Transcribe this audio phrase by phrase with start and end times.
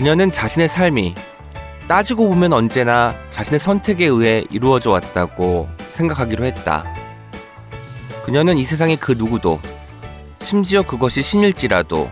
[0.00, 1.14] 그녀는 자신의 삶이
[1.86, 6.86] 따지고 보면 언제나 자신의 선택에 의해 이루어져 왔다고 생각하기로 했다.
[8.24, 9.60] 그녀는 이 세상의 그 누구도
[10.40, 12.10] 심지어 그것이 신일지라도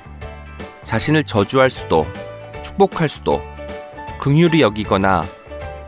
[0.83, 2.07] 자신을 저주할 수도
[2.61, 3.41] 축복할 수도
[4.19, 5.23] 긍휼히 여기거나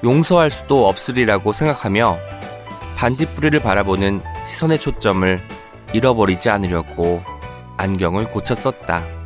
[0.03, 2.19] 용서할 수도 없으리라고 생각하며
[2.96, 5.46] 반딧불이를 바라보는 시선의 초점을
[5.93, 7.23] 잃어버리지 않으려고
[7.76, 9.20] 안경을 고쳐 썼다.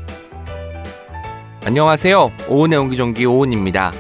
[1.67, 2.31] 안녕하세요.
[2.51, 3.91] 오은의 옹기종기 오은입니다.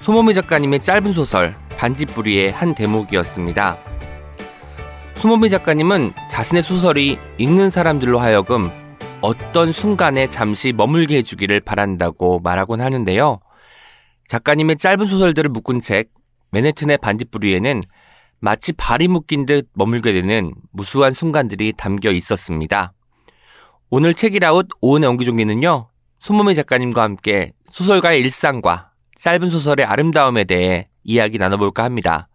[0.00, 3.76] 소모미 작가님의 짧은 소설 반딧불이의 한 대목이었습니다.
[5.16, 8.70] 소모미 작가님은 자신의 소설이 읽는 사람들로 하여금
[9.20, 13.40] 어떤 순간에 잠시 머물게 해주기를 바란다고 말하곤 하는데요.
[14.28, 16.08] 작가님의 짧은 소설들을 묶은 책
[16.52, 17.82] 맨해튼의 반딧불이에는
[18.40, 22.94] 마치 발이 묶인 듯 머물게 되는 무수한 순간들이 담겨 있었습니다.
[23.90, 25.91] 오늘 책읽아웃 오은의 옹기종기는요.
[26.22, 32.28] 손보미 작가님과 함께 소설가의 일상과 짧은 소설의 아름다움에 대해 이야기 나눠볼까 합니다.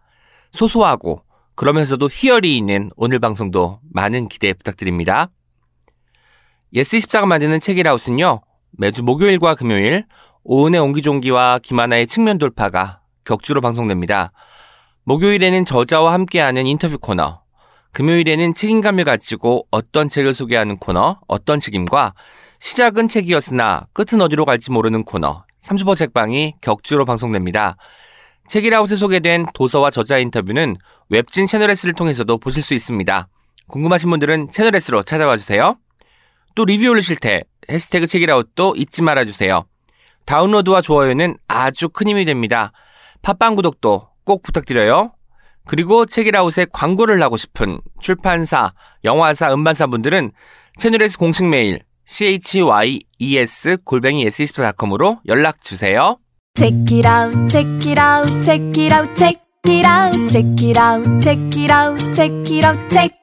[0.52, 1.22] 소소하고
[1.54, 5.30] 그러면서도 희열이 있는 오늘 방송도 많은 기대 부탁드립니다.
[6.74, 8.42] 예스24가 만드는 책읽아웃은요.
[8.72, 10.04] 매주 목요일과 금요일
[10.44, 14.32] 오은의 옹기종기와 김하나의 측면 돌파가 격주로 방송됩니다.
[15.04, 17.40] 목요일에는 저자와 함께하는 인터뷰 코너,
[17.92, 22.12] 금요일에는 책임감을 가지고 어떤 책을 소개하는 코너, 어떤 책임과
[22.58, 27.76] 시작은 책이었으나 끝은 어디로 갈지 모르는 코너, 30호 책방이 격주로 방송됩니다.
[28.48, 30.76] 책이라웃에 소개된 도서와 저자 인터뷰는
[31.10, 33.28] 웹진 채널S를 통해서도 보실 수 있습니다.
[33.68, 35.76] 궁금하신 분들은 채널S로 찾아와 주세요.
[36.54, 39.64] 또 리뷰 올리실 때 해시태그 책이라웃도 잊지 말아주세요.
[40.24, 42.72] 다운로드와 좋아요는 아주 큰 힘이 됩니다.
[43.22, 45.12] 팟빵 구독도 꼭 부탁드려요.
[45.66, 48.72] 그리고 책이라웃에 광고를 하고 싶은 출판사,
[49.04, 50.32] 영화사, 음반사 분들은
[50.78, 56.18] 채널S 공식 메일 chyes 골뱅이 s24.com으로 연락 주세요.
[56.56, 61.20] Check it out, check it out, check it out, check it out, check it out,
[61.20, 63.14] check it out, check it out, check.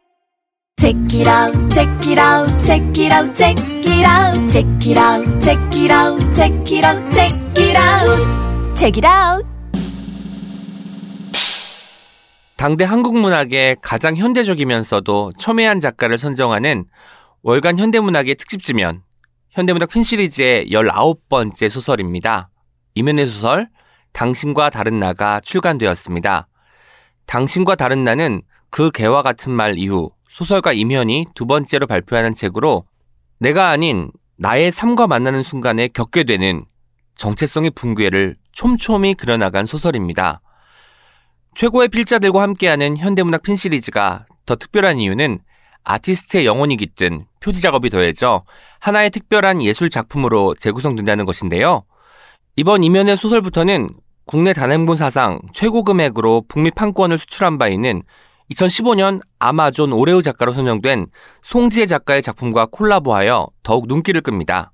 [0.78, 5.41] Check it out, check it out, check it out, check it out, check it out,
[5.41, 9.45] check it out, check it out, check it out, check it out.
[12.57, 16.85] 당대 한국 문학의 가장 현대적이면서도 첨예한 작가를 선정하는
[17.47, 19.03] 월간 현대문학의 특집지면
[19.51, 22.50] 현대문학 핀 시리즈의 19번째 소설입니다.
[22.95, 23.69] 이면의 소설
[24.13, 26.47] 당신과 다른 나가 출간되었습니다.
[27.28, 28.41] 당신과 다른 나는
[28.72, 32.88] 그 개와 같은 말 이후 소설가 임현이 두 번째로 발표하는 책으로
[33.38, 36.66] 내가 아닌 나의 삶과 만나는 순간에 겪게 되는
[37.13, 40.41] 정체성의 붕괴를 촘촘히 그려나간 소설입니다.
[41.53, 45.41] 최고의 필자들과 함께하는 현대문학 핀 시리즈가 더 특별한 이유는
[45.85, 48.44] 아티스트의 영혼이 깃든 표지 작업이 더해져
[48.79, 51.84] 하나의 특별한 예술 작품으로 재구성된다는 것인데요.
[52.57, 53.90] 이번 이면의 소설부터는
[54.25, 58.01] 국내 단행본 사상 최고 금액으로 북미 판권을 수출한 바 있는
[58.51, 61.07] 2015년 아마존 오레오 작가로 선정된
[61.44, 64.72] 송지혜 작가의 작품과 콜라보하여 더욱 눈길을 끕니다.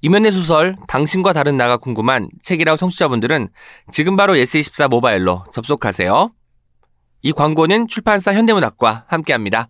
[0.00, 3.48] 이면의 소설 당신과 다른 나가 궁금한 책이라고 청취자분들은
[3.90, 6.30] 지금 바로 예스24 모바일로 접속하세요.
[7.22, 9.68] 이 광고는 출판사 현대문학과 함께합니다.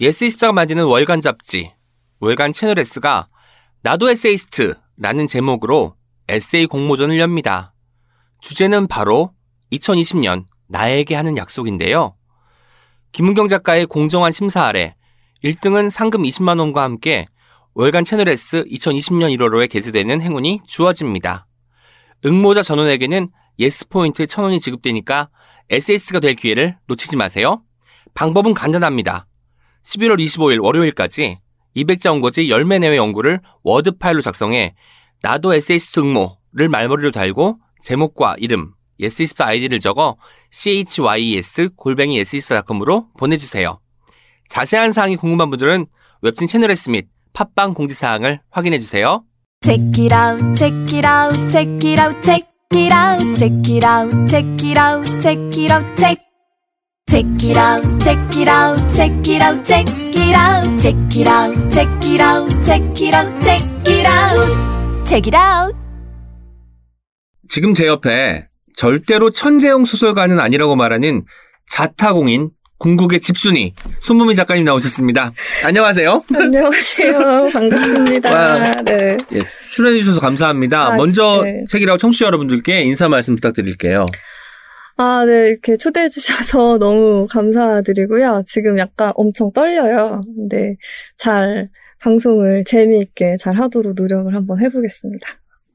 [0.00, 1.72] 예스24가 만드는 월간 잡지
[2.20, 3.28] 월간 채널예스가
[3.82, 5.96] 나도 에세이스트 라는 제목으로
[6.28, 7.74] 에세이 공모전을 엽니다.
[8.40, 9.32] 주제는 바로
[9.72, 12.14] 2020년 나에게 하는 약속인데요.
[13.12, 14.94] 김은경 작가의 공정한 심사 아래
[15.42, 17.26] 1등은 상금 20만 원과 함께
[17.74, 21.46] 월간 채널예스 2020년 1월호에 게재되는 행운이 주어집니다.
[22.24, 25.30] 응모자 전원에게는 예스 포인트 1000원이 지급되니까
[25.70, 27.62] 에세이스트가 될 기회를 놓치지 마세요.
[28.14, 29.26] 방법은 간단합니다.
[29.84, 31.38] 11월 25일 월요일까지
[31.76, 34.74] 200자 원고지 10매 내외 원고를 워드 파일로 작성해
[35.22, 40.16] 나도 에세이스트 응모를 말머리로 달고 제목과 이름, yes24 아이디를 적어
[40.50, 43.80] chys 골뱅이 yes24.com으로 보내주세요.
[44.48, 45.86] 자세한 사항이 궁금한 분들은
[46.22, 49.24] 웹진 채널 S 및 팟빵 공지사항을 확인해주세요.
[49.62, 54.28] Check it out, check it out, check it out, check it out, check it out,
[54.28, 56.27] check it out, check it out, check.
[57.08, 61.70] Check it out, check it out, check it out, check it out, check it out,
[61.72, 65.74] check it out, check it out, check it out, check it out.
[67.46, 71.24] 지금 제 옆에 절대로 천재형 소설가는 아니라고 말하는
[71.66, 75.32] 자타공인 궁극의 집순이 손무미 작가님 나오셨습니다.
[75.64, 76.22] 안녕하세요.
[76.36, 77.48] 안녕하세요.
[77.54, 78.30] 반갑습니다.
[78.34, 78.58] 와.
[78.84, 79.16] 네.
[79.32, 79.38] 예,
[79.72, 80.88] 출연해 주셔서 감사합니다.
[80.88, 81.64] 아, 먼저 네.
[81.70, 84.04] 책이라고 청취자 여러분들께 인사 말씀 부탁드릴게요.
[85.00, 85.50] 아, 네.
[85.50, 88.42] 이렇게 초대해 주셔서 너무 감사드리고요.
[88.46, 90.22] 지금 약간 엄청 떨려요.
[90.34, 90.76] 근데
[91.16, 95.28] 잘 방송을 재미있게 잘 하도록 노력을 한번 해보겠습니다.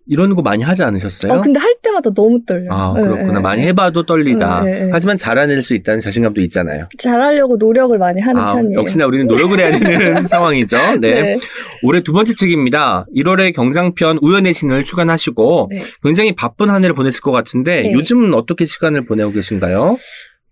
[0.05, 1.33] 이런 거 많이 하지 않으셨어요?
[1.33, 2.71] 어, 근데 할 때마다 너무 떨려요.
[2.71, 3.33] 아, 네, 그렇구나.
[3.33, 3.67] 네, 많이 네.
[3.69, 4.63] 해봐도 떨리다.
[4.63, 4.89] 네, 네, 네.
[4.91, 6.87] 하지만 잘해낼 수 있다는 자신감도 있잖아요.
[6.97, 8.79] 잘하려고 노력을 많이 하는 아, 편이에요.
[8.79, 10.77] 역시나 우리는 노력을 해야 되는 상황이죠.
[10.99, 11.21] 네.
[11.21, 11.37] 네.
[11.83, 13.05] 올해 두 번째 책입니다.
[13.15, 15.79] 1월에 경장편 우연의 신을 출간하시고 네.
[16.03, 17.93] 굉장히 바쁜 한 해를 보냈을 것 같은데 네.
[17.93, 19.95] 요즘은 어떻게 시간을 보내고 계신가요?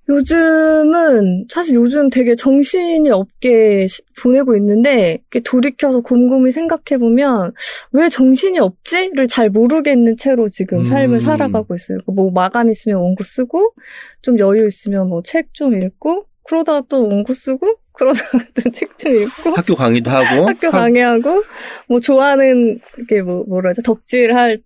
[0.09, 7.53] 요즘은 사실 요즘 되게 정신이 없게 시- 보내고 있는데 돌이켜서 곰곰이 생각해 보면
[7.93, 10.85] 왜 정신이 없지를 잘 모르겠는 채로 지금 음.
[10.85, 11.99] 삶을 살아가고 있어요.
[12.07, 13.73] 뭐 마감 있으면 원고 쓰고
[14.21, 19.15] 좀 여유 있으면 뭐 책 좀 읽고 그러다가 또 원고 쓰고 그러다가 또 책 좀
[19.15, 21.43] 읽고 학교 강의도 하고 학교 학- 강의하고
[21.87, 24.59] 뭐 좋아하는 게뭐 뭐라죠 덕질 할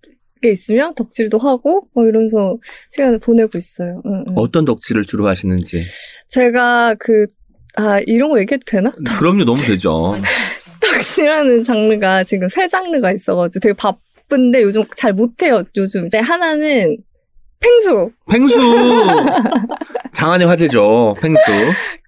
[0.45, 2.57] 게 있으면 덕질도 하고 뭐 이러면서
[2.89, 4.01] 시간을 보내고 있어요.
[4.05, 4.33] 응, 응.
[4.35, 5.81] 어떤 덕질을 주로 하시는지.
[6.29, 7.25] 제가 그,
[7.75, 8.91] 아, 이런 거 얘기해도 되나?
[9.17, 10.15] 그럼요, 너무 되죠.
[10.79, 16.05] 덕질하는 장르가 지금 세 장르가 있어가지고 되게 바쁜데 요즘 잘 못해요, 요즘.
[16.05, 16.97] 이제 하나는
[17.59, 18.55] 펭수, 펭수!
[20.13, 21.41] 장안의 화제죠, 펭수.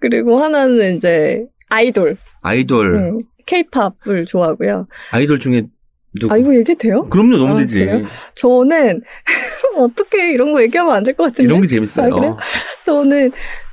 [0.00, 2.94] 그리고 하나는 이제 아이돌, 아이돌.
[2.94, 4.86] 응, 케이팝을 좋아하고요.
[5.10, 5.64] 아이돌 중에
[6.18, 6.32] 누구?
[6.32, 7.06] 아, 이거 얘기해도 돼요?
[7.10, 7.84] 그럼요, 너무 아, 되지.
[7.84, 8.06] 그래요?
[8.34, 9.02] 저는,
[9.76, 11.42] 어떻게 이런 거 얘기하면 안 될 것 같은데?
[11.44, 12.14] 이런 게 재밌어요.
[12.14, 12.36] 아?
[12.84, 13.30] 저는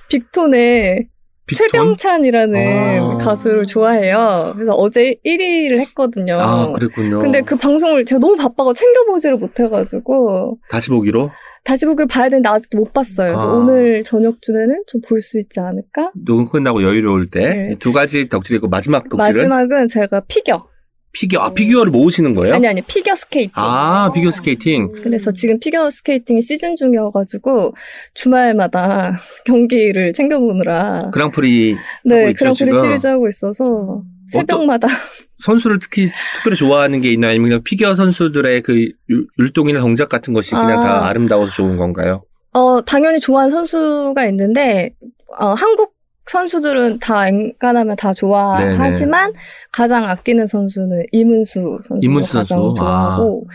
[0.10, 1.08] 빅톤의
[1.48, 1.68] 빅톤?
[1.70, 3.18] 최병찬이라는 아.
[3.20, 4.54] 가수를 좋아해요.
[4.56, 6.34] 그래서 어제 1위를 했거든요.
[6.40, 7.20] 아, 그랬군요.
[7.20, 11.30] 근데 그 방송을 제가 너무 바빠가 챙겨보지를 못해가지고 다시 보기로
[11.64, 13.30] 다시 보기를 봐야 되는데 아직도 못 봤어요.
[13.34, 13.54] 그래서 아.
[13.54, 16.12] 오늘 저녁쯤에는 좀 볼 수 있지 않을까?
[16.16, 17.76] 녹음 끝나고 여유로울 때 네.
[17.80, 20.68] 두 가지 덕질이고 마지막 덕질은 마지막은 제가 피겨.
[21.16, 21.40] 피겨.
[21.40, 22.56] 아, 피규어를 모으시는 거예요?
[22.56, 23.52] 아니 아니 피겨 스케이팅.
[23.56, 24.92] 아, 피겨 스케이팅.
[25.02, 27.74] 그래서 지금 피겨 스케이팅이 시즌 중이어가지고
[28.14, 32.82] 주말마다 경기를 챙겨보느라 그랑프리 네 있죠, 그랑프리 지금?
[32.86, 34.88] 시리즈 하고 있어서 새벽마다
[35.38, 37.32] 선수를 특히 특별히 좋아하는 게 있나요?
[37.32, 40.84] 아니면 피겨 선수들의 그 율- 율동이나 동작 같은 것이 그냥 아.
[40.84, 42.24] 다 아름다워서 좋은 건가요?
[42.54, 44.92] 어 당연히 좋아하는 선수가 있는데
[45.38, 45.94] 어, 한국
[46.28, 49.34] 선수들은 다 엔간하면 다 좋아하지만
[49.72, 52.74] 가장 아끼는 선수는 이문수 선수가 이문수 가장 선수.
[52.80, 53.48] 좋아하고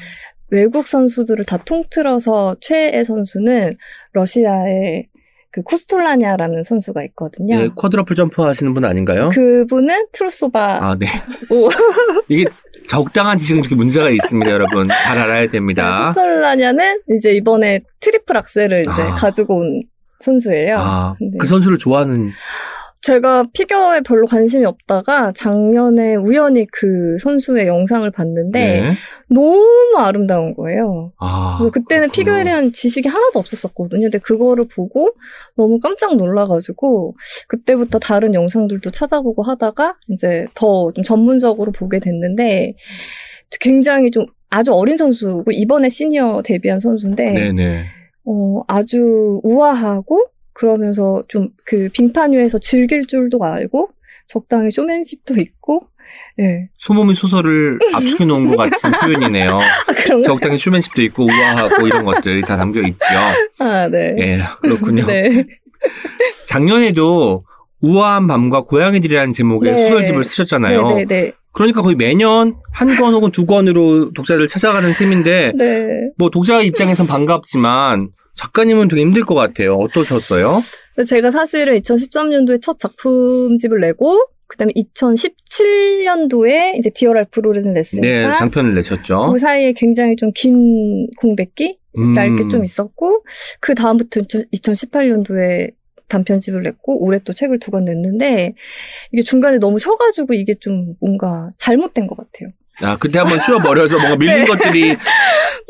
[0.51, 3.77] 외국 선수들을 다 통틀어서 최애 선수는
[4.13, 5.07] 러시아의
[5.53, 7.57] 그 코스토르나야라는 선수가 있거든요.
[7.57, 9.31] 예, quadruple 점프 하시는 분 아닌가요?
[9.33, 11.07] 그분은 트루소바 아, 네.
[11.51, 11.69] 오.
[12.29, 12.45] 이게
[12.87, 14.89] 적당한 지식은 이렇게 문제가 있습니다, 여러분.
[15.03, 16.13] 잘 알아야 됩니다.
[16.15, 19.15] 코스토르나야는 이제 이번에 triple axel을 이제 아.
[19.15, 19.83] 가지고 온
[20.21, 20.77] 선수예요.
[20.79, 21.31] 아, 네.
[21.39, 22.31] 그 선수를 좋아하는
[23.03, 28.93] 제가 피겨에 별로 관심이 없다가 작년에 우연히 그 선수의 영상을 봤는데 네.
[29.31, 31.11] 너무 아름다운 거예요.
[31.19, 32.13] 아, 그때는 그렇구나.
[32.13, 34.03] 피겨에 대한 지식이 하나도 없었었거든요.
[34.03, 35.13] 근데 그거를 보고
[35.57, 37.17] 너무 깜짝 놀라가지고
[37.49, 42.75] 그때부터 다른 영상들도 찾아보고 하다가 이제 더 좀 전문적으로 보게 됐는데
[43.61, 47.85] 굉장히 좀 아주 어린 선수고 이번에 시니어 데뷔한 선수인데 네네.
[48.25, 53.91] 어, 아주 우아하고 그러면서 좀 그 빙판 위에서 즐길 줄도 알고
[54.27, 55.87] 적당히 쇼맨십도 있고
[56.41, 56.69] 예.
[56.79, 59.57] 소몸의 소설을 압축해 놓은 것 같은 표현이네요.
[59.57, 60.23] 아?
[60.25, 63.19] 적당히 슈맨십도 있고 우아하고 이런 것들이 다 담겨 있지요.
[63.61, 64.17] 아, 네.
[64.19, 65.07] 예, 그렇군요.
[65.07, 65.45] 네.
[66.49, 67.45] 작년에도
[67.83, 69.89] 우아한 밤과 고양이들이라는 제목의 네.
[69.89, 70.87] 소설집을 쓰셨잖아요.
[70.89, 71.33] 네, 네, 네.
[71.53, 76.11] 그러니까 거의 매년 한 권 혹은 두 권으로 독자들을 찾아가는 셈인데 네.
[76.17, 79.75] 뭐 독자 입장에선 반갑지만 작가님은 되게 힘들 것 같아요.
[79.77, 80.61] 어떠셨어요?
[81.07, 89.31] 제가 사실은 2013년도에 첫 작품집을 내고 그다음에 2017년도에 이제 디어랄 프로를 네, 냈으니까 장편을 내셨죠.
[89.33, 93.25] 그 사이에 굉장히 좀 긴 공백기 음, 얇게 좀 있었고
[93.61, 94.21] 그 다음부터
[94.55, 95.73] 2018년도에
[96.11, 98.55] 단편집을 냈고 올해 또 책을 두 권 냈는데
[99.13, 102.51] 이게 중간에 너무 쉬어가지고 이게 좀 뭔가 잘못된 것 같아요.
[102.83, 104.45] 아, 그때 한번 쉬어버려서 뭔가 밀린 네.
[104.45, 104.97] 것들이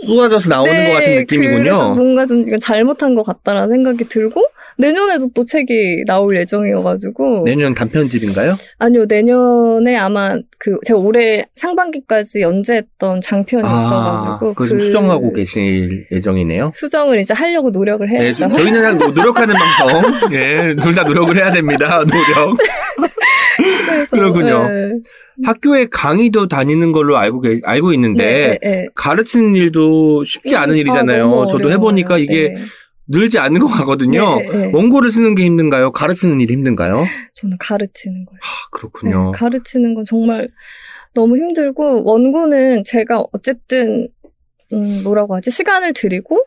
[0.06, 1.94] 쏟아져서 나오는 것 같은 그래서 느낌이군요.
[1.94, 4.42] 뭔가 좀 이건 잘못한 것 같다라는 생각이 들고
[4.78, 8.52] 내년에도 또 책이 나올 예정이어가지고 내년 단편집인가요?
[8.78, 16.70] 아니요 내년에 아마 그 제가 올해 상반기까지 연재했던 장편이 있어가지고 그거 좀그 수정하고 계실 예정이네요.
[16.72, 18.38] 수정을 이제 하려고 노력을 네, 해야죠.
[18.48, 20.32] 좀 저희는 그냥 노- 노력하는 방송.
[20.32, 21.98] 예, 둘 다 노력을 해야 됩니다.
[22.04, 22.54] 노력.
[23.86, 24.68] 그래서, 그렇군요.
[24.68, 24.90] 네.
[25.44, 30.56] 학교에 강의도 다니는 걸로 알고 계- 알고 있는데 네, 네, 가르치는 일도 쉽지 네.
[30.56, 31.28] 않은 아, 일이잖아요.
[31.28, 31.70] 너무 저도.
[31.70, 32.62] 해보니까 이게 네.
[33.08, 34.38] 늘지 않는 것 같거든요.
[34.40, 34.70] 네, 네.
[34.72, 35.90] 원고를 쓰는 게 힘든가요?
[35.92, 37.04] 가르치는 일이 힘든가요?
[37.34, 38.38] 저는 가르치는 거예요.
[38.42, 39.32] 아, 그렇군요.
[39.32, 40.48] 네, 가르치는 건 정말
[41.14, 44.08] 너무 힘들고 원고는 제가 어쨌든
[44.72, 46.38] 음, 뭐라고 하지 시간을 들이고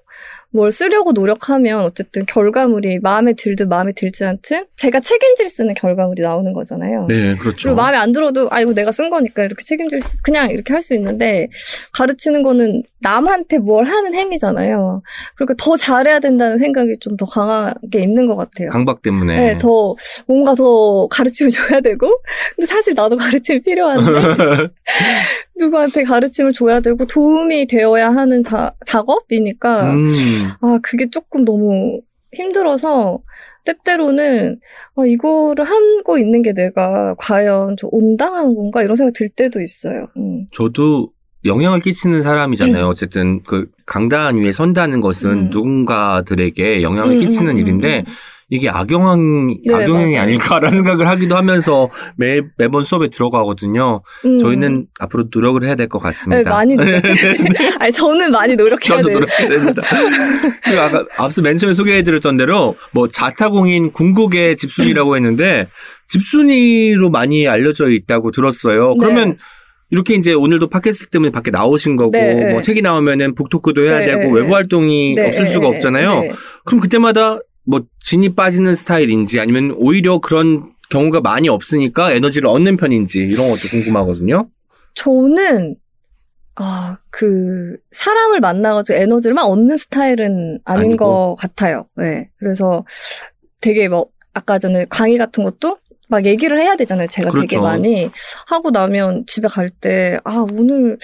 [0.54, 6.22] 뭘 쓰려고 노력하면 어쨌든 결과물이 마음에 들든 마음에 들지 않든 제가 책임질 수 있는 결과물이
[6.22, 7.08] 나오는 거잖아요.
[7.10, 7.70] 네, 그렇죠.
[7.70, 10.84] 그리고 마음에 안 들어도 아 이거 내가 쓴 거니까 이렇게 책임질 수 그냥 이렇게 할
[10.84, 11.48] 수 있는데
[11.94, 15.02] 가르치는 거는 남한테 뭘 하는 행위잖아요.
[15.36, 18.70] 그러니까 더 잘해야 된다는 생각이 좀 더 강하게 있는 것 같아요.
[18.70, 19.36] 강박 때문에.
[19.36, 19.96] 네, 더
[20.28, 22.10] 뭔가 더 가르침을 줘야 되고
[22.56, 24.12] 근데 사실 나도 가르침이 필요한데
[25.58, 30.08] 누구한테 가르침을 줘야 되고 도움이 되어야 하는 자, 작업이니까 음,
[30.62, 33.20] 아 그게 조금 너무 힘들어서
[33.66, 34.60] 때때로는
[34.96, 40.08] 아, 이거를 하고 있는 게 내가 과연 좀 온당한 건가 이런 생각 들 때도 있어요.
[40.18, 40.48] 음.
[40.52, 41.10] 저도
[41.46, 42.86] 영향을 끼치는 사람이잖아요.
[42.88, 45.50] 어쨌든 그 강단 위에 선다는 것은 음.
[45.50, 48.14] 누군가들에게 영향을 음, 끼치는 음, 음, 일인데 음.
[48.54, 50.22] 이게 악영향 네, 악영향이 맞아요.
[50.22, 54.04] 아닐까라는 생각을 하기도 하면서 매 매번 수업에 들어가거든요.
[54.26, 54.38] 음.
[54.38, 56.52] 저희는 앞으로 노력을 해야 될것 네, 같습니다.
[56.52, 57.02] 많이 노력.
[57.82, 59.10] 아니 저는 많이 노력해야 저도.
[59.10, 59.82] 노력해야 됩니다.
[60.64, 65.68] 그리고 아까 앞서 맨 처음에 소개해드렸던 대로 뭐 자타공인 궁극의 집순이라고 했는데
[66.06, 68.96] 집순이로 많이 알려져 있다고 들었어요.
[68.98, 69.38] 그러면 네.
[69.90, 72.52] 이렇게 이제 오늘도 팟캐스트 때문에 밖에 나오신 거고 네, 네.
[72.52, 74.54] 뭐 책이 나오면은 북토크도 해야 네, 되고 네, 외부 네.
[74.54, 76.20] 활동이 네, 없을 수가 네, 없잖아요.
[76.22, 76.32] 네.
[76.66, 83.20] 그럼 그때마다 뭐 진이 빠지는 스타일인지 아니면 오히려 그런 경우가 많이 없으니까 에너지를 얻는 편인지
[83.20, 84.50] 이런 것도 궁금하거든요.
[84.96, 85.76] 저는
[86.56, 90.98] 아, 그 사람을 만나가지고 에너지를 막 얻는 스타일은 아닌 아니고?
[90.98, 91.88] 것 같아요.
[91.96, 92.30] 네.
[92.38, 92.86] 그래서
[93.62, 95.78] 되게 뭐 아까 전에 강의 같은 것도
[96.10, 97.08] 막 얘기를 해야 되잖아요.
[97.08, 97.62] 제가 되게 그렇죠.
[97.64, 98.12] 많이
[98.48, 101.00] 하고 나면 집에 갈 때 아, 오늘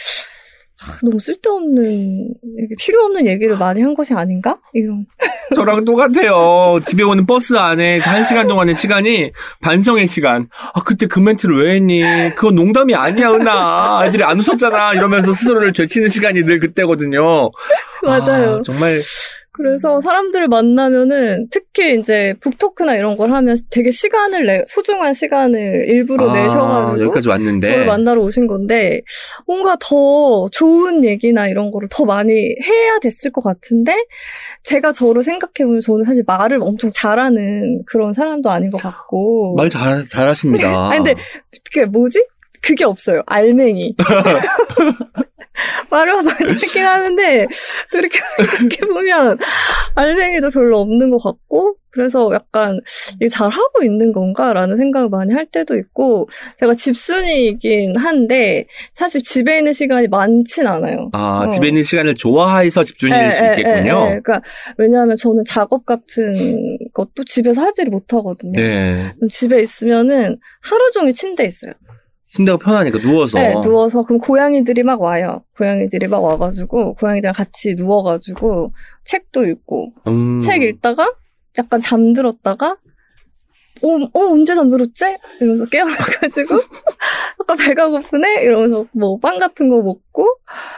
[0.82, 2.34] 아, 너무 쓸데없는
[2.80, 4.60] 필요 없는 얘기를 많이 한 것이 아닌가?
[4.74, 5.06] 이런.
[5.56, 6.80] 저랑 똑같아요.
[6.86, 9.32] 집에 오는 버스 안에 그한 시간 동안의 시간이
[9.62, 10.48] 반성의 시간.
[10.74, 12.02] 아, 그때 그 멘트를 왜 했니?
[12.36, 14.04] 그건 농담이 아니야, 은하.
[14.06, 14.94] 애들이 안 웃었잖아.
[14.94, 17.50] 이러면서 스스로를 되치는 시간이 늘 그때거든요.
[18.06, 18.58] 맞아요.
[18.58, 19.00] 아, 정말
[19.60, 26.30] 그래서 사람들을 만나면은 특히 이제 북토크나 이런 걸 하면 되게 시간을 내 소중한 시간을 일부러
[26.30, 29.02] 아, 내셔가지고 여기까지 왔는데 저를 만나러 오신 건데
[29.46, 33.98] 뭔가 더 좋은 얘기나 이런 거를 더 많이 해야 됐을 것 같은데
[34.64, 40.06] 제가 저를 생각해보면 저는 사실 말을 엄청 잘하는 그런 사람도 아닌 것 같고 말 잘,
[40.08, 40.88] 잘하십니다.
[40.90, 41.16] 아니, 근데
[41.66, 42.26] 그게 뭐지?
[42.62, 43.24] 그게 없어요.
[43.26, 43.96] 알맹이.
[45.90, 47.48] 말을 많이 하긴 하는데,
[47.92, 48.20] 또 이렇게
[48.60, 49.38] 생각해보면,
[49.96, 52.80] 알맹이도 별로 없는 것 같고, 그래서 약간,
[53.16, 59.74] 이게 잘하고 있는 건가라는 생각을 많이 할 때도 있고, 제가 집순이이긴 한데, 사실 집에 있는
[59.74, 61.10] 시간이 많진 않아요.
[61.14, 61.50] 아, 어.
[61.50, 64.10] 집에 있는 시간을 좋아해서 집중일 수 예, 예, 있겠군요.
[64.12, 64.20] 예, 예.
[64.20, 64.42] 그러니까,
[64.78, 68.60] 왜냐하면 저는 작업 같은 것도 집에서 하지를 못하거든요.
[68.60, 69.14] 네.
[69.30, 71.74] 집에 있으면은 하루 종일 침대에 있어요.
[72.30, 73.40] 침대가 편하니까 누워서.
[73.40, 75.44] 네, 누워서 그럼 고양이들이 막 와요.
[75.58, 78.72] 고양이들이 막 와가지고 고양이들이랑 같이 누워가지고
[79.04, 80.40] 책도 읽고 음.
[80.40, 81.12] 책 읽다가
[81.58, 82.78] 약간 잠들었다가
[83.82, 85.06] 어, 어 언제 잠들었지?
[85.40, 86.56] 이러면서 깨어나가지고
[87.40, 88.44] 아까 배가 고프네?
[88.44, 90.28] 이러면서 뭐 빵 같은 거 먹고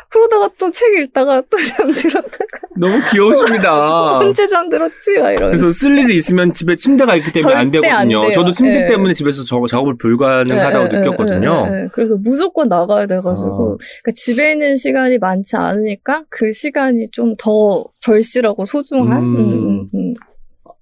[0.09, 2.37] 그러다가 또 책 읽다가 또 잠들었다가
[2.77, 4.19] 너무 귀여우십니다.
[4.19, 5.19] 언제 잠들었지?
[5.19, 8.21] 막 이러면서 그래서 쓸 일이 있으면 집에 침대가 있기 때문에 안안 되거든요.
[8.21, 8.31] 돼요.
[8.31, 8.85] 저도 침대 예.
[8.85, 11.67] 때문에 집에서 저 작업을 불가능하다고 예, 예, 느꼈거든요.
[11.67, 11.87] 예.
[11.93, 13.77] 그래서 무조건 나가야 돼가지고 어.
[13.77, 19.17] 그러니까 집에 있는 시간이 많지 않으니까 그 시간이 좀 더 절실하고 소중한.
[19.23, 19.35] 음.
[19.35, 20.05] 음, 음, 음.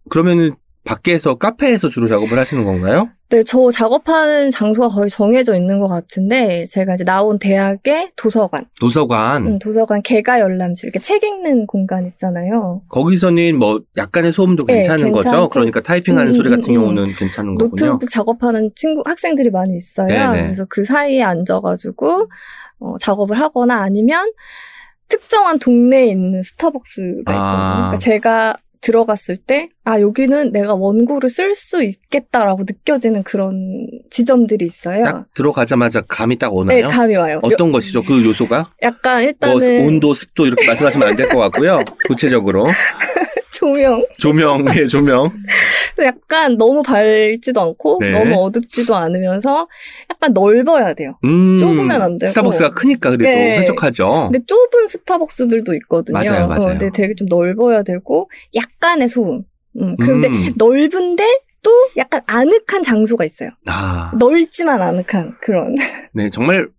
[0.10, 0.52] 그러면은
[0.90, 3.10] 밖에서 카페에서 주로 작업을 하시는 건가요?
[3.30, 9.46] 네, 저 작업하는 장소가 거의 정해져 있는 것 같은데 제가 이제 나온 대학의 도서관, 도서관.
[9.46, 12.82] 음, 도서관 개가 열람실 이렇게 책 읽는 공간 있잖아요.
[12.88, 15.30] 거기서는 뭐 약간의 소음도 네, 괜찮은 거죠?
[15.30, 15.50] 괜찮고.
[15.50, 16.82] 그러니까 타이핑하는 음, 소리 같은 음, 음.
[16.82, 17.70] 경우는 괜찮은 거군요.
[17.70, 20.08] 노트북 작업하는 친구 학생들이 많이 있어요.
[20.08, 20.42] 네네.
[20.42, 22.30] 그래서 그 사이에 앉아가지고
[22.80, 24.32] 어, 작업을 하거나 아니면
[25.08, 27.38] 특정한 동네에 있는 스타벅스가 있거든요.
[27.38, 27.76] 아.
[27.76, 35.04] 그러니까 제가 들어갔을 때, 아, 여기는 내가 원고를 쓸 수 있겠다라고 느껴지는 그런 지점들이 있어요.
[35.04, 36.88] 딱 들어가자마자 감이 딱 네, 오나요?
[36.88, 37.40] 감이 와요.
[37.44, 38.02] 어떤 여- 것이죠?
[38.04, 38.72] 그 요소가?
[38.82, 41.84] 약간 뭐 일단은 온도, 습도 이렇게 말씀하시면 안 될 것 같고요.
[42.08, 42.68] 구체적으로
[43.60, 44.06] 조명.
[44.18, 45.30] 조명, 예, 조명.
[46.02, 48.12] 약간 너무 밝지도 않고 네.
[48.12, 49.68] 너무 어둡지도 않으면서
[50.10, 51.18] 약간 넓어야 돼요.
[51.26, 52.30] 음, 좁으면 안 되고.
[52.30, 53.58] 스타벅스가 크니까 그래도 네.
[53.58, 54.30] 쾌적하죠.
[54.32, 56.18] 근데 좁은 스타벅스들도 있거든요.
[56.18, 56.62] 맞아요, 맞아요.
[56.62, 59.42] 어, 근데 되게 좀 넓어야 되고 약간의 소음.
[59.76, 60.54] 음, 근데 음.
[60.58, 61.24] 넓은데
[61.62, 63.50] 또 약간 아늑한 장소가 있어요.
[63.66, 65.76] 아, 넓지만 아늑한 그런.
[66.14, 66.70] 네, 정말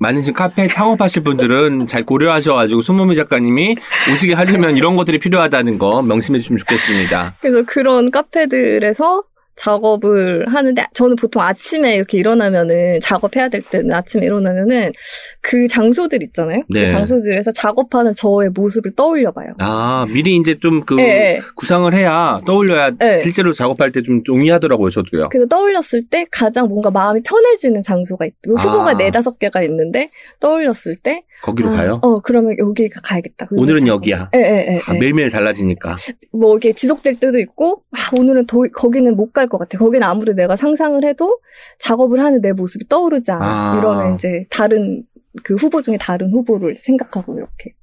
[0.00, 3.76] 많은 지금 카페 창업하실 분들은 잘 고려하셔가지고 손모미 작가님이
[4.10, 7.36] 오시게 하려면 이런 것들이 필요하다는 거 명심해 주시면 좋겠습니다.
[7.40, 9.22] 그래서 그런 카페들에서
[9.60, 14.92] 작업을 하는데 저는 보통 아침에 이렇게 일어나면은 작업해야 될 때는 아침에 일어나면은
[15.40, 16.62] 그 장소들 있잖아요.
[16.68, 16.84] 네.
[16.84, 19.52] 그 장소들에서 작업하는 저의 모습을 떠올려 봐요.
[19.58, 21.40] 아, 미리 이제 좀그 예, 예.
[21.56, 23.18] 구상을 해야 떠올려야 네.
[23.18, 25.28] 실제로 작업할 때좀 용이하더라고요, 저도요.
[25.30, 28.94] 그래서 떠올렸을 때 가장 뭔가 마음이 편해지는 장소가 있고 후보가 아.
[28.94, 31.98] 네다섯 개가 있는데 떠올렸을 때 거기로 아, 가요?
[32.02, 33.48] 어 그러면 여기가 가야겠다.
[33.50, 33.90] 오늘은 작업.
[33.96, 34.30] 여기야.
[34.34, 34.98] 예, 예, 예, 아, 예.
[34.98, 35.96] 매일매일 달라지니까.
[36.32, 39.76] 뭐 이게 지속될 때도 있고 아, 오늘은 더 거기는 못 갈것 같아.
[39.76, 41.40] 거기는 아무리 내가 상상을 해도
[41.78, 43.44] 작업을 하는 내 모습이 떠오르지 않아.
[43.44, 43.78] 아.
[43.78, 45.04] 이러면 이제 다른
[45.44, 47.74] 그 후보 중에 다른 후보를 생각하고 이렇게.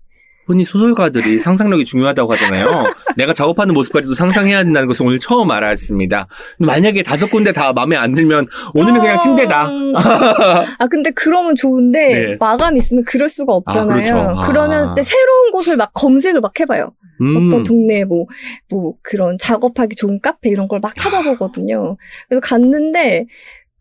[0.47, 2.85] 흔히 소설가들이 상상력이 중요하다고 하잖아요.
[3.17, 6.27] 내가 작업하는 모습까지도 상상해야 된다는 것을 오늘 처음 알았습니다.
[6.59, 9.67] 만약에 다섯 군데 다 마음에 안 들면 오늘은 그냥 침대다.
[9.67, 9.93] 음.
[9.97, 12.35] 아 근데 그러면 좋은데 네.
[12.39, 13.91] 마감 있으면 그럴 수가 없잖아요.
[13.91, 14.15] 아, 그렇죠.
[14.15, 14.47] 아.
[14.47, 16.91] 그러면 때 새로운 곳을 막 검색을 막 해봐요.
[17.21, 17.47] 음.
[17.47, 18.25] 어떤 동네 뭐,
[18.69, 21.97] 뭐 그런 작업하기 좋은 카페 이런 걸 막 찾아보거든요.
[22.29, 23.25] 그래서 갔는데,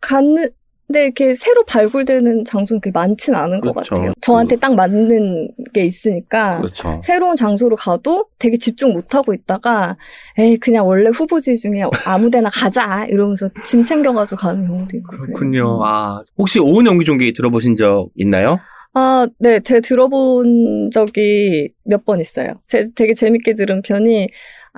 [0.01, 0.49] 갔는
[0.93, 3.95] 데 이렇게 새로 발굴되는 장소는 그렇게 많진 않은 것 그렇죠.
[3.95, 4.13] 같아요.
[4.21, 6.59] 저한테 딱 맞는 게 있으니까.
[6.59, 6.99] 그렇죠.
[7.03, 9.97] 새로운 장소로 가도 되게 집중 못 하고 있다가,
[10.37, 13.05] 에이, 그냥 원래 후보지 중에 아무 데나 가자.
[13.09, 15.17] 이러면서 짐 챙겨가지고 가는 경우도 있고.
[15.17, 15.83] 그렇군요.
[15.83, 18.57] 아, 혹시 오은 연기 종기 들어보신 적 있나요?
[18.93, 22.53] 아, 네, 제가 들어본 적이 몇 번 있어요.
[22.65, 24.29] 제 되게 재밌게 들은 편이,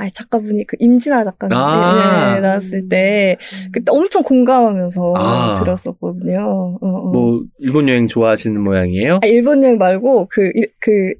[0.01, 2.33] 아, 작가분이 그 임진아 작가님 아.
[2.35, 3.35] 네, 나왔을 때,
[3.73, 5.55] 그때 엄청 공감하면서 아.
[5.59, 6.39] 들었었거든요.
[6.39, 7.11] 어, 어.
[7.11, 9.15] 뭐 일본 여행 좋아하시는 모양이에요?
[9.21, 11.13] 아, 일본 여행 말고, 그, 일- 그,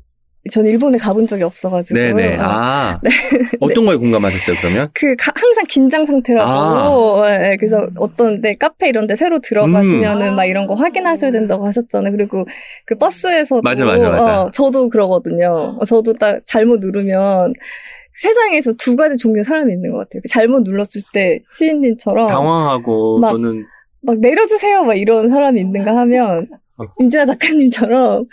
[0.50, 2.00] 저는 일본에 가본 적이 없어가지고.
[2.00, 2.38] 네네.
[2.38, 3.02] 어, 아,
[3.60, 4.88] 어떤 거에 공감하셨어요, 그러면?
[4.94, 6.50] 그 가- 항상 긴장 상태라고
[7.26, 7.30] 아.
[7.30, 11.68] 예, 예, 그래서 어떤 데 카페 이런 데 새로 들어가시면은 막 이런 거 확인하셔야 된다고
[11.68, 12.14] 하셨잖아요.
[12.14, 12.46] 그리고
[12.86, 14.42] 그 버스에서도 맞아, 맞아, 맞아.
[14.44, 15.76] 어, 저도 그러거든요.
[15.78, 17.54] 어, 저도 딱 잘못 누르면
[18.14, 20.22] 세상에서 두 가지 종류의 사람이 있는 것 같아요.
[20.30, 23.20] 잘못 눌렀을 때 시인님처럼 당황하고 어.
[23.20, 23.66] 막- 저는
[24.02, 26.48] 막 내려주세요 막 이런 사람이 있는가 하면
[26.78, 26.86] 어.
[27.00, 28.26] 임진아 작가님처럼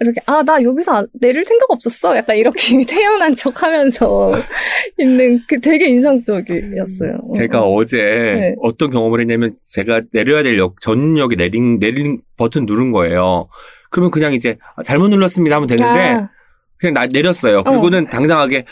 [0.00, 2.56] 이렇게 아 나 여기서 안- 내릴 생각 없었어 약간 이렇게
[2.88, 4.32] 태연한 척하면서
[4.98, 7.18] 있는 그 되게 인상적이었어요.
[7.22, 7.74] 어, 제가 어.
[7.74, 8.54] 어제 네.
[8.62, 13.48] 어떤 경험을 했냐면 제가 내려야 될 역, 전역에 내린, 내린 버튼 누른 거예요.
[13.90, 16.30] 그러면 그냥 이제 아, 잘못 눌렀습니다 하면 되는데 아,
[16.84, 17.62] 그냥 나 내렸어요.
[17.62, 18.64] 그리고는 당당하게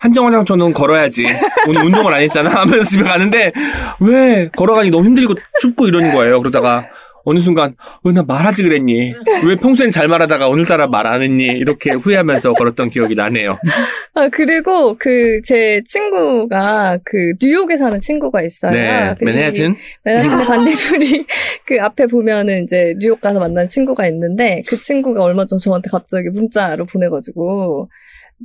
[0.00, 1.26] 한정화장 저는 걸어야지.
[1.68, 3.52] 오늘 운동을 안 했잖아 하면서 집에 가는데
[4.00, 6.38] 왜 걸어가기 너무 힘들고 춥고 이러는 거예요.
[6.40, 6.86] 그러다가
[7.24, 9.14] 어느 순간 왜나 말하지 그랬니?
[9.46, 11.44] 왜 평소엔 잘 말하다가 오늘따라 말 안 했니?
[11.44, 13.58] 이렇게 후회하면서 걸었던 기억이 나네요.
[14.14, 18.70] 아, 그리고 그 제 친구가 그 뉴욕에 사는 친구가 있어요.
[18.70, 19.74] 네, 맨해튼.
[20.04, 21.26] 맨하튼의 반딧불이
[21.66, 26.28] 그 앞에 보면은 이제 뉴욕 가서 만난 친구가 있는데 그 친구가 얼마 전 저한테 갑자기
[26.28, 27.88] 문자로 보내가지고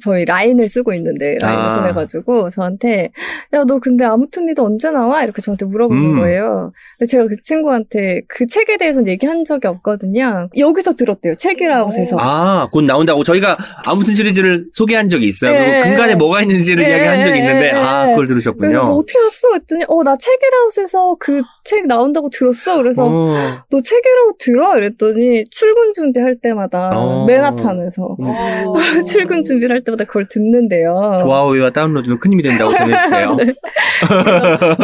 [0.01, 1.79] 저희 라인을 쓰고 있는데 라인을 아.
[1.81, 3.11] 보내가지고 저한테
[3.53, 6.19] 야 너 근데 아무튼 미도 언제 나와 이렇게 저한테 물어보는 음.
[6.19, 6.71] 거예요.
[6.99, 10.49] 근데 제가 그 친구한테 그 책에 대해서는 얘기한 적이 없거든요.
[10.57, 11.35] 여기서 들었대요.
[11.35, 12.15] 책이라고 해서.
[12.19, 15.51] 아, 곧 나온다고 저희가 아무튼 시리즈를 소개한 적이 있어요.
[15.51, 15.81] 네.
[15.81, 16.89] 그리고 근간에 뭐가 있는지를 네.
[16.89, 18.69] 이야기한 적이 있는데 아, 그걸 들으셨군요.
[18.71, 19.47] 그래서 어떻게 알았어?
[19.53, 22.77] 했더니 어 나 책이라웃에서 그 책 나온다고 들었어.
[22.77, 23.33] 그래서 어.
[23.71, 24.77] 너 책이라웃 들어?
[24.77, 27.25] 이랬더니 출근 준비할 때마다 어.
[27.25, 28.25] 맨하탄에서 음.
[29.07, 31.17] 출근 준비를 할 때마다 그걸 듣는데요.
[31.21, 33.35] 좋아요와 다운로드는 큰 힘이 된다고 전해주세요.
[33.39, 33.45] 네.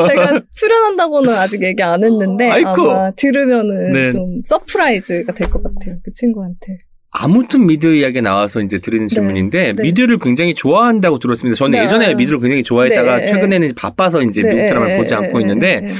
[0.08, 2.70] 제가 출연한다고는 아직 얘기 안 했는데 아이쿠.
[2.90, 4.10] 아마 들으면은 네.
[4.12, 5.98] 좀 surprise가 될 것 같아요.
[6.04, 6.78] 그 친구한테.
[7.14, 9.84] 아무튼 미드 이야기 나와서 이제 드리는 질문인데 네.
[9.84, 11.56] 미드를 굉장히 좋아한다고 들었습니다.
[11.58, 11.84] 저는 네.
[11.84, 13.26] 예전에 미드를 굉장히 좋아했다가 네.
[13.26, 15.94] 최근에는 바빠서 이제 미국 드라마를 보지 않고 네, 있는데 네, 네.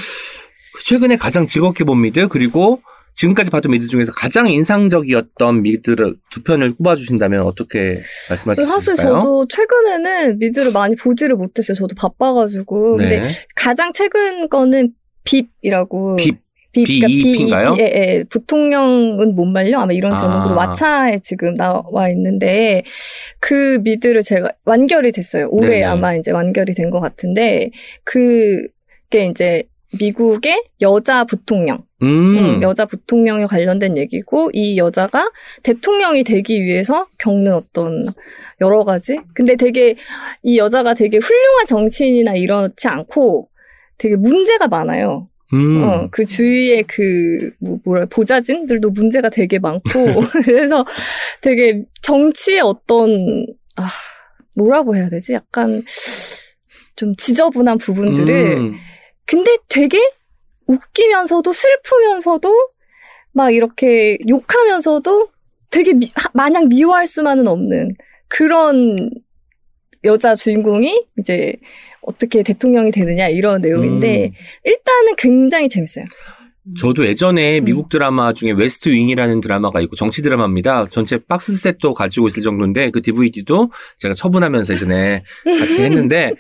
[0.86, 2.80] 최근에 가장 즐겁게 본 미드 그리고
[3.14, 8.96] 지금까지 봤던 미드 중에서 가장 인상적이었던 미드를 두 편을 꼽아주신다면 어떻게 말씀하실 수 사실?
[8.96, 11.76] 저도 최근에는 미드를 많이 보지를 못했어요.
[11.76, 12.98] 저도 바빠가지고.
[12.98, 13.28] 근데 네.
[13.56, 14.94] 가장 최근 거는
[15.26, 16.18] Veep이라고.
[16.20, 16.38] Veep.
[16.74, 17.76] Veep, 그러니까 VEEP 인가요?
[17.80, 18.24] 예, 예.
[18.30, 19.82] 부통령은 못 말려?
[19.82, 20.72] 아마 이런 제목으로 아.
[20.74, 22.84] 왓챠에 지금 나와 있는데,
[23.42, 25.50] 그 미드를 제가 완결이 됐어요.
[25.52, 25.84] 올해 네네.
[25.84, 27.72] 아마 이제 완결이 된 것 같은데,
[28.06, 29.64] 그게 이제
[30.00, 32.38] 미국의 여자 부통령, 음.
[32.38, 35.32] 음, 여자 부통령에 관련된 얘기고, 이 여자가
[35.64, 38.06] 대통령이 되기 위해서 겪는 어떤
[38.60, 39.20] 여러 가지?
[39.34, 39.96] 근데 되게,
[40.44, 43.50] 이 여자가 되게 훌륭한 정치인이나 이렇지 않고,
[43.98, 45.28] 되게 문제가 많아요.
[45.54, 45.84] 음.
[45.84, 49.82] 어, 그 주위에 그, 뭐, 뭐라, 보좌진들도 문제가 되게 많고,
[50.44, 50.86] 그래서
[51.42, 53.88] 되게 정치의 어떤, 아,
[54.56, 55.34] 뭐라고 해야 되지?
[55.34, 55.84] 약간,
[56.96, 58.76] 좀 지저분한 부분들을, 음.
[59.26, 60.00] 근데 되게
[60.72, 62.70] 웃기면서도 슬프면서도,
[63.34, 65.30] 막 이렇게 욕하면서도
[65.70, 67.96] 되게 미- 하- 마냥 미워할 수만은 없는
[68.28, 69.10] 그런
[70.04, 71.54] 여자 주인공이 이제
[72.02, 74.32] 어떻게 대통령이 되느냐 이런 내용인데 음.
[74.66, 76.06] 일단은 굉장히 재밌어요.
[76.78, 77.64] 저도 예전에 음.
[77.66, 80.88] 미국 드라마 중에 West Wing이라는 드라마가 있고 정치 드라마입니다.
[80.90, 86.34] 전체 box set도 가지고 있을 정도인데 그 DVD도 제가 처분하면서 예전에 같이 했는데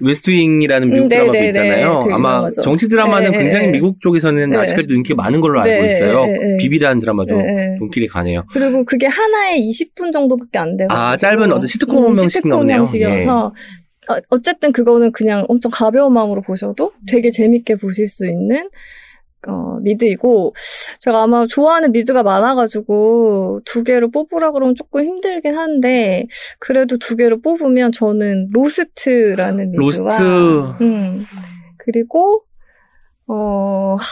[0.00, 1.92] West Wing이라는 미국 음, 네, 드라마도 네, 있잖아요.
[1.94, 2.60] 네, 되게 아마 유명하죠.
[2.62, 3.72] 정치 드라마는 네, 굉장히 네.
[3.72, 4.56] 미국 쪽에서는 네.
[4.56, 6.26] 아직까지도 인기 많은 걸로 알고 네, 있어요.
[6.58, 7.36] Veep이라는 드라마도.
[7.78, 8.44] 눈길이 가네요.
[8.52, 10.88] 그리고 그게 하나에 20분 정도밖에 안 돼요.
[10.90, 12.78] 아, 짧은 어떤 시트콤 형식 나오네요.
[12.78, 13.52] 형식이어서
[14.08, 18.68] 어, 어쨌든 그거는 그냥 엄청 가벼운 마음으로 보셔도 되게 재밌게 보실 수 있는
[19.48, 20.54] 어, 미드이고
[21.00, 26.26] 제가 아마 좋아하는 미드가 많아가지고 두 개를 뽑으라 그러면 조금 힘들긴 한데
[26.58, 30.22] 그래도 두 개를 뽑으면 저는 Lost라는 미드와 Lost.
[30.82, 31.24] 음,
[31.78, 32.42] 그리고
[33.26, 34.04] 어 하,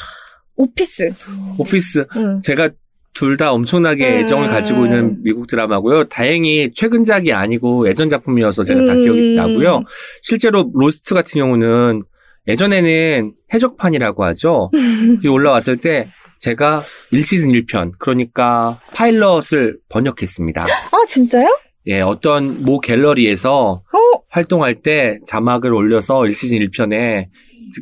[0.57, 1.13] 오피스
[1.59, 2.41] 오피스 음.
[2.41, 2.71] 제가
[3.13, 4.19] 둘 다 엄청나게 음.
[4.21, 6.05] 애정을 가지고 있는 미국 드라마고요.
[6.05, 9.03] 다행히 최근작이 아니고 예전 작품이어서 제가 다 음.
[9.03, 9.83] 기억이 나고요.
[10.23, 12.05] 실제로 Lost 같은 경우는
[12.51, 14.71] 예전에는 해적판이라고 하죠.
[14.73, 16.81] 그게 올라왔을 때 제가
[17.13, 20.63] 1시즌 1편 그러니까 파일럿을 번역했습니다.
[20.65, 21.59] 아 진짜요?
[21.87, 24.21] 예, 어떤 모 갤러리에서 어?
[24.29, 27.27] 활동할 때 자막을 올려서 1시즌 1편에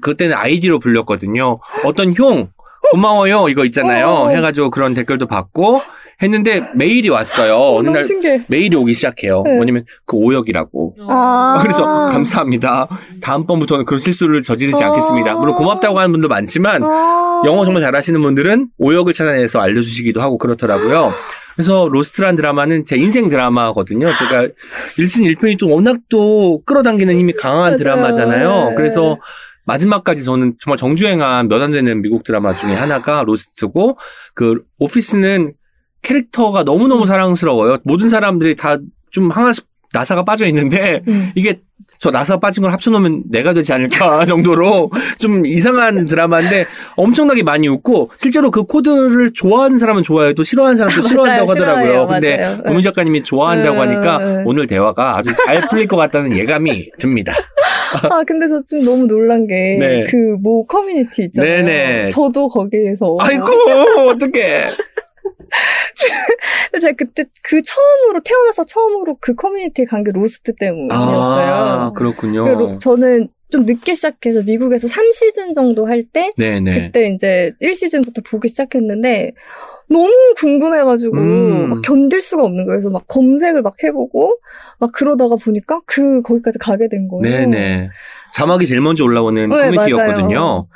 [0.02, 1.58] 그때는 아이디로 불렸거든요.
[1.84, 2.50] 어떤 형
[2.90, 4.08] 고마워요 이거 있잖아요.
[4.08, 4.30] 어.
[4.30, 5.80] 해가지고 그런 댓글도 받고
[6.20, 7.54] 했는데 메일이 왔어요.
[7.76, 8.44] 어느 너무 날 신기해.
[8.48, 9.42] 메일이 오기 시작해요.
[9.44, 9.54] 네.
[9.54, 10.96] 뭐냐면 그 오역이라고.
[11.08, 11.58] 아.
[11.62, 12.88] 그래서 감사합니다.
[13.20, 14.88] 다음번부터는 그런 실수를 저지르지 아.
[14.88, 15.34] 않겠습니다.
[15.36, 17.42] 물론 고맙다고 하는 분도 많지만 아.
[17.46, 21.12] 영어 정말 잘하시는 분들은 오역을 찾아내서 알려주시기도 하고 그렇더라고요.
[21.54, 24.06] 그래서 로스트란 드라마는 제 인생 드라마거든요.
[24.06, 24.48] 제가
[24.98, 27.76] 1신 1편이 또 워낙 또 끌어당기는 힘이 강한 맞아요.
[27.76, 28.68] 드라마잖아요.
[28.70, 28.74] 네.
[28.76, 29.18] 그래서
[29.66, 33.98] 마지막까지 저는 정말 정주행한 몇 안 되는 미국 드라마 중에 하나가 로스트고
[34.34, 35.52] 그 오피스는
[36.02, 37.76] 캐릭터가 너무너무 사랑스러워요.
[37.84, 38.78] 모든 사람들이 다
[39.10, 41.30] 좀 하나씩 나사가 빠져 있는데 음.
[41.34, 41.60] 이게
[41.98, 48.10] 저 나사 빠진 걸 합쳐놓으면 내가 되지 않을까 정도로 좀 이상한 드라마인데 엄청나게 많이 웃고
[48.18, 50.34] 실제로 그 코드를 좋아하는 사람은 좋아해요.
[50.34, 51.70] 또 싫어하는 사람은 또 싫어한다고 맞아요.
[51.70, 52.06] 하더라고요.
[52.06, 52.58] 근데.
[52.66, 54.42] 손보미 작가님이 좋아한다고 음, 하니까 음.
[54.46, 57.32] 오늘 대화가 아주 잘 풀릴 것 같다는 예감이 듭니다.
[58.10, 60.04] 아, 근데 저좀 너무 놀란 게, 네.
[60.10, 61.64] 그, 모 커뮤니티 있잖아요.
[61.64, 62.08] 네네.
[62.08, 63.16] 저도 거기에서.
[63.18, 63.46] 아이고
[64.10, 64.68] 어떡해.
[66.80, 71.52] 제가 그때 그 처음으로, 태어나서 처음으로 그 커뮤니티에 간 게 Lost 때문이었어요.
[71.54, 72.78] 아 그렇군요.
[72.78, 76.86] 저는 좀 늦게 시작해서 미국에서 3시즌 정도 할 때, 네네.
[76.86, 79.32] 그때 이제 1시즌부터 보기 시작했는데,
[79.88, 81.68] 너무 궁금해가지고, 음.
[81.70, 82.76] 막 견딜 수가 없는 거예요.
[82.78, 84.36] 그래서 막 검색을 막 해보고,
[84.78, 87.22] 막 그러다가 보니까 그, 거기까지 가게 된 거예요.
[87.22, 87.88] 네네.
[88.34, 90.28] 자막이 제일 먼저 올라오는 네, 커뮤니티였거든요.
[90.38, 90.68] 맞아요.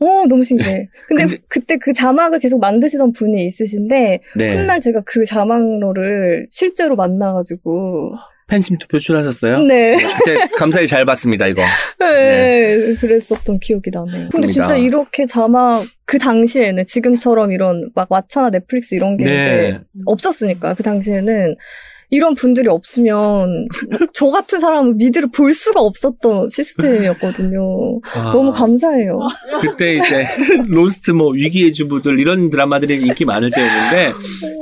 [0.00, 0.88] 어, 너무 신기해.
[1.08, 4.54] 근데, 근데- 그때 그 자막을 계속 만드시던 분이 있으신데, 네.
[4.54, 8.12] 훗날 제가 그 자막로를 실제로 만나가지고,
[8.48, 9.60] 팬심 투표 출하셨어요?
[9.60, 9.96] 네.
[9.96, 11.62] 그때 감사히 잘 봤습니다 이거.
[12.00, 14.28] 네, 그랬었던 기억이 나네요.
[14.32, 14.48] 근데.
[14.48, 19.78] 진짜 이렇게 자막, 그 당시에는 지금처럼 이런 막 왓챠나 넷플릭스 이런 게 이제 네.
[20.06, 21.54] 없었으니까, 그 당시에는
[22.10, 23.66] 이런 분들이 없으면
[24.12, 28.00] 저 같은 사람은 미드를 볼 수가 없었던 시스템이었거든요.
[28.16, 29.18] 아, 너무 감사해요.
[29.60, 30.26] 그때 이제
[30.68, 34.12] 로스트 뭐 위기의 주부들 이런 드라마들이 인기 많을 때였는데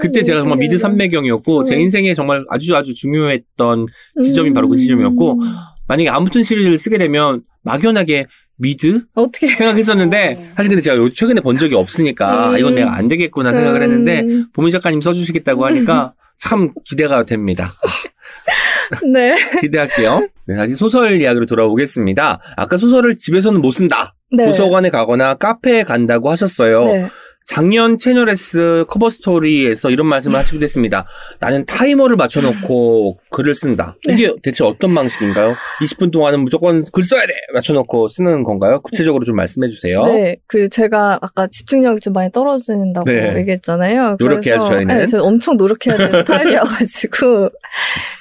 [0.00, 1.80] 그때 제가 정말 미드 삼매경이었고 제 음.
[1.80, 3.86] 인생에 정말 아주 아주 중요했던
[4.22, 5.40] 지점이 바로 그 지점이었고 음.
[5.86, 11.56] 만약에 아무튼 시리즈를 쓰게 되면 막연하게 미드 어떻게 생각했었는데 사실 근데 제가 요- 최근에 본
[11.58, 12.58] 적이 없으니까 음.
[12.58, 17.74] 이건 내가 안 되겠구나 생각을 했는데 음, 보미 작가님 써주시겠다고 하니까 참 기대가 됩니다.
[19.12, 19.36] 네.
[19.60, 20.28] 기대할게요.
[20.46, 22.40] 네, 다시 소설 이야기로 돌아오겠습니다.
[22.56, 24.14] 아까 소설을 집에서는 못 쓴다.
[24.30, 24.46] 네.
[24.46, 26.84] 도서관에 가거나 카페에 간다고 하셨어요.
[26.84, 27.08] 네.
[27.48, 31.06] 작년 채널S 커버 스토리에서 이런 말씀을 하시기도 했습니다.
[31.40, 33.96] 나는 타이머를 맞춰놓고 글을 쓴다.
[34.06, 34.12] 네.
[34.12, 35.54] 이게 대체 어떤 방식인가요?
[35.82, 37.32] 20분 동안은 무조건 글 써야 돼!
[37.54, 38.80] 맞춰놓고 쓰는 건가요?
[38.82, 40.02] 구체적으로 좀 말씀해 주세요.
[40.02, 43.34] 네, 그 제가 아까 집중력이 좀 많이 떨어진다고 네.
[43.38, 44.16] 얘기했잖아요.
[44.20, 44.98] 노력해야죠, 그래서- 저희는.
[44.98, 47.48] 네, 저는 엄청 노력해야 되는 타입이어가지고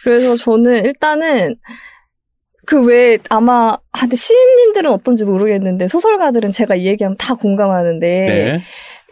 [0.05, 1.57] 그래서 저는 일단은
[2.65, 8.63] 그왜 아마 아, 근데 시인님들은 어떤지 모르겠는데 소설가들은 제가 이 얘기하면 다 공감하는데 네.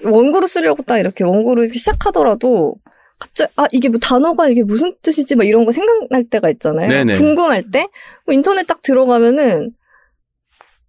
[0.03, 2.75] 원고를 쓰려고 딱 이렇게 원고를 이렇게 시작하더라도
[3.19, 6.89] 갑자기 아 이게 뭐 단어가 이게 무슨 뜻이지 막 이런 거 생각날 때가 있잖아요.
[6.89, 7.13] 네네.
[7.13, 7.88] 궁금할 때
[8.25, 9.71] 뭐 인터넷 딱 들어가면은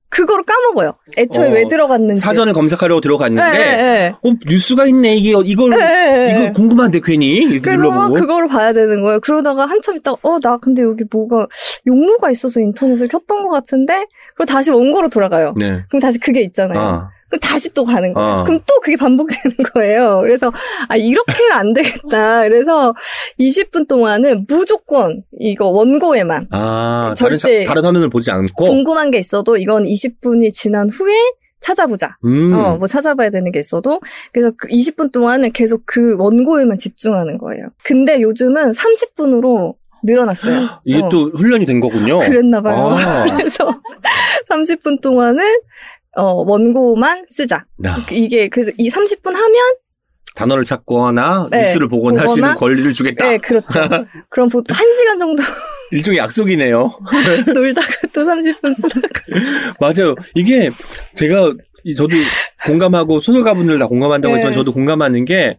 [0.09, 0.93] 그거를 까먹어요.
[1.19, 2.21] 애초에 어, 왜 들어갔는지.
[2.23, 5.17] 사전을 검색하려고 들어갔는데, 네, 네, 어, 뉴스가 있네.
[5.17, 5.77] 이게, 이걸, 네.
[5.77, 6.53] 네, 이거 네.
[6.53, 7.39] 궁금한데 괜히.
[7.43, 8.15] 이렇게 눌러보고.
[8.15, 9.19] 그거를 봐야 되는 거예요.
[9.21, 11.49] 그러다가 한참 있다가 어 나 근데 여기 뭐가
[11.89, 15.55] 용무가 있어서 인터넷을 켰던 것 같은데 그리고 다시 원고로 돌아가요.
[15.59, 15.83] 네.
[15.89, 16.79] 그럼 다시 그게 있잖아요.
[16.81, 18.29] 아, 그 다시 또 가는 거예요.
[18.41, 18.45] 어.
[18.45, 20.21] 그럼 또 그게 반복되는 거예요.
[20.23, 20.53] 그래서
[20.89, 22.43] 아 이렇게는 안 되겠다.
[22.43, 22.95] 그래서
[23.41, 28.65] 20분 동안은 무조건 이거 원고에만 아, 절대- 다른, 사- 다른 화면을 보지 않고.
[28.67, 31.13] 궁금한 게 있어도 이건 20분이 지난 후에
[31.61, 32.17] 찾아보자.
[32.25, 32.53] 음.
[32.55, 33.99] 어, 뭐 찾아봐야 되는 게 있어도.
[34.33, 37.71] 그래서 그 20분 동안은 계속 그 원고에만 집중하는 거예요.
[37.83, 40.69] 근데 요즘은 30분으로 늘어났어요.
[40.85, 42.21] 이게 어, 또 훈련이 된 거군요.
[42.21, 42.91] 그랬나 봐요.
[42.97, 43.25] 아.
[43.37, 43.81] 그래서
[44.49, 45.43] 30분 동안은
[46.17, 47.65] 어, 원고만 쓰자.
[47.79, 49.57] 나그 이게 그래서 이 30분 하면
[50.35, 53.27] 단어를 찾거나 네, 뉴스를 보거나 할수 있는 보거나, 권리를 주겠다.
[53.27, 53.69] 네, 그렇죠.
[54.29, 55.43] 그럼 보통 1시간 정도
[55.93, 56.91] 일종의 약속이네요.
[57.55, 59.09] 놀다가 또 30분 쓰다가
[59.81, 60.15] 맞아요.
[60.35, 60.71] 이게
[61.15, 61.53] 제가
[61.85, 62.17] 이- 저도
[62.67, 64.39] 공감하고 소설가분들 다 공감한다고 네.
[64.39, 65.59] 했지만 저도 공감하는 게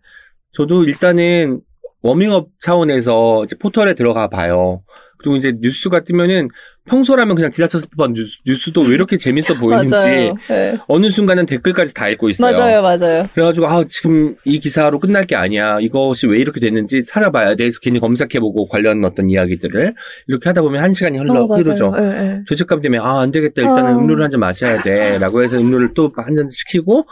[0.52, 1.62] 저도 일단은
[2.04, 4.84] 워밍업 차원에서 이제 포털에 들어가 봐요.
[5.20, 6.50] 그리고 이제 뉴스가 뜨면은
[6.86, 10.32] 평소라면 그냥 지나쳤을 법한 뉴스, 뉴스 도 왜 이렇게 재밌어 보이는지.
[10.48, 10.78] 네.
[10.88, 12.58] 어느 순간은 댓글까지 다 읽고 있어요.
[12.58, 13.28] 맞아요, 맞아요.
[13.34, 15.80] 그래가지고 아 지금 이 기사로 끝날 게 아니야.
[15.82, 17.66] 이것이 왜 이렇게 됐는지 찾아봐야 돼.
[17.66, 19.94] 해서 괜히 검색해보고 관련 어떤 이야기들을
[20.28, 21.56] 이렇게 하다 보면 한 시간이 흘러 어.
[21.58, 21.92] 흐르죠.
[21.98, 22.42] 네, 네.
[22.48, 24.00] 죄책감 때문에 아 안 되겠다 일단은 어.
[24.00, 27.06] 음료를 한 잔 마셔야 돼라고 해서 음료를 또 한 잔 시키고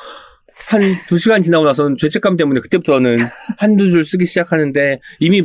[0.68, 3.18] 한 두 시간 지나고 나서는 죄책감 때문에 그때부터는
[3.58, 5.44] 한두 줄 쓰기 시작하는데 이미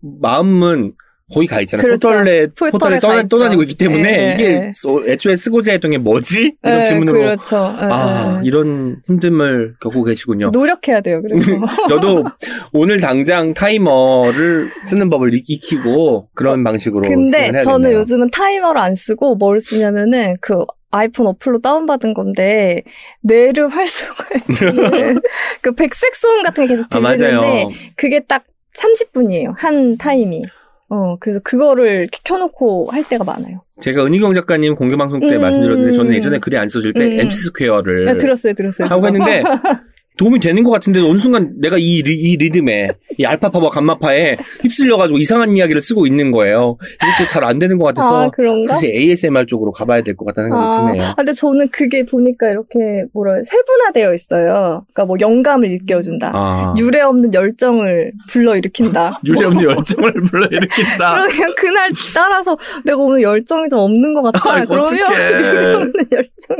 [0.00, 0.92] 마음은
[1.34, 1.82] 거의 가 있잖아요.
[1.82, 2.08] 그렇죠.
[2.08, 3.22] 포털에 포털에 포털에 가 떠나.
[3.28, 4.70] 떠다니고 있기 때문에 예, 이게 예.
[4.72, 7.56] 소- 애초에 쓰고자 했던 게 뭐지 이런 네, 질문으로 그렇죠.
[7.78, 8.48] 네, 아 네.
[8.48, 10.50] 이런 힘듦을 겪고 계시군요.
[10.52, 11.20] 노력해야 돼요.
[11.22, 11.52] 그래서
[11.88, 12.24] 저도
[12.72, 17.92] 오늘 당장 타이머를 쓰는 법을 익- 익히고 그런 방식으로 어, 근데 진행을 해야 저는.
[17.92, 20.54] 요즘은 타이머를 안 쓰고 뭘 쓰냐면은 그
[20.90, 22.82] 아이폰 어플로 다운받은 건데
[23.20, 25.20] 뇌를 활성화해주는
[25.60, 27.14] 그 백색 소음 같은 게 계속 아.
[27.14, 28.44] 들리는데 그게 딱
[28.78, 29.54] 30분이에요.
[29.58, 30.42] 한 타임이.
[30.90, 33.62] 어, 그래서 그거를 이렇게 켜놓고 할 때가 많아요.
[33.80, 36.16] 제가 은희경 작가님 공개 방송 때 음, 말씀드렸는데 저는 음.
[36.16, 37.20] 예전에 글이 안 써질 때 음.
[37.20, 38.88] MC 스퀘어를 네, 들었어요, 들었어요.
[38.88, 39.42] 하고 했는데
[40.18, 45.18] 도움이 되는 것 같은데 어느 순간 내가 이, 리, 이 리듬에 이 알파파와 감마파에 휩쓸려가지고
[45.18, 46.76] 이상한 이야기를 쓰고 있는 거예요.
[47.16, 48.74] 이것도 잘 안 되는 것 같아서 아, 그런가?
[48.74, 51.02] 사실 ASMR 쪽으로 가봐야 될 것 같다는 생각이 아, 드네요.
[51.04, 54.84] 아, 근데 저는 그게 보니까 이렇게 뭐라 세분화되어 있어요.
[54.92, 56.32] 그러니까 뭐 영감을 일깨워준다.
[56.34, 59.18] 아, 유례 없는 열정을 불러일으킨다.
[59.24, 61.22] 유리 없는 열정을 불러일으킨다.
[61.28, 64.64] 그러면 그날 따라서 내가 오늘 열정이 좀 없는 것 같아.
[64.64, 64.90] 그러면.
[64.98, 66.56] 유례 없는 열정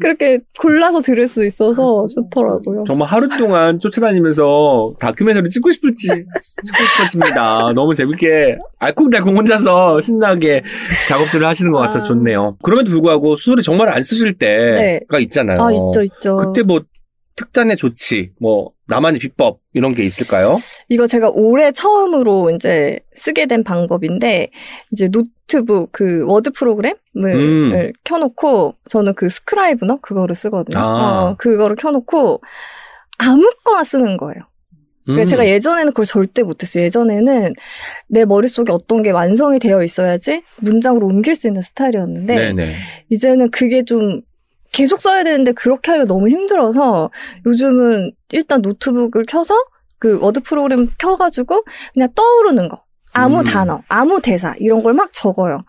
[0.00, 2.45] 그렇게 골라서 들을 수 있어서 좋더라고요.
[2.86, 7.72] 정말 하루 동안 쫓아다니면서 다큐멘터리 찍고 싶을지 찍고 싶어집니다.
[7.74, 10.62] 너무 재밌게 알콩달콩 혼자서 신나게
[11.08, 12.08] 작업들을 하시는 것 같아서 아.
[12.08, 12.56] 좋네요.
[12.62, 15.60] 그럼에도 불구하고 술술이 정말 안 쓰실 때가 있잖아요.
[15.60, 16.36] 아 있죠 있죠.
[16.36, 16.80] 그때 뭐
[17.36, 20.56] 특단의 조치, 뭐 나만의 비법 이런 게 있을까요?
[20.88, 24.50] 이거 제가 올해 처음으로 이제 쓰게 된 방법인데
[24.90, 27.92] 이제 노트북 그 워드 프로그램을 음.
[28.04, 30.78] 켜놓고 저는 그 스크라이브너 그거를 쓰거든요.
[30.78, 31.24] 아.
[31.24, 32.40] 어, 그거를 켜놓고
[33.18, 34.40] 아무거나 쓰는 거예요.
[35.04, 35.26] 그러니까 음.
[35.26, 36.84] 제가 예전에는 그걸 절대 못했어요.
[36.84, 37.52] 예전에는
[38.08, 42.72] 내 머릿속에 어떤 게 완성이 되어 있어야지 문장으로 옮길 수 있는 스타일이었는데 네네.
[43.10, 44.22] 이제는 그게 좀
[44.76, 47.10] 계속 써야 되는데 그렇게 하기가 너무 힘들어서
[47.46, 49.54] 요즘은 일단 노트북을 켜서
[49.98, 52.82] 그 워드 프로그램 켜가지고 그냥 떠오르는 거.
[53.14, 53.44] 아무 음.
[53.44, 55.64] 단어, 아무 대사 이런 걸 막 적어요.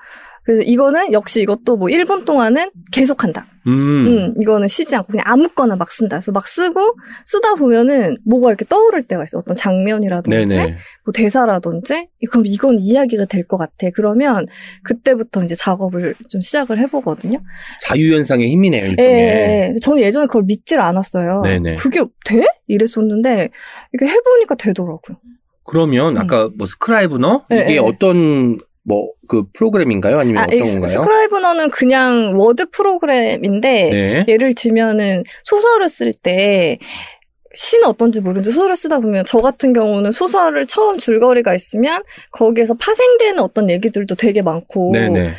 [0.48, 3.46] 그래서 이거는 역시 이것도 뭐 1분 동안은 계속 한다.
[3.68, 3.72] 음.
[3.74, 6.16] 음, 이거는 쉬지 않고 그냥 아무거나 막 쓴다.
[6.16, 9.40] 그래서 막 쓰고 쓰다 보면은 뭐가 이렇게 떠오를 때가 있어.
[9.40, 10.78] 어떤 장면이라든지 네네.
[11.04, 13.90] 뭐 대사라든지 그럼 이건 이야기가 될 것 같아.
[13.94, 14.46] 그러면
[14.84, 17.40] 그때부터 이제 작업을 좀 시작을 해보거든요.
[17.82, 19.12] 자유현상의 힘이네요, 예, 일종의.
[19.12, 19.66] 예, 예.
[19.68, 21.42] 근데 저는 예전에 그걸 믿질 않았어요.
[21.42, 21.76] 네네.
[21.76, 22.46] 그게 돼?
[22.68, 23.50] 이랬었는데
[23.94, 25.18] 이게 해보니까 되더라고요.
[25.66, 27.80] 그러면 아까 뭐 스크라이브너 네, 이게 네.
[27.80, 28.58] 어떤
[28.88, 30.20] 뭐 그 프로그램인가요?
[30.20, 30.88] 아니면 아, 이 어떤 스- 건가요?
[30.94, 34.26] 스크라이브너는 그냥 워드 프로그램인데 네.
[34.28, 36.80] 예를 들면은 소설을 쓸때
[37.54, 43.40] 시는 어떤지 모르는데 소설을 쓰다 보면 저 같은 경우는 소설을 처음 줄거리가 있으면 거기에서 파생되는
[43.40, 45.34] 어떤 얘기들도 되게 많고 네네.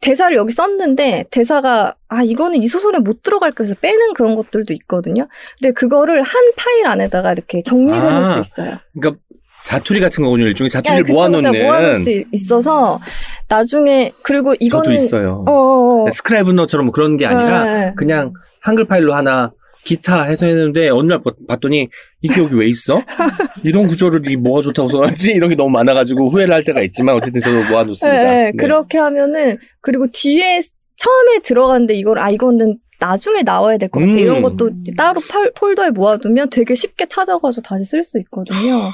[0.00, 5.28] 대사를 여기 썼는데 대사가 아 이거는 이 소설에 못 들어갈 거해서 빼는 그런 것들도 있거든요.
[5.60, 8.78] 근데 그거를 한 파일 안에다가 이렇게 정리해 놓을 아, 수 있어요.
[8.98, 9.22] 그러니까
[9.64, 10.46] 자투리 같은 거군요.
[10.46, 11.52] 일종의 자투리를 그쵸, 모아놓는.
[11.52, 13.00] 그쵸, 모아놓을 수 있어서
[13.48, 15.44] 나중에 그리고 이거는 저도 있어요.
[15.46, 16.10] 어, 어, 어.
[16.10, 17.92] 스크라이브너처럼 뭐 그런 게 아니라 네.
[17.96, 19.52] 그냥 한글 파일로 하나
[19.84, 21.88] 기타 해서 했는데 어느 날 봤- 봤더니
[22.20, 23.02] 이게 여기 왜 있어?
[23.64, 25.30] 이런 구조를 이 뭐가 좋다고 써놨지?
[25.32, 28.22] 이런 게 너무 많아가지고 후회를 할 때가 있지만 어쨌든 저도 모아놓습니다.
[28.22, 28.52] 네, 네.
[28.58, 30.60] 그렇게 하면은 그리고 뒤에
[30.96, 34.12] 처음에 들어갔는데 이걸 아 이거는 나중에 나와야 될 것 같아.
[34.12, 34.18] 음.
[34.18, 34.68] 이런 것도
[34.98, 38.90] 따로 팔- 폴더에 모아두면 되게 쉽게 찾아가지고 다시 쓸 수 있거든요.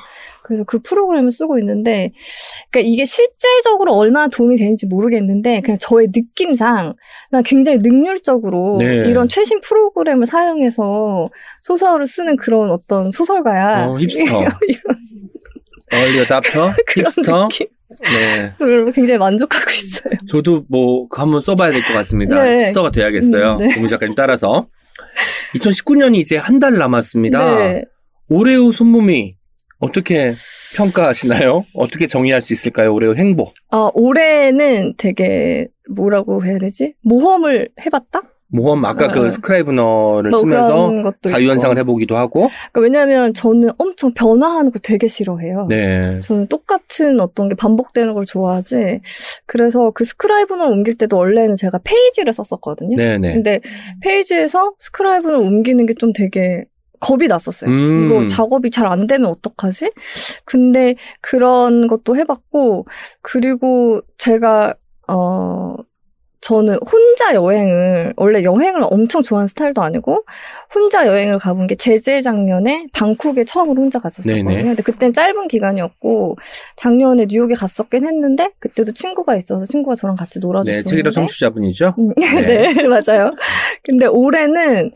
[0.47, 2.13] 그래서 그 프로그램을 쓰고 있는데,
[2.71, 6.95] 그러니까 이게 실제적으로 얼마나 도움이 되는지 모르겠는데, 그냥 저의 느낌상,
[7.33, 9.09] 난 굉장히 능률적으로 네.
[9.09, 11.29] 이런 최신 프로그램을 사용해서
[11.63, 13.87] 소설을 쓰는 그런 어떤 소설가야.
[13.89, 14.45] 어, 힙스터.
[15.93, 17.49] 얼리 어답터, 힙스터.
[17.49, 17.67] 느낌.
[18.03, 18.53] 네.
[18.93, 20.15] 굉장히 만족하고 있어요.
[20.29, 22.43] 저도 뭐 그거 한번 써봐야 될 것 같습니다.
[22.43, 22.67] 네.
[22.67, 23.53] 힙스터가 돼야겠어요.
[23.53, 23.75] 음, 네.
[23.75, 24.67] 고문 작가님 따라서.
[25.55, 27.59] 2019년이 이제 한 달 남았습니다.
[27.59, 27.85] 네.
[28.29, 29.36] 올해의 손몸이
[29.79, 30.33] 어떻게
[30.77, 31.65] 평가하시나요?
[31.75, 32.93] 어떻게 정의할 수 있을까요?
[32.95, 33.55] 올해의 행복.
[33.71, 36.95] 아, 올해는 되게 뭐라고 해야 되지?
[37.03, 38.23] 모험을 해봤다?
[38.49, 39.09] 모험 아까 어.
[39.09, 41.77] 그 스크라이브너를 뭐 쓰면서 자유현상을.
[41.79, 42.49] 해보기도 하고.
[42.73, 45.67] 그러니까 왜냐면 저는 엄청 변화하는 걸 되게 싫어해요.
[45.69, 46.21] 네.
[46.23, 49.01] 저는 똑같은 어떤 게 반복되는 걸 좋아하지.
[49.47, 52.97] 그래서 그 스크라이브너를 옮길 때도 원래는 제가 페이지를 썼었거든요.
[52.97, 53.35] 네네.
[53.35, 53.61] 근데
[54.01, 56.65] 페이지에서 스크라이브너를 옮기는 게 좀 되게
[57.01, 57.71] 겁이 났었어요.
[57.71, 58.05] 음.
[58.07, 59.91] 이거 작업이 잘 안 되면 어떡하지?
[60.45, 62.87] 근데 그런 것도 해봤고,
[63.21, 64.75] 그리고 제가,
[65.09, 65.75] 어,
[66.41, 70.25] 저는 혼자 여행을, 원래 여행을 엄청 좋아하는 스타일도 아니고,
[70.73, 74.45] 혼자 여행을 가본 게 재재작년에 방콕에 처음으로 혼자 갔었거든요.
[74.63, 76.37] 근데 그땐 짧은 기간이었고,
[76.77, 80.85] 작년에 뉴욕에 갔었긴 했는데, 그때도 친구가 있어서 친구가 저랑 같이 놀아줬었는데.
[80.85, 81.95] 네, 책이라 청취자분이죠?
[81.99, 82.73] 음, 네.
[82.73, 82.87] 네.
[82.87, 83.33] 맞아요.
[83.83, 84.93] 근데 올해는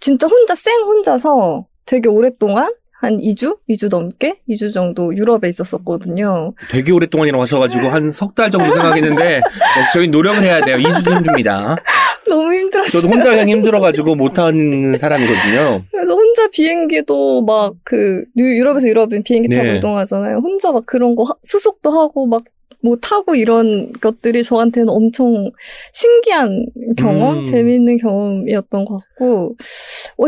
[0.00, 3.58] 진짜 혼자 쌩 혼자서 되게 오랫동안 한 2주?
[3.70, 4.40] 2주 넘게?
[4.48, 6.52] 2주 정도 유럽에 있었었거든요.
[6.70, 9.36] 되게 오랫동안이라고 하셔가지고 한 석 달 정도 생각했는데
[9.80, 10.76] 역시 저희 노력을 해야 돼요.
[10.76, 11.76] 2주도 힘듭니다.
[12.28, 13.00] 너무 힘들었어요.
[13.00, 15.82] 저도 혼자 여행 힘들어가지고 못하는 사람이거든요.
[15.90, 19.76] 그래서 혼자 비행기도 막 그 유럽에서 유럽은 비행기 타고 네.
[19.78, 20.36] 이동하잖아요.
[20.38, 22.44] 혼자 막 그런 거 하- 수속도 하고 막
[22.82, 25.50] 뭐 타고 이런 것들이 저한테는 엄청
[25.92, 26.66] 신기한
[26.96, 27.44] 경험, 음.
[27.44, 29.56] 재미있는 경험이었던 것 같고,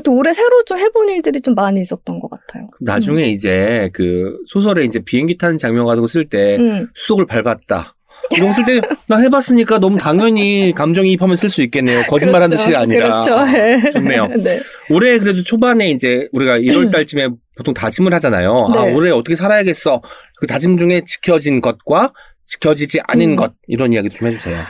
[0.05, 2.69] 또 올해 새로 좀 해본 일들이 좀 많이 있었던 것 같아요.
[2.81, 6.89] 나중에 이제 그 소설에 이제 비행기 타는 장면 같은 거쓸때 음.
[6.95, 7.95] 수속을 밟았다.
[8.35, 12.03] 이런 거쓸때 나 해봤으니까 너무 당연히 감정이입하면 쓸 수 있겠네요.
[12.09, 12.65] 거짓말한 그렇죠.
[12.65, 13.25] 듯이 아니라.
[13.25, 13.53] 그렇죠.
[13.53, 13.91] 네.
[13.91, 14.29] 좋네요.
[14.43, 14.61] 네.
[14.91, 18.69] 올해 그래도 초반에 이제 우리가 1월 달쯤에 보통 다짐을 하잖아요.
[18.75, 18.95] 아, 네.
[18.95, 20.01] 올해 어떻게 살아야겠어.
[20.39, 22.13] 그 다짐 중에 지켜진 것과
[22.47, 23.37] 지켜지지 않은 음.
[23.37, 24.61] 것 이런 이야기 좀 해주세요.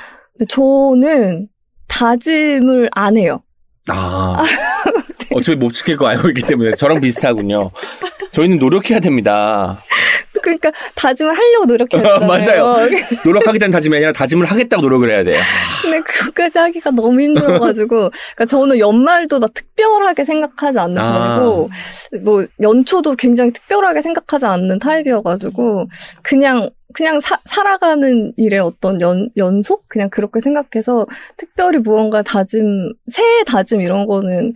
[0.49, 1.49] 저는
[1.89, 3.43] 다짐을 안 해요.
[3.89, 4.41] 아,
[5.35, 7.71] 어차피 못 지킬 거 알고 있기 때문에 저랑 비슷하군요.
[8.33, 9.81] 저희는 노력해야 됩니다.
[10.43, 12.27] 그러니까 다짐을 하려고 노력했잖아요.
[12.27, 12.77] 맞아요.
[13.25, 15.41] 노력하겠다는 다짐이 아니라 다짐을 하겠다고 노력을 해야 돼요.
[15.83, 21.39] 근데 그거까지 하기가 너무 힘들어가지고, 그러니까 저는 연말도 막 특별하게 생각하지 않는 아.
[21.39, 21.71] 편이고,
[22.25, 25.87] 뭐 연초도 굉장히 특별하게 생각하지 않는 타입이어가지고,
[26.23, 29.89] 그냥 그냥 사- 살아가는 일의 어떤 연, 연속?
[29.89, 31.07] 그냥 그렇게 생각해서
[31.39, 34.53] 특별히 무언가 다짐, 새해 다짐 이런 거는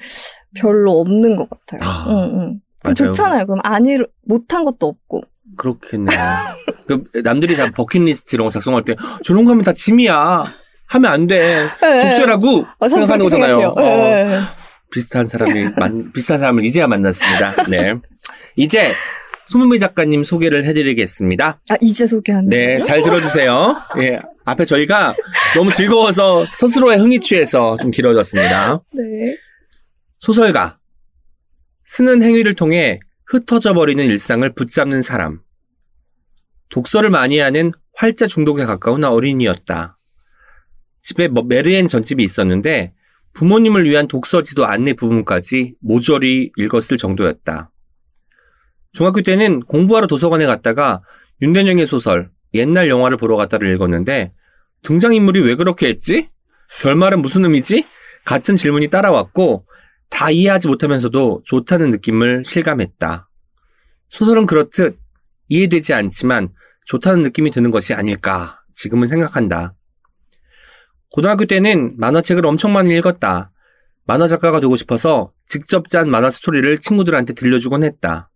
[0.57, 1.90] 별로 없는 것 같아요.
[1.90, 2.61] 아, 응, 응.
[2.83, 2.95] 맞아요.
[2.95, 3.47] 좋잖아요.
[3.47, 5.23] 그럼 아니, 못한 것도 없고.
[5.57, 6.19] 그렇겠네요.
[6.87, 10.45] 그 남들이 다 버킷리스트 이런 거 작성할 때 저런 거 하면 다 짐이야.
[10.88, 11.69] 하면 안 돼.
[11.81, 12.01] 네.
[12.03, 13.69] 족쇄라고 아, 저는 생각하는 거잖아요.
[13.69, 13.81] 어.
[13.81, 14.40] 네.
[14.92, 17.64] 비슷한 사람이 만, 비슷한 사람을 이제야 만났습니다.
[17.69, 17.95] 네.
[18.55, 18.92] 이제
[19.49, 21.61] 소문미 작가님 소개를 해드리겠습니다.
[21.71, 22.81] 아, 이제 소개하는 네?
[22.83, 23.77] 잘 들어주세요.
[24.03, 25.14] 예, 앞에 저희가
[25.55, 28.81] 너무 즐거워서 스스로의 흥이 취해서 좀 길어졌습니다.
[28.92, 29.37] 네.
[30.18, 30.79] 소설가.
[31.85, 35.40] 쓰는 행위를 통해 흩어져 버리는 일상을 붙잡는 사람.
[36.68, 39.98] 독서를 많이 하는 활자 중독에 가까운 어린이였다.
[41.02, 42.94] 집에 뭐 메르엔 전집이 있었는데
[43.35, 47.70] 부모님을 위한 독서지도 안내 부분까지 모조리 읽었을 정도였다.
[48.92, 51.02] 중학교 때는 공부하러 도서관에 갔다가
[51.42, 54.33] 윤대영의 소설 옛날 영화를 보러 갔다를 읽었는데
[54.83, 56.31] 등장인물이 왜 그렇게 했지?
[56.81, 57.87] 별말은 무슨 의미지?
[58.24, 59.65] 같은 질문이 따라왔고
[60.09, 63.29] 다 이해하지 못하면서도 좋다는 느낌을 실감했다.
[64.09, 64.99] 소설은 그렇듯
[65.49, 66.49] 이해되지 않지만
[66.87, 69.75] 좋다는 느낌이 드는 것이 아닐까 지금은 생각한다.
[71.11, 73.51] 고등학교 때는 만화책을 엄청 많이 읽었다.
[74.05, 78.31] 만화 작가가 되고 싶어서 직접 짠 만화 스토리를 친구들한테 들려주곤 했다.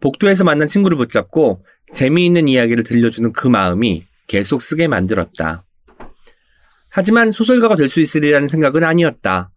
[0.00, 5.64] 복도에서 만난 친구를 붙잡고 재미있는 이야기를 들려주는 그 마음이 계속 쓰게 만들었다.
[6.90, 9.50] 하지만 소설가가 될 수 있으리라는 생각은 아니었다.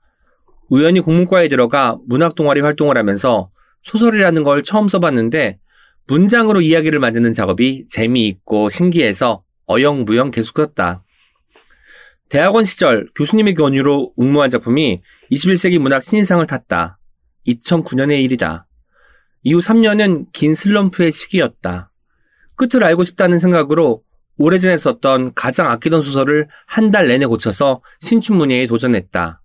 [0.69, 3.49] 우연히 국문과에 들어가 문학 동아리 활동을 하면서
[3.83, 5.59] 소설이라는 걸 처음 써봤는데
[6.07, 11.03] 문장으로 이야기를 만드는 작업이 재미있고 신기해서 어영부영 계속 썼다.
[12.29, 15.01] 대학원 시절 교수님의 권유로 응모한 작품이
[15.31, 16.99] 21세기 문학 신인상을 탔다.
[17.47, 18.67] 2009년의 일이다.
[19.43, 21.91] 이후 3년은 긴 슬럼프의 시기였다.
[22.55, 24.03] 끝을 알고 싶다는 생각으로
[24.37, 29.41] 오래전에 썼던 가장 아끼던 소설을 한 달 내내 고쳐서 신춘문예에 도전했다.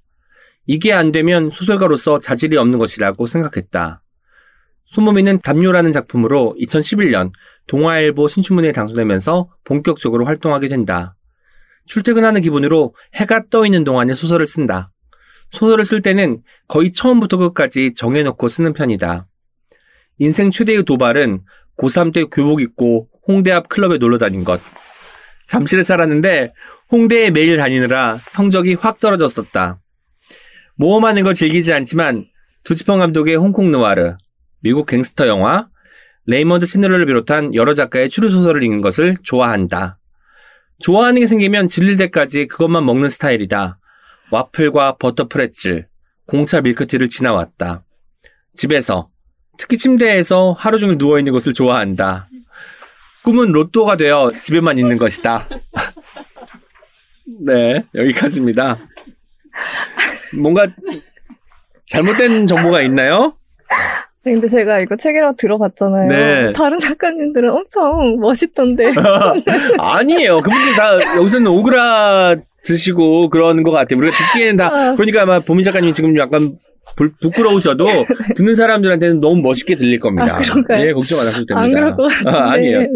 [0.66, 4.02] 이게 안 되면 소설가로서 자질이 없는 것이라고 생각했다.
[4.86, 7.32] 소모미는 담요라는 작품으로 2011년
[7.66, 11.16] 동아일보 신춘문예에 당선되면서 본격적으로 활동하게 된다.
[11.86, 14.90] 출퇴근하는 기분으로 해가 떠 있는 동안에 소설을 쓴다.
[15.50, 19.26] 소설을 쓸 때는 거의 처음부터 끝까지 정해놓고 쓰는 편이다.
[20.18, 21.40] 인생 최대의 도발은
[21.76, 24.60] 고3 때 교복 입고 홍대 앞 클럽에 놀러 다닌 것.
[25.46, 26.52] 잠실에 살았는데
[26.90, 29.80] 홍대에 매일 다니느라 성적이 확 떨어졌었다.
[30.76, 32.26] 모험하는 걸 즐기지 않지만
[32.64, 34.16] 두치펑 감독의 홍콩 누아르,
[34.60, 35.68] 미국 갱스터 영화,
[36.26, 39.98] 레이먼드 챈들러를 비롯한 여러 작가의 추리 소설을 읽는 것을 좋아한다.
[40.78, 43.78] 좋아하는 게 생기면 질릴 때까지 그것만 먹는 스타일이다.
[44.30, 45.86] 와플과 버터 프레첼,
[46.26, 47.84] 공차 밀크티를 지나왔다.
[48.54, 49.10] 집에서,
[49.58, 52.28] 특히 침대에서 하루 종일 누워있는 것을 좋아한다.
[53.22, 55.48] 꿈은 로또가 되어 집에만 있는 것이다.
[57.40, 58.78] 네, 여기까지입니다.
[60.36, 60.66] 뭔가
[61.90, 63.32] 잘못된 정보가 있나요?
[64.24, 66.08] 네, 근데 제가 이거 책이라고 들어봤잖아요.
[66.08, 66.52] 네.
[66.52, 68.92] 다른 작가님들은 엄청 멋있던데.
[69.78, 70.40] 아니에요.
[70.40, 73.98] 그분들 다 여기서는 오그라 드시고 그러는 것 같아요.
[73.98, 74.94] 우리가 듣기에는 다 아.
[74.94, 76.56] 그러니까 아마 보미 작가님이 지금 약간
[76.96, 77.86] 불- 부끄러우셔도
[78.36, 80.36] 듣는 사람들한테는 너무 멋있게 들릴 겁니다.
[80.36, 80.86] 아, 그런가요?
[80.88, 81.60] 예, 걱정 안 하셔도 됩니다.
[81.60, 82.30] 안 그럴 것 같은데.
[82.30, 82.78] 아, 아니에요.
[82.80, 82.86] 네.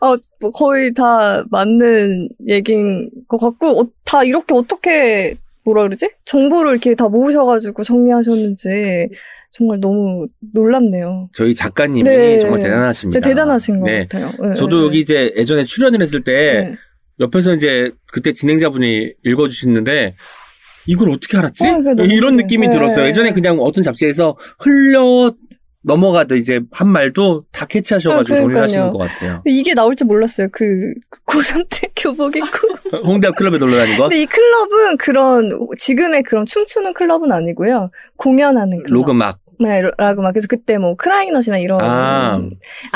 [0.00, 5.36] 어, 뭐 거의 다 맞는 얘기인 것 같고, 어, 다 이렇게 어떻게,
[5.66, 6.10] 뭐라 그러지?
[6.24, 9.08] 정보를 이렇게 다 모으셔가지고 정리하셨는지,
[9.52, 11.28] 정말 너무 놀랍네요.
[11.32, 12.38] 저희 작가님이 네.
[12.38, 13.20] 정말 대단하십니다.
[13.20, 14.06] 대단하신 것 네.
[14.06, 14.32] 같아요.
[14.40, 16.74] 네, 저도 네, 여기 이제 예전에 출연을 했을 때 네.
[17.20, 20.14] 옆에서 이제 그때 진행자분이 읽어주시는데
[20.86, 21.66] 이걸 어떻게 알았지?
[21.66, 22.36] 어, 이런.
[22.36, 22.72] 느낌이 네.
[22.72, 23.06] 들었어요.
[23.06, 25.32] 예전에 그냥 어떤 잡지에서 흘려
[25.86, 28.90] 넘어가듯 이제 한 말도 다 캐치하셔가지고 아, 정리를 하시는.
[28.90, 29.40] 것 같아요.
[29.46, 30.48] 이게 나올 줄 몰랐어요.
[30.50, 30.92] 그,
[31.26, 32.48] 고3 때 교복 입고.
[33.06, 34.02] 홍대 앞 클럽에 놀러 거?
[34.02, 37.90] 근데 이 클럽은 그런, 지금의 그런 춤추는 클럽은 아니고요.
[38.16, 38.92] 공연하는 클럽.
[38.92, 39.38] 로그막.
[39.58, 42.42] 네, 라고 막 그래서 그때 뭐 크라이넛이나 이런 아.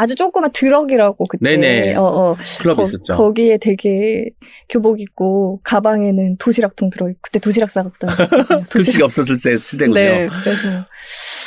[0.07, 1.95] 주 조그만 드럭이라고 그때 네네.
[1.95, 3.14] 어, 어, 클럽 거, 있었죠.
[3.14, 4.28] 거기에 되게
[4.68, 8.11] 교복 입고 가방에는 도시락통 들어 있고 그때 도시락 싸갔던
[8.70, 9.95] 글씨가 없었을 때 시대군요.
[9.95, 10.84] 네, 그래서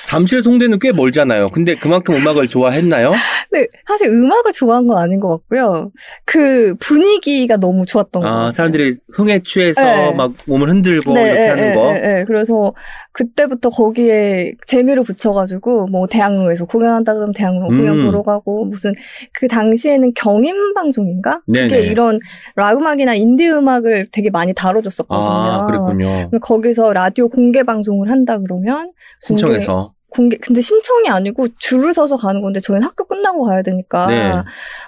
[0.05, 1.47] 잠실 송대는 꽤 멀잖아요.
[1.47, 3.13] 근데 그만큼 음악을 좋아했나요?
[3.49, 5.91] 근데 사실 음악을 좋아한 건 아닌 것 같고요.
[6.25, 8.45] 그 분위기가 너무 좋았던 것 같아요.
[8.47, 10.11] 아, 사람들이 흥에 취해서 네.
[10.13, 11.93] 막 몸을 흔들고 이렇게 예, 하는 예, 거.
[11.93, 12.23] 예, 예.
[12.27, 12.73] 그래서
[13.11, 17.77] 그때부터 거기에 재미를 붙여가지고 뭐 대학로에서 공연한다 그러면 대학로 음.
[17.77, 18.93] 공연 보러 가고 무슨
[19.33, 21.41] 그 당시에는 경인 방송인가?
[21.45, 21.87] 그게 네네.
[21.87, 22.19] 이런
[22.55, 25.27] 락 음악이나 인디 음악을 되게 많이 다뤄줬었거든요.
[25.27, 26.29] 아, 그랬군요.
[26.41, 28.91] 거기서 라디오 공개 방송을 한다 그러면
[29.21, 29.93] 신청해서.
[30.13, 34.31] 공개 근데 신청이 아니고 줄을 서서 가는 건데 저희는 학교 끝나고 가야 되니까 네.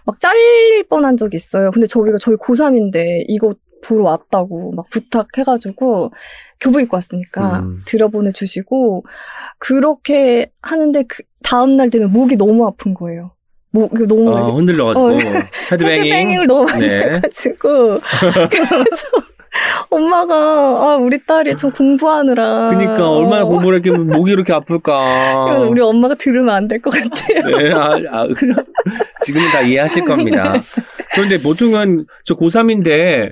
[0.05, 1.71] 막 잘릴 뻔한 적이 있어요.
[1.71, 3.53] 근데 저희가 저희 고3인데 이거
[3.83, 6.11] 보러 왔다고 막 부탁해가지고
[6.59, 7.81] 교복 입고 왔으니까 음.
[7.85, 9.05] 들여보내 주시고
[9.59, 13.31] 그렇게 하는데 그 다음 날 되면 목이 너무 아픈 거예요.
[13.71, 15.05] 목 이거 너무 아, 흔들려가지고.
[15.05, 15.11] 어,
[15.71, 16.03] 헤드뱅잉.
[16.03, 17.11] 헤드뱅잉을 너무 많이 네.
[17.13, 17.99] 해가지고
[18.49, 18.75] 그래서
[19.89, 25.59] 엄마가 아 우리 딸이 좀 공부하느라 그러니까 얼마나 어, 공부를 이렇게 목이 이렇게 아플까.
[25.69, 27.57] 우리 엄마가 들으면 안 될 것 같아요.
[27.57, 28.57] 네, 아, 아, 그냥
[29.23, 30.53] 지금은 다 이해하실 겁니다.
[31.13, 33.31] 그런데 보통은 저 고3인데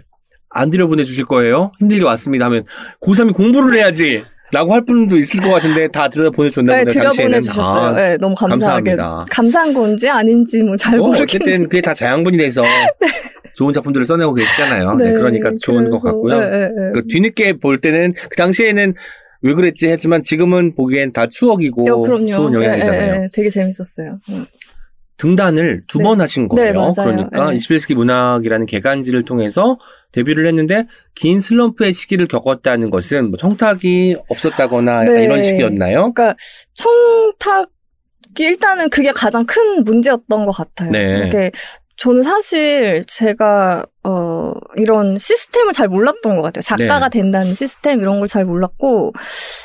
[0.49, 1.71] 안 들여보내 주실 거예요?
[1.79, 2.63] 힘들게 왔습니다 하면
[3.01, 7.03] 고3이 공부를 해야지 라고 할 분도 있을 것 같은데 다 들여보내줬나 네, 보네요.
[7.03, 7.11] 당시에는.
[7.41, 7.85] 들여보내주셨어요.
[7.87, 8.95] 아, 네, 너무 감사하게.
[8.95, 9.25] 감사합니다.
[9.31, 11.23] 감사한 건지 아닌지 뭐잘뭐 모르겠는데.
[11.23, 12.61] 어쨌든 그게 다 자양분이 돼서
[13.55, 14.95] 좋은 작품들을 써내고 계시잖아요.
[14.95, 16.39] 네, 그러니까 좋은 것 그래서, 같고요.
[16.39, 16.91] 네, 네, 네.
[16.93, 18.93] 그 뒤늦게 볼 때는 그 당시에는
[19.41, 22.05] 왜 그랬지 했지만 지금은 보기엔 다 추억이고 어.
[22.05, 23.01] 좋은 영향이잖아요.
[23.01, 23.27] 네, 네, 네.
[23.33, 24.19] 되게 재밌었어요.
[24.29, 24.45] 음.
[25.17, 26.03] 등단을 두 네.
[26.03, 26.71] 번 하신 거예요.
[26.71, 26.93] 네, 맞아요.
[26.95, 27.57] 그러니까 네.
[27.57, 29.77] 21세기 문학이라는 개간지를 통해서
[30.11, 35.23] 데뷔를 했는데 긴 슬럼프의 시기를 겪었다는 것은 뭐 청탁이 없었다거나 네.
[35.23, 36.13] 이런 식이었나요?
[36.13, 36.35] 그러니까
[36.75, 37.67] 청탁이
[38.39, 40.91] 일단은 그게 가장 큰 문제였던 것 같아요.
[40.91, 41.27] 네.
[41.27, 41.51] 이게
[41.95, 46.61] 저는 사실 제가 어 이런 시스템을 잘 몰랐던 것 같아요.
[46.61, 47.19] 작가가 네.
[47.19, 49.13] 된다는 시스템 이런 걸 잘 몰랐고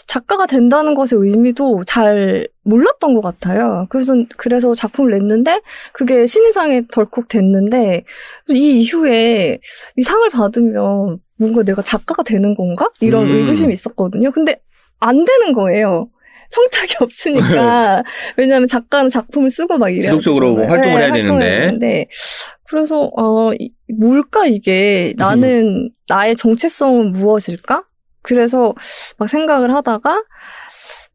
[0.07, 3.87] 작가가 된다는 것의 의미도 잘 몰랐던 것 같아요.
[3.89, 5.61] 그래서 그래서 작품을 냈는데
[5.93, 8.05] 그게 신인상에 덜컥 됐는데
[8.51, 9.59] 이 이후에
[9.97, 13.31] 이 상을 받으면 뭔가 내가 작가가 되는 건가 이런 음.
[13.31, 14.31] 의구심이 있었거든요.
[14.31, 14.61] 근데
[15.01, 16.09] 안 되는 거예요.
[16.51, 18.03] 청탁이 없으니까
[18.37, 20.71] 왜냐하면 작가는 작품을 쓰고 막 이래야 지속적으로 되잖아요.
[20.71, 21.61] 활동을 해야 활동을 되는데.
[21.67, 22.07] 되는데
[22.69, 27.85] 그래서 어 이- 뭘까 이게 나는 나의 정체성은 무엇일까?
[28.23, 28.75] 그래서
[29.19, 30.23] 막 생각을 하다가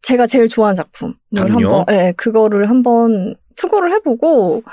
[0.01, 1.13] 제가 제일 좋아하는 작품을?
[1.37, 4.63] 한번 예, 그거를 한번 투고를 해보고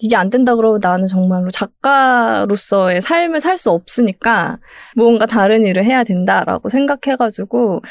[0.00, 4.58] 이게 안 된다 그러면 나는 정말로 작가로서의 삶을 살 수 없으니까
[4.96, 7.82] 무언가 다른 일을 해야 된다라고 생각해가지고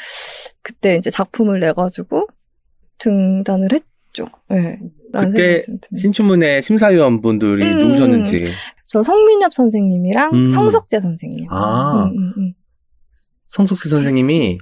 [0.62, 2.26] 그때 이제 작품을 내가지고
[2.98, 4.26] 등단을 했죠.
[4.48, 4.78] 네.
[5.16, 5.60] 그때.
[5.94, 7.78] 신춘문예 심사위원 분들이 음.
[7.78, 8.50] 누구셨는지
[8.86, 10.48] 저 성민엽 선생님이랑 음.
[10.48, 11.46] 성석재 선생님.
[11.50, 12.04] 아.
[12.04, 12.52] 음, 음, 음.
[13.46, 14.58] 성숙수 선생님이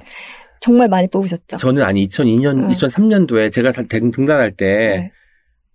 [0.61, 1.57] 정말 많이 뽑으셨죠.
[1.57, 2.69] 저는 아니 2002년 음.
[2.69, 5.13] 2003년도에 제가 등단할 때 네.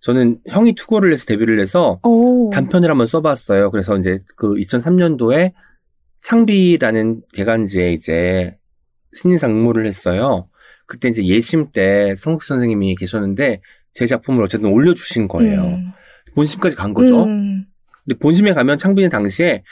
[0.04, 2.50] 저는 형이 투고를 해서 데뷔를 해서 오.
[2.50, 3.70] 단편을 한번 써봤어요.
[3.70, 5.54] 그래서 이제 그 2003년도에
[6.20, 8.54] 창비라는 개간지에 이제
[9.14, 10.46] 신인상 응모를 했어요.
[10.84, 15.62] 그때 이제 예심 때 성국 선생님이 계셨는데 제 작품을 어쨌든 올려주신 거예요.
[15.62, 15.92] 음.
[16.34, 17.24] 본심까지 간 거죠.
[17.24, 17.64] 음.
[18.04, 19.62] 근데 본심에 가면 창비는 당시에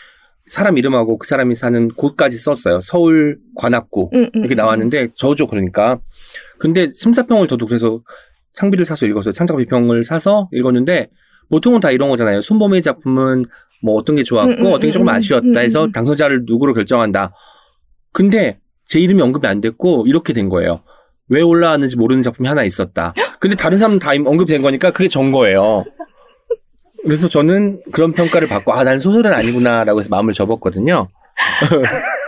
[0.46, 2.80] 사람 이름하고 그 사람이 사는 곳까지 썼어요.
[2.80, 4.56] 서울 관악구 음, 음, 이렇게 음.
[4.56, 6.00] 나왔는데 저죠 그러니까.
[6.58, 8.00] 근데 심사평을 저도 그래서
[8.54, 9.32] 창비를 사서 읽었어요.
[9.32, 11.08] 창작 비평을 사서 읽었는데
[11.50, 12.40] 보통은 다 이런 거잖아요.
[12.40, 13.44] 손범의 작품은
[13.82, 15.92] 뭐 어떤 게 좋았고 음, 음, 어떤 게 조금 음, 아쉬웠다 음, 해서 음.
[15.92, 17.32] 당선자를 누구로 결정한다.
[18.12, 20.82] 근데 제 이름이 언급이 안 됐고 이렇게 된 거예요.
[21.28, 23.12] 왜 올라왔는지 모르는 작품이 하나 있었다.
[23.40, 25.84] 근데 다른 사람 다 언급된 거니까 그게 전 거예요.
[27.04, 31.08] 그래서 저는 그런 평가를 받고 아 난 소설은 아니구나라고 해서 마음을 접었거든요.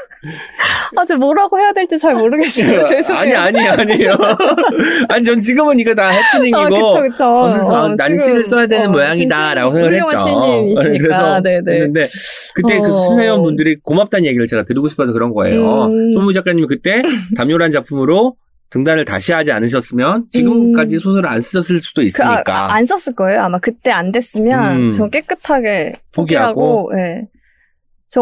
[0.96, 2.86] 아, 저 뭐라고 해야 될지 잘 모르겠어요.
[2.88, 3.38] 죄송해요.
[3.38, 4.16] 아니 아니 아니요.
[5.08, 7.24] 아니 전 지금은 이거 다 해프닝이고 아, 그쵸, 그쵸.
[7.24, 10.92] 하면서 아, 어, 난 시를 써야 되는 어, 모양이다라고 생각을 했죠.
[11.00, 11.72] 그래서 네네.
[11.72, 12.06] 했는데
[12.54, 12.90] 그때 그 어.
[12.90, 15.86] 수사위원 분들이 고맙다는 얘기를 제가 드리고 싶어서 그런 거예요.
[15.86, 16.12] 음.
[16.12, 17.02] 손무 작가님이 그때
[17.36, 18.36] 담요란 작품으로
[18.70, 20.98] 등단을 다시 하지 않으셨으면 지금까지 음.
[20.98, 22.74] 소설을 안 쓰셨을 수도 그, 아, 있으니까.
[22.74, 23.42] 안 썼을 거예요.
[23.42, 24.92] 아마 그때 안 됐으면 음.
[24.92, 27.28] 전 깨끗하게 포기하고 포기하고, 예.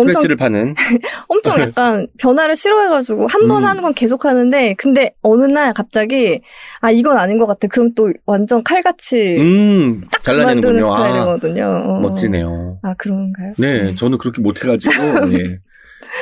[0.00, 0.74] 프레치를 파는.
[1.28, 3.68] 엄청 약간 변화를 싫어해가지고 한번 음.
[3.68, 6.40] 하는 건 계속 하는데 근데 어느 날 갑자기
[6.80, 7.68] 아 이건 아닌 것 같아.
[7.68, 10.92] 그럼 또 완전 칼같이 음, 만드는 잘라내는군요.
[10.92, 11.64] 아, 스타일이거든요.
[11.64, 12.00] 어.
[12.00, 12.78] 멋지네요.
[12.82, 13.54] 아 그런가요?
[13.58, 14.92] 네, 저는 그렇게 못해가지고,
[15.38, 15.58] 예.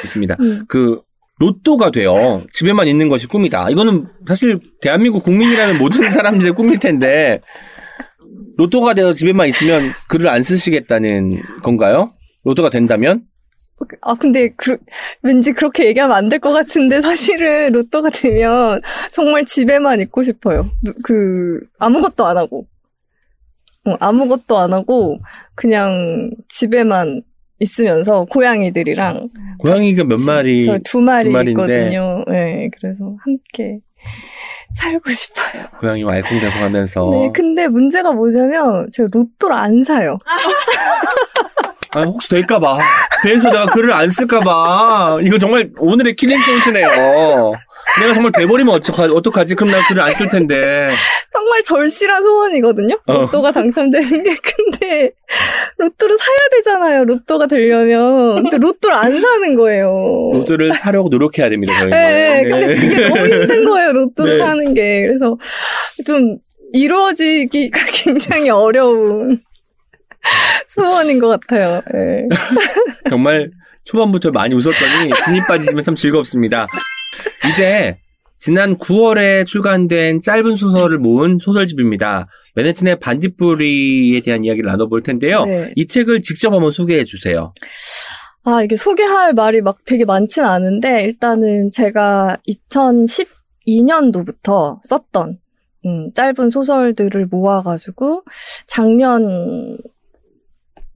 [0.02, 0.36] 좋습니다.
[0.40, 0.64] 음.
[0.68, 1.00] 그,
[1.38, 2.42] 로또가 돼요.
[2.52, 3.70] 집에만 있는 것이 꿈이다.
[3.70, 7.40] 이거는 사실 대한민국 국민이라는 모든 사람들의 꿈일 텐데,
[8.58, 12.12] 로또가 되어 집에만 있으면 글을 안 쓰시겠다는 건가요?
[12.44, 13.22] 로또가 된다면?
[14.02, 14.76] 아 근데 그,
[15.22, 20.70] 왠지 그렇게 얘기하면 안 될 것 같은데 사실은 로또가 되면 정말 집에만 있고 싶어요.
[20.82, 22.66] 누- 그 아무것도 안 하고
[23.86, 25.18] 어, 아무것도 안 하고
[25.54, 27.22] 그냥 집에만
[27.58, 29.28] 있으면서 고양이들이랑
[29.58, 31.30] 고양이가 몇 마리, 저 두 마리.
[31.50, 32.24] 있거든요.
[32.28, 33.80] 네, 그래서 함께
[34.72, 35.64] 살고 싶어요.
[35.80, 37.10] 고양이와 알콩달콩 하면서.
[37.10, 40.18] 네, 근데 문제가 뭐냐면 제가 로또를 안 사요.
[41.92, 42.78] 아, 혹시 될까봐.
[43.24, 45.18] 돼서 내가 글을 안 쓸까봐.
[45.24, 46.88] 이거 정말 오늘의 killing point네요.
[48.00, 49.56] 내가 정말 돼버리면 어떡하, 어떡하지?
[49.56, 50.88] 그럼 나 글을 안 쓸 텐데.
[51.32, 52.96] 정말 절실한 소원이거든요.
[53.06, 53.12] 어.
[53.22, 54.36] 로또가 당첨되는 게.
[54.36, 55.10] 근데
[55.78, 57.04] 로또를 사야 되잖아요.
[57.04, 58.36] 로또가 되려면.
[58.42, 59.90] 근데 로또를 안 사는 거예요.
[60.32, 61.90] 로또를 사려고 노력해야 됩니다, 저희는.
[61.90, 62.74] 네, 근데 네.
[62.76, 63.92] 그게 너무 힘든 거예요.
[63.92, 64.44] 로또를 네.
[64.44, 65.06] 사는 게.
[65.06, 65.36] 그래서
[66.06, 66.36] 좀
[66.72, 69.40] 이루어지기가 굉장히 어려운
[70.66, 71.82] 소원인 것 같아요.
[71.92, 72.28] 네.
[73.08, 73.50] 정말
[73.84, 76.66] 초반부터 많이 웃었더니 진이 빠지시면 참 즐겁습니다.
[77.50, 77.98] 이제
[78.38, 82.26] 지난 9월에 출간된 짧은 소설을 모은 소설집입니다.
[82.54, 85.44] 맨해튼의 반딧불이에 대한 이야기를 나눠볼 텐데요.
[85.44, 85.72] 네.
[85.76, 87.52] 이 책을 직접 한번 소개해 주세요.
[88.42, 92.38] 아, 이게 소개할 말이 막 되게 많진 않은데, 일단은 제가
[93.68, 95.38] 2012년도부터 썼던,
[95.84, 98.24] 음, 짧은 소설들을 모아가지고,
[98.66, 99.76] 작년,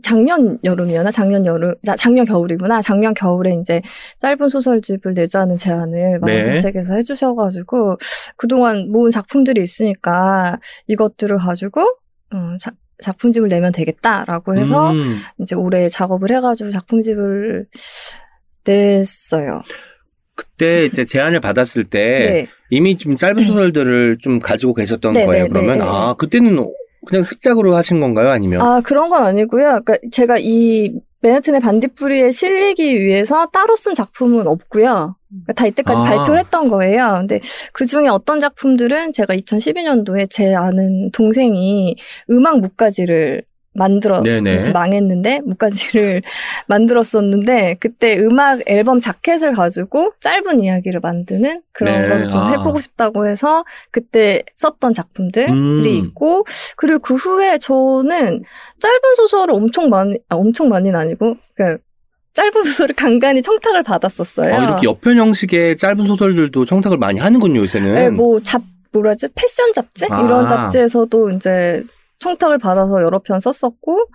[0.04, 1.10] 작년 여름이었나?
[1.10, 2.80] 작년 여름, 자, 작년 겨울이구나.
[2.82, 3.80] 작년 겨울에 이제
[4.20, 6.38] 짧은 소설집을 내자는 제안을 네.
[6.40, 7.96] 만화산책에서 해주셔가지고,
[8.36, 11.82] 그동안 모은 작품들이 있으니까, 이것들을 가지고,
[12.34, 12.70] 음, 자-
[13.02, 17.66] 작품집을 내면 되겠다라고 해서, 음, 이제 올해 작업을 해가지고 작품집을
[18.66, 19.62] 냈어요.
[20.36, 21.98] 그때 이제 제안을 받았을 때
[22.44, 22.48] 네.
[22.70, 25.44] 이미 좀 짧은 소설들을 좀 가지고 계셨던 네, 거예요.
[25.44, 25.90] 네, 그러면 네, 네.
[25.90, 26.58] 아 그때는
[27.06, 28.30] 그냥 습작으로 하신 건가요?
[28.30, 29.80] 아니면 아, 그런 건 아니고요.
[29.84, 35.16] 그러니까 제가 이 맨하튼의 반딧불이에 실리기 위해서 따로 쓴 작품은 없고요.
[35.28, 36.04] 그러니까 다 이때까지 아.
[36.04, 37.16] 발표를 했던 거예요.
[37.20, 37.40] 근데
[37.72, 41.96] 그 중에 어떤 작품들은 제가 2012년도에 제 아는 동생이
[42.30, 43.42] 음악 묵가지를
[43.74, 44.22] 만들어
[44.72, 46.22] 망했는데 묵가지를
[46.68, 52.08] 만들었었는데 그때 음악 앨범 자켓을 가지고 짧은 이야기를 만드는 그런 네.
[52.08, 52.50] 걸좀 아.
[52.50, 55.84] 해보고 싶다고 해서 그때 썼던 작품들이 음.
[55.86, 56.44] 있고
[56.76, 58.44] 그리고 그 후에 저는
[58.78, 61.78] 짧은 소설을 엄청 많이 아, 엄청 많이는 아니고 그
[62.34, 64.54] 짧은 소설을 간간히 청탁을 받았었어요.
[64.54, 67.94] 아, 이렇게 옆편 형식의 짧은 소설들도 청탁을 많이 하는군요 요새는.
[67.94, 68.62] 네, 뭐 잡,
[68.92, 69.28] 뭐라지?
[69.34, 70.06] 패션 잡지?
[70.10, 70.20] 아.
[70.20, 71.82] 이런 잡지에서도 이제
[72.18, 74.06] 청탁을 받아서 여러 편 썼었고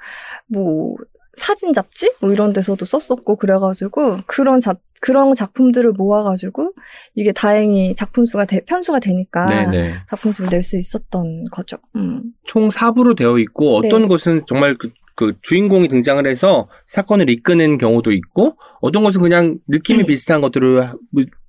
[0.48, 0.96] 뭐
[1.36, 6.74] 사진 잡지 뭐 이런 데서도 썼었고 그래가지고 그런 작 그런 작품들을 모아가지고
[7.16, 9.92] 이게 다행히 작품 수가 대- 편수가 되니까 네네.
[10.10, 11.78] 작품집을 낼수 있었던 거죠.
[11.96, 12.34] 음.
[12.44, 14.08] 총 4부로 되어 있고 어떤 네.
[14.10, 14.90] 것은 정말 그,
[15.20, 20.06] 그 주인공이 등장을 해서 사건을 이끄는 경우도 있고 어떤 것은 그냥 느낌이 네.
[20.06, 20.94] 비슷한 것들을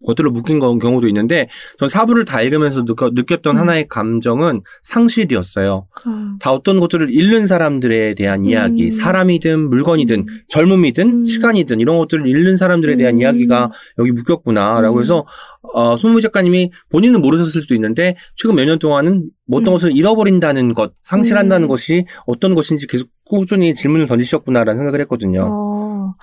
[0.04, 1.48] 것들을 묶인 거- 경우도 있는데
[1.78, 3.60] 전 4부를 다 읽으면서 느껴, 느꼈 던 음.
[3.60, 5.86] 하나의 감정은 상실이었어요.
[6.04, 8.90] 아, 다 어떤 것들을 잃는 사람들에 대한 이야기, 음.
[8.90, 10.26] 사람이든 물건이든 음.
[10.48, 11.24] 젊음이든 음.
[11.24, 13.20] 시간이든 이런 것들을 잃는 사람들에 대한 음.
[13.20, 15.00] 이야기가 여기 묶였구나라고 음.
[15.00, 15.26] 해서
[15.74, 19.74] 어, 손무 작가님이 본인은 모르셨을 수도 있는데 최근 몇 년 동안은 뭐 어떤 음.
[19.74, 21.68] 것을 잃어버린다는 것, 상실한다는 음.
[21.68, 25.46] 것이 어떤 것인지 계속 꾸준히 질문을 던지셨구나라는 생각을 했거든요.
[25.48, 26.14] 어,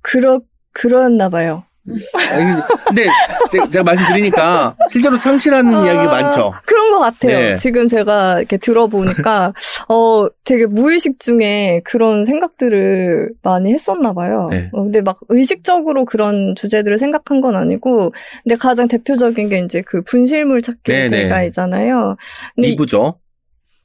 [0.00, 0.40] 그러
[0.72, 1.62] 그랬나 봐요.
[1.88, 3.08] 아니, 근데
[3.50, 6.52] 제- 제가 말씀드리니까 실제로 상실하는 아, 이야기 많죠.
[6.64, 7.38] 그런 것 같아요.
[7.38, 7.56] 네.
[7.58, 9.52] 지금 제가 이렇게 들어보니까,
[9.88, 14.46] 어, 되게 무의식 중에 그런 생각들을 많이 했었나 봐요.
[14.50, 14.68] 네.
[14.72, 18.12] 어, 근데 막 의식적으로 그런 주제들을 생각한 건 아니고,
[18.44, 21.22] 근데 가장 대표적인 게 이제 그 분실물 찾기 네, 네.
[21.24, 22.16] 대가이잖아요.
[22.54, 23.16] 근데 이- 이부죠.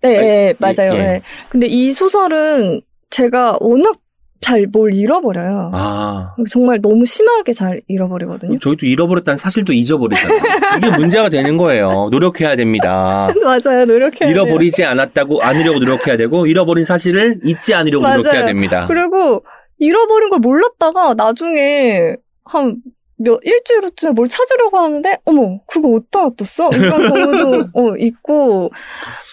[0.02, 0.94] 네, 네, 맞아요.
[0.94, 0.98] 예.
[0.98, 1.22] 네.
[1.50, 3.98] 근데 이 소설은 제가 워낙
[4.40, 5.72] 잘 뭘 잃어버려요.
[5.74, 6.36] 아.
[6.52, 8.60] 정말 너무 심하게 잘 잃어버리거든요.
[8.60, 10.40] 저희도 잃어버렸다는 사실도 잊어버리잖아요.
[10.78, 12.10] 이게 문제가 되는 거예요.
[12.12, 13.34] 노력해야 됩니다.
[13.44, 13.86] 맞아요.
[13.86, 14.30] 노력해야.
[14.30, 18.18] 잃어버리지 않았다고 않으려고 노력해야 되고 잃어버린 사실을 잊지 않으려고 맞아요.
[18.18, 18.86] 노력해야 됩니다.
[18.88, 19.44] 그리고
[19.80, 22.78] 잃어버린 걸 몰랐다가 나중에 한
[23.20, 26.70] 몇 일주일 후쯤에 뭘 찾으려고 하는데 어머 그거 어디다 놔뒀어?
[26.78, 28.70] 이런 경우도 어, 있고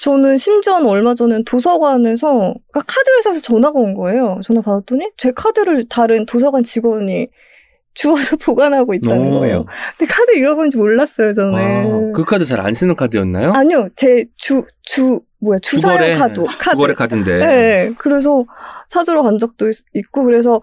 [0.02, 4.40] 저는 심지어는 얼마 전엔 도서관에서 그러니까 카드 회사에서 전화가 온 거예요.
[4.42, 7.28] 전화 받았더니 제 카드를 다른 도서관 직원이
[7.94, 9.38] 주워서 보관하고 있다는 오.
[9.40, 9.66] 거예요.
[9.96, 11.54] 근데 카드 잃어버린지 몰랐어요 저는.
[11.54, 13.52] 아, 그 카드 잘 안 쓰는 카드였나요?
[13.52, 17.38] 아니요 제 주 주 뭐야 주사용 카드 카드 주거래 카드인데.
[17.38, 17.92] 네.
[17.98, 18.44] 그래서
[18.88, 20.60] 찾으러 간 적도 있- 있고 그래서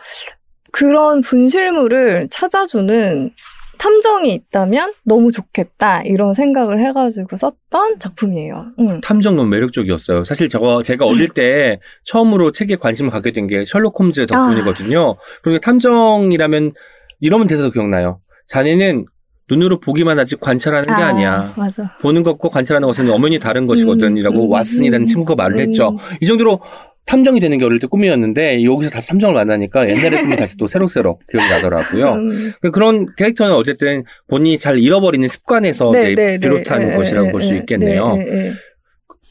[0.71, 3.31] 그런 분실물을 찾아주는
[3.77, 8.65] 탐정이 있다면 너무 좋겠다 이런 생각을 해가지고 썼던 작품이에요.
[8.79, 9.01] 음.
[9.01, 10.23] 탐정 너무 매력적이었어요.
[10.23, 15.15] 사실 저 제가 어릴 때 처음으로 책에 관심을 갖게 된 게 셜록 홈즈 덕분이거든요.
[15.41, 16.73] 그리고 탐정이라면
[17.21, 18.19] 이러면 대사도 기억나요.
[18.45, 19.05] 자네는
[19.49, 21.53] 눈으로 보기만 하지 관찰하는 게 아, 니야.
[22.01, 24.09] 보는 것과 관찰하는 것은 엄연히 다른 것이거든.
[24.13, 25.59] 음, 이라고 음, 왓슨이라는 음, 친구가 말을 음.
[25.59, 25.97] 했죠.
[26.21, 26.61] 이 정도로
[27.05, 31.21] 탐정이 되는 게 어릴 때 꿈이었는데 여기서 다시 탐정을 만나니까 옛날의 꿈이 다시 또 새록새록
[31.31, 32.13] 기억이 나더라고요.
[32.13, 32.51] 음.
[32.71, 36.39] 그런 캐릭터는 어쨌든 본인이 잘 잃어버리는 습관에서 네, 네, 네.
[36.39, 38.17] 비롯한 네, 것이라고 네, 볼수 네, 있겠네요.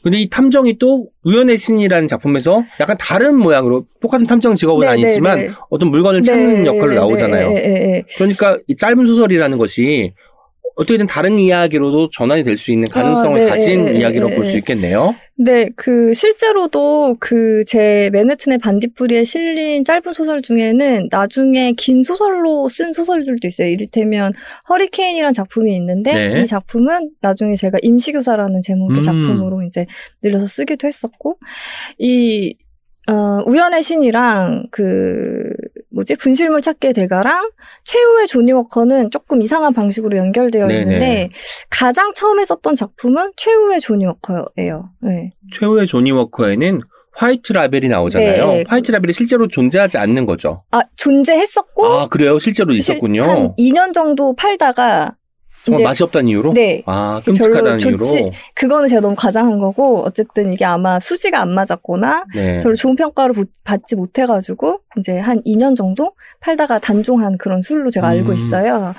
[0.03, 5.53] 근데 이 탐정이 또 우연의 신이라는 작품에서 약간 다른 모양으로 똑같은 탐정 직업은 네, 아니지만.
[5.69, 7.49] 어떤 물건을 찾는 네, 역할로 네, 나오잖아요.
[7.49, 8.03] 네, 네, 네, 네.
[8.15, 10.13] 그러니까 이 짧은 소설이라는 것이
[10.75, 14.51] 어떻게든 다른 이야기로도 전환이 될 수 있는 가능성을 아, 네, 가진 네, 이야기로 네, 볼수
[14.53, 14.57] 네.
[14.59, 15.15] 있겠네요.
[15.37, 22.91] 네, 그 실제로도 그 제 맨해튼의 반딧불이에 실린 짧은 소설 중에는 나중에 긴 소설로 쓴
[22.93, 23.67] 소설들도 있어요.
[23.69, 24.33] 이를테면
[24.69, 26.41] 허리케인이라는 작품이 있는데 네.
[26.41, 29.01] 이 작품은 나중에 제가 임시교사라는 제목의 음.
[29.01, 29.85] 작품으로 이제
[30.21, 31.37] 늘려서 쓰기도 했었고
[31.97, 32.55] 이
[33.09, 35.49] 어, 우연의 신이랑 그
[35.91, 37.51] 뭐지 분실물 찾기의 대가랑
[37.83, 40.81] 최후의 조니 워커는 조금 이상한 방식으로 연결되어 네네.
[40.81, 41.29] 있는데
[41.69, 44.89] 가장 처음에 썼던 작품은 최후의 조니 워커예요.
[45.01, 45.31] 네.
[45.51, 46.81] 최후의 조니 워커에는
[47.13, 48.47] 화이트 라벨이 나오잖아요.
[48.47, 48.63] 네.
[48.67, 50.63] 화이트 라벨이 실제로 존재하지 않는 거죠.
[50.71, 52.39] 아 존재했었고 아 그래요?
[52.39, 53.23] 실제로 있었군요.
[53.23, 55.15] 한 2년 정도 팔다가
[55.65, 56.53] 정말 맛이 없다는 이유로?
[56.53, 58.05] 네 아 끔찍하다는 이유로.
[58.05, 62.61] 좋지- 그거는 제가 너무 과장한 거고 어쨌든 이게 아마 수지가 안 맞았거나 네.
[62.63, 68.07] 별로 좋은 평가를 보- 받지 못해가지고 이제 한 2년 정도 팔다가 단종한 그런 술로 제가
[68.07, 68.33] 알고 음.
[68.33, 68.93] 있어요.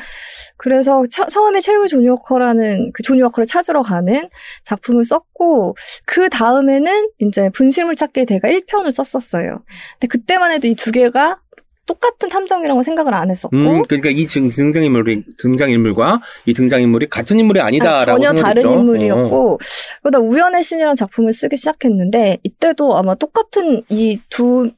[0.57, 4.29] 그래서 처, 처음에 최후의 조니 워커라는 그 조니 워커를 찾으러 가는
[4.65, 9.63] 작품을 썼고 그 다음에는 이제 분실물 찾기의 대가 1편을 썼었어요.
[9.95, 11.39] 근데 그때만 해도 이 두 개가
[11.87, 17.61] 똑같은 탐정이라고 생각을 안 했었고 음, 그러니까 이 등- 등장인물이 등장인물과 이 등장인물이 같은 인물이
[17.61, 18.43] 아, 아니다라고 전혀 생각했죠.
[18.63, 18.81] 다른 어.
[18.81, 19.59] 인물이었고
[20.03, 24.71] 그러다 우연의 신이라는 작품을 쓰기 시작했는데 이때도 아마 똑같은 이 두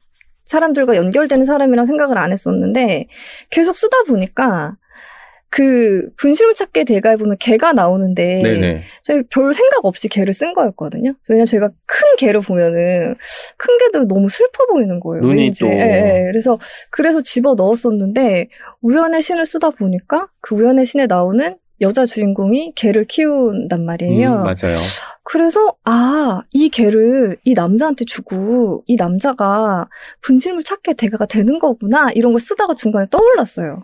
[0.45, 3.07] 사람들과 연결되는 사람이랑 생각을 안 했었는데
[3.49, 4.75] 계속 쓰다 보니까
[5.55, 8.81] 그 분실물 찾기 대가에 보면 개가 나오는데 네네.
[9.03, 11.13] 저희 별 생각 없이 개를 쓴 거였거든요.
[11.29, 13.15] 왜냐면 제가 큰 개를 보면은
[13.55, 15.21] 큰 개들은 너무 슬퍼 보이는 거예요.
[15.21, 15.61] 눈이 왠지.
[15.61, 15.67] 또.
[15.67, 16.23] 예, 예.
[16.29, 18.49] 그래서 그래서 집어 넣었었는데
[18.81, 24.29] 우연의 신을 쓰다 보니까 그 우연의 신에 나오는 여자 주인공이 개를 키운단 말이에요.
[24.29, 24.77] 음, 맞아요.
[25.23, 29.87] 그래서 아, 이 개를 이 남자한테 주고 이 남자가
[30.21, 33.81] 분실물 찾기의 대가가 되는 거구나 이런 걸 쓰다가 중간에 떠올랐어요.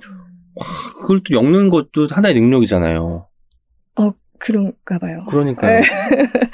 [1.00, 3.28] 그걸 또 엮는 것도 하나의 능력이잖아요.
[4.42, 5.24] 그런가 봐요.
[5.30, 5.80] 그러니까요.
[5.80, 5.84] 네.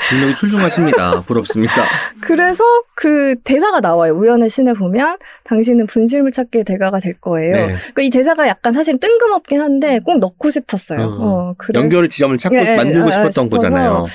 [0.09, 1.21] 분명히 출중하십니다.
[1.25, 1.73] 부럽습니다.
[2.21, 2.63] 그래서
[2.95, 4.13] 그 대사가 나와요.
[4.13, 7.53] 우연의 신에 보면 당신은 분실물 찾기의 대가가 될 거예요.
[7.53, 7.67] 네.
[7.67, 10.99] 그러니까 이 대사가 약간 사실 뜬금없긴 한데 꼭 넣고 싶었어요.
[11.01, 11.17] 어.
[11.21, 11.79] 어, 그래.
[11.79, 13.49] 연결의 지점을 찾고 예, 예, 만들고 아, 싶었던 싶어서.
[13.49, 14.05] 거잖아요.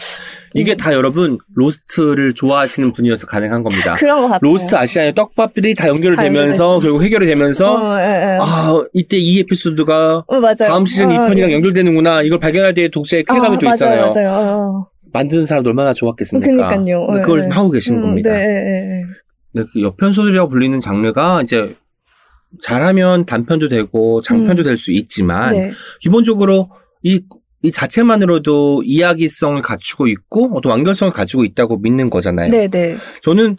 [0.55, 0.77] 이게 음.
[0.77, 3.95] 다 여러분 로스트를 좋아하시는 분이어서 가능한 겁니다.
[3.99, 4.41] 그런 것 같아요.
[4.43, 6.81] 로스트 아시아의 떡밥들이 다다 연결되면서.
[6.81, 8.39] 결국 해결이 되면서 어, 예, 예.
[8.41, 10.55] 아 이때 이 에피소드가 어.
[10.55, 11.55] 다음 시즌 어, 이 2편이랑 예.
[11.55, 14.11] 연결되는구나 이걸 발견할 때 독자의 쾌감이 아, 또 있잖아요.
[14.11, 14.59] 맞아요, 맞아요.
[14.59, 14.87] 어.
[15.13, 16.51] 만드는 사람도 얼마나 좋았겠습니까?
[16.51, 17.07] 그러니까요.
[17.17, 17.55] 예, 그걸 예.
[17.55, 18.33] 하고 계신 음, 겁니다.
[18.33, 19.05] 네.
[19.55, 21.77] 네, 그 여편 소설이라고 불리는 장르가 이제
[22.63, 24.65] 잘하면 단편도 되고 장편도 음.
[24.65, 25.73] 될수 있지만 네.
[26.01, 26.71] 기본적으로
[27.03, 27.23] 이,
[27.63, 32.51] 이 자체만으로도 이야기성을 갖추고 있고 어떤 완결성을 가지고 있다고 믿는 거잖아요.
[32.51, 32.97] 네, 네.
[33.23, 33.57] 저는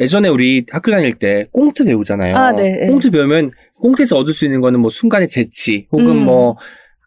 [0.00, 2.36] 예전에 우리 학교 다닐 때 꽁트 배우잖아요.
[2.36, 2.86] 아, 네, 네.
[2.88, 6.24] 꽁트 배우면 꽁트에서 얻을 수 있는 거는 뭐 순간의 재치 혹은 음.
[6.24, 6.56] 뭐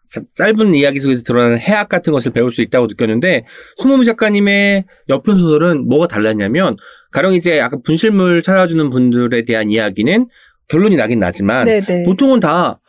[0.06, 3.44] 자- 짧은 이야기 속에서 드러나는 해악 같은 것을 배울 수 있다고 느꼈는데
[3.76, 6.76] 손모미 작가님의 여편 소설은 뭐가 달랐냐면
[7.10, 10.26] 가령 이제 약간 분실물 찾아주는 분들에 대한 이야기는
[10.68, 12.02] 결론이 나긴 나지만 네, 네.
[12.04, 12.80] 보통은 다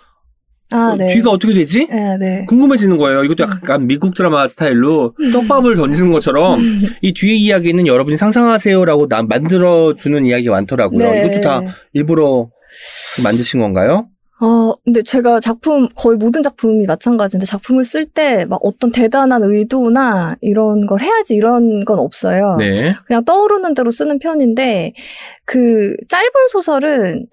[0.71, 1.07] 아, 어, 네.
[1.07, 1.87] 뒤가 어떻게 되지?
[1.89, 2.45] 네, 네.
[2.47, 3.23] 궁금해지는 거예요.
[3.23, 3.49] 이것도 음.
[3.51, 6.59] 약간 미국 드라마 스타일로 떡밥을 던지는 것처럼
[7.01, 10.99] 이 뒤의 이야기는 여러분이 상상하세요라고 나 만들어주는 이야기가 많더라고요.
[11.11, 11.25] 네.
[11.25, 11.61] 이것도 다
[11.93, 12.49] 일부러
[13.23, 14.07] 만드신 건가요?
[14.41, 20.37] 어, 근데 제가 작품, 거의 모든 작품이 마찬가지인데 작품을 쓸 때 막 어떤 대단한 의도나
[20.39, 22.55] 이런 걸 해야지 이런 건 없어요.
[22.57, 22.93] 네.
[23.05, 24.93] 그냥 떠오르는 대로 쓰는 편인데
[25.45, 27.25] 그 짧은 소설은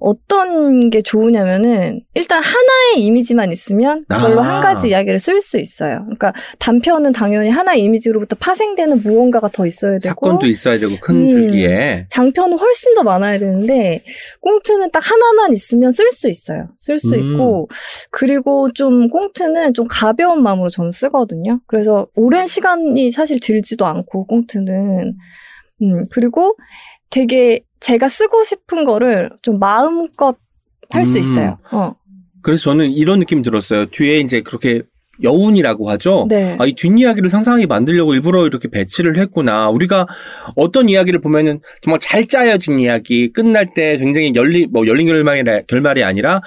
[0.00, 4.44] 어떤 게 좋으냐면은 일단 하나의 이미지만 있으면 그걸로 아.
[4.44, 6.00] 한 가지 이야기를 쓸 수 있어요.
[6.04, 11.28] 그러니까 단편은 당연히 하나의 이미지로부터 파생되는 무언가가 더 있어야 되고 사건도 있어야 되고 큰 음.
[11.28, 12.06] 줄기에.
[12.10, 14.02] 장편은 훨씬 더 많아야 되는데
[14.40, 16.68] 꽁트는 딱 하나만 있으면 쓸 수 있어요.
[16.78, 17.34] 쓸수 음.
[17.34, 17.68] 있고
[18.10, 21.60] 그리고 좀 꽁트는 좀 가벼운 마음으로 전 쓰거든요.
[21.66, 25.14] 그래서 오랜 시간이 사실 들지도 않고 꽁트는
[25.82, 26.56] 음 그리고
[27.10, 30.36] 되게 제가 쓰고 싶은 거를 좀 마음껏
[30.90, 31.22] 할수 음.
[31.22, 31.58] 있어요.
[31.72, 31.92] 어.
[32.42, 33.86] 그래서 저는 이런 느낌이 들었어요.
[33.86, 34.82] 뒤에 이제 그렇게
[35.22, 36.26] 여운이라고 하죠.
[36.28, 36.56] 네.
[36.58, 39.68] 아, 이 뒷이야기를 상상하게 만들려고 일부러 이렇게 배치를 했구나.
[39.68, 40.06] 우리가
[40.56, 46.04] 어떤 이야기를 보면은 정말 잘 짜여진 이야기, 끝날 때 굉장히 열리, 뭐 열린 결말이, 결말이
[46.04, 46.40] 아니라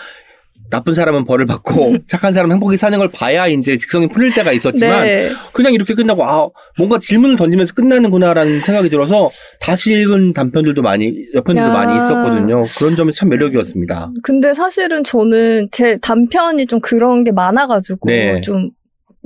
[0.74, 5.04] 나쁜 사람은 벌을 받고 착한 사람은 행복히 사는 걸 봐야 이제 직성이 풀릴 때가 있었지만
[5.04, 5.32] 네.
[5.54, 6.50] 그냥 이렇게 끝나고 아
[6.80, 11.72] 뭔가 질문을 던지면서 끝나는구나라는 생각이 들어서 다시 읽은 단편들도 많이 여편들도 야.
[11.72, 12.64] 많이 있었거든요.
[12.80, 14.14] 그런 점이 참 매력이었습니다.
[14.24, 18.42] 근데 사실은 저는 제 단편이 좀 그런 게 많아가지고 네.
[18.42, 18.72] 좀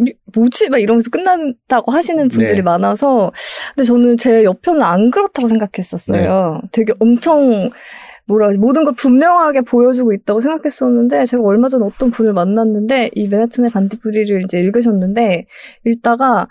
[0.06, 2.62] 이- 뭐지 막 이러면서 끝난다고 하시는 분들이 네.
[2.62, 3.32] 많아서
[3.74, 6.60] 근데 저는 제 옆편은 안 그렇다고 생각했었어요.
[6.62, 6.68] 네.
[6.74, 7.70] 되게 엄청
[8.28, 13.72] 뭐라 모든 걸 분명하게 보여주고 있다고 생각했었는데 제가 얼마 전에 어떤 분을 만났는데 이 맨하튼의
[13.72, 15.46] 반딧불이를 이제 읽으셨는데
[15.86, 16.48] 읽다가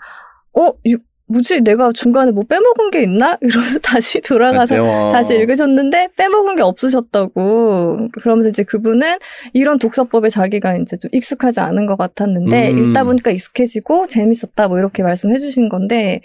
[0.53, 0.97] 어 이-
[1.29, 5.11] 뭐지 내가 중간에 뭐 빼먹은 게 있나 이러면서 다시 돌아가서 맞아요.
[5.11, 8.07] 다시 읽으셨는데 빼먹은 게 없으셨다고.
[8.21, 9.15] 그러면서 이제 그분은
[9.53, 12.77] 이런 독서법에 자기가 이제 좀 익숙하지 않은 것 같았는데 음.
[12.77, 16.21] 읽다 보니까 익숙해지고 재밌었다 뭐 이렇게 말씀해 주신 건데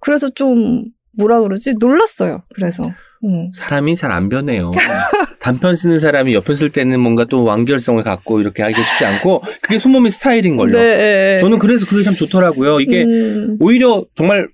[0.00, 0.84] 그래서 좀
[1.16, 1.72] 뭐라 그러지?
[1.80, 2.42] 놀랐어요.
[2.54, 2.84] 그래서.
[3.24, 3.50] 음.
[3.52, 4.70] 사람이 잘 안 변해요.
[5.40, 9.78] 단편 쓰는 사람이 옆편 쓸 때는 뭔가 또 완결성을 갖고 이렇게 하기가 쉽지 않고 그게
[9.78, 10.78] 손몸이 스타일인 걸요.
[10.78, 11.40] 네.
[11.40, 12.80] 저는 그래서 그게 참 좋더라고요.
[12.80, 13.56] 이게 음.
[13.60, 14.48] 오히려 정말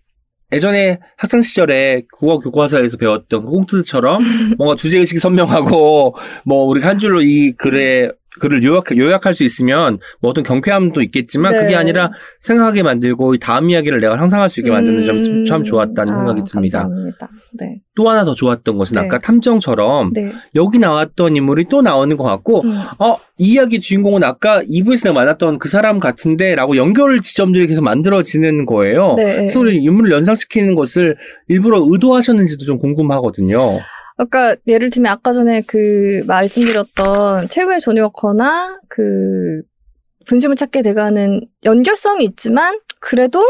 [0.52, 4.22] 예전에 학창 시절에 국어 교과서에서 배웠던 그 꽁트처럼
[4.58, 8.10] 뭔가 주제 의식이 선명하고 뭐 우리가 한 줄로 이 글에
[8.40, 11.60] 글을 요약 요약할 수 있으면 뭐 어떤 경쾌함도 있겠지만 네.
[11.62, 12.10] 그게 아니라
[12.40, 16.16] 생각하게 만들고 이 다음 이야기를 내가 상상할 수 있게 만드는 점이 참- 참 좋았다는 아,
[16.16, 16.82] 생각이 듭니다.
[16.82, 17.28] 감사합니다.
[17.60, 17.80] 네.
[17.94, 19.06] 또 하나 더 좋았던 것은 네.
[19.06, 20.32] 아까 탐정처럼 네.
[20.56, 22.76] 여기 나왔던 인물이 또 나오는 것 같고 음.
[22.98, 27.82] 어, 이 이야기 주인공은 아까 2부에서 내가 만났던 그 사람 같은데 라고 연결 지점들이 계속
[27.82, 29.14] 만들어지는 거예요.
[29.16, 29.36] 네.
[29.36, 31.16] 그래서 우리 인물을 연상시키는 것을
[31.48, 33.58] 일부러 의도하셨는지도 좀 궁금하거든요.
[34.16, 39.62] 아까 예를 들면 아까 전에 그 말씀드렸던 최후의 조니 워커나 그
[40.26, 43.44] 분심을 찾게 돼가는 연결성이 있지만 그래도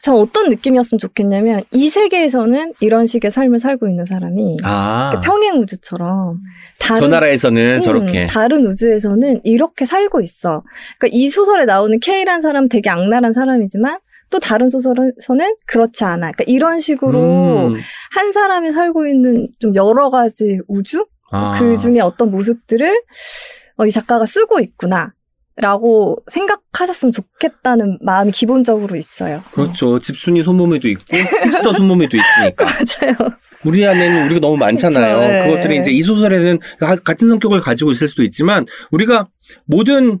[0.00, 5.60] 전 어떤 느낌이었으면 좋겠냐면 이 세계에서는 이런 식의 삶을 살고 있는 사람이 아, 그러니까 평행
[5.60, 6.40] 우주처럼
[6.78, 8.26] 다른 저 나라에서는 음, 저렇게.
[8.26, 10.62] 다른 우주에서는 이렇게 살고 있어.
[10.98, 13.98] 그러니까 이 소설에 나오는 K란 사람 되게 악랄한 사람이지만
[14.30, 16.32] 또 다른 소설에서는 그렇지 않아.
[16.32, 17.76] 그러니까 이런 식으로 음,
[18.12, 21.58] 한 사람이 살고 있는 좀 여러 가지 우주 아.
[21.58, 23.02] 그 중에 어떤 모습들을
[23.76, 25.12] 어, 이 작가가 쓰고 있구나.
[25.60, 29.42] 라고 생각하셨으면 좋겠다는 마음이 기본적으로 있어요.
[29.50, 29.98] 그렇죠.
[29.98, 32.64] 집순이 손몸에도 있고, 힙스터 손몸에도 있으니까.
[33.02, 33.14] 맞아요.
[33.64, 35.16] 우리 안에는 우리가 너무 많잖아요.
[35.18, 35.32] 그렇죠.
[35.32, 35.46] 네.
[35.48, 39.26] 그것들이 이제 이 소설에는 가- 같은 성격을 가지고 있을 수도 있지만, 우리가
[39.64, 40.18] 모든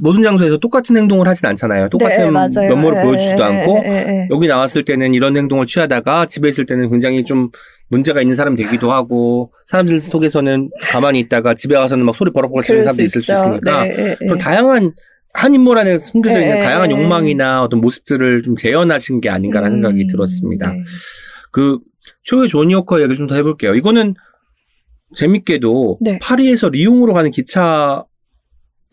[0.00, 1.88] 모든 장소에서 똑같은 행동을 하진 않잖아요.
[1.88, 2.68] 똑같은 네.
[2.68, 4.28] 면모를 예, 보여주지도 예, 않고 예.
[4.30, 7.50] 여기 나왔을 때는 이런 행동을 취하다가 집에 있을 때는 굉장히 좀
[7.88, 12.82] 문제가 있는 사람 되기도 하고 사람들 속에서는 가만히 있다가 집에 가서는 막 소리 버럭버럭 치는
[12.82, 13.32] 사람도 있을 수.
[13.32, 14.16] 있으니까 네.
[14.18, 14.92] 그런 다양한
[15.32, 16.90] 한 인물 안에 숨겨져 있는 예, 다양한.
[16.90, 20.72] 욕망이나 어떤 모습들을 좀 재현하신 게 아닌가라는 음, 생각이 들었습니다.
[20.72, 20.82] 네.
[21.52, 21.78] 그
[22.24, 23.74] 최후의 조니 워커 얘기를 좀 더 해볼게요.
[23.74, 24.14] 이거는
[25.14, 26.18] 재밌게도 네.
[26.22, 28.04] 파리에서 리옹으로 가는 기차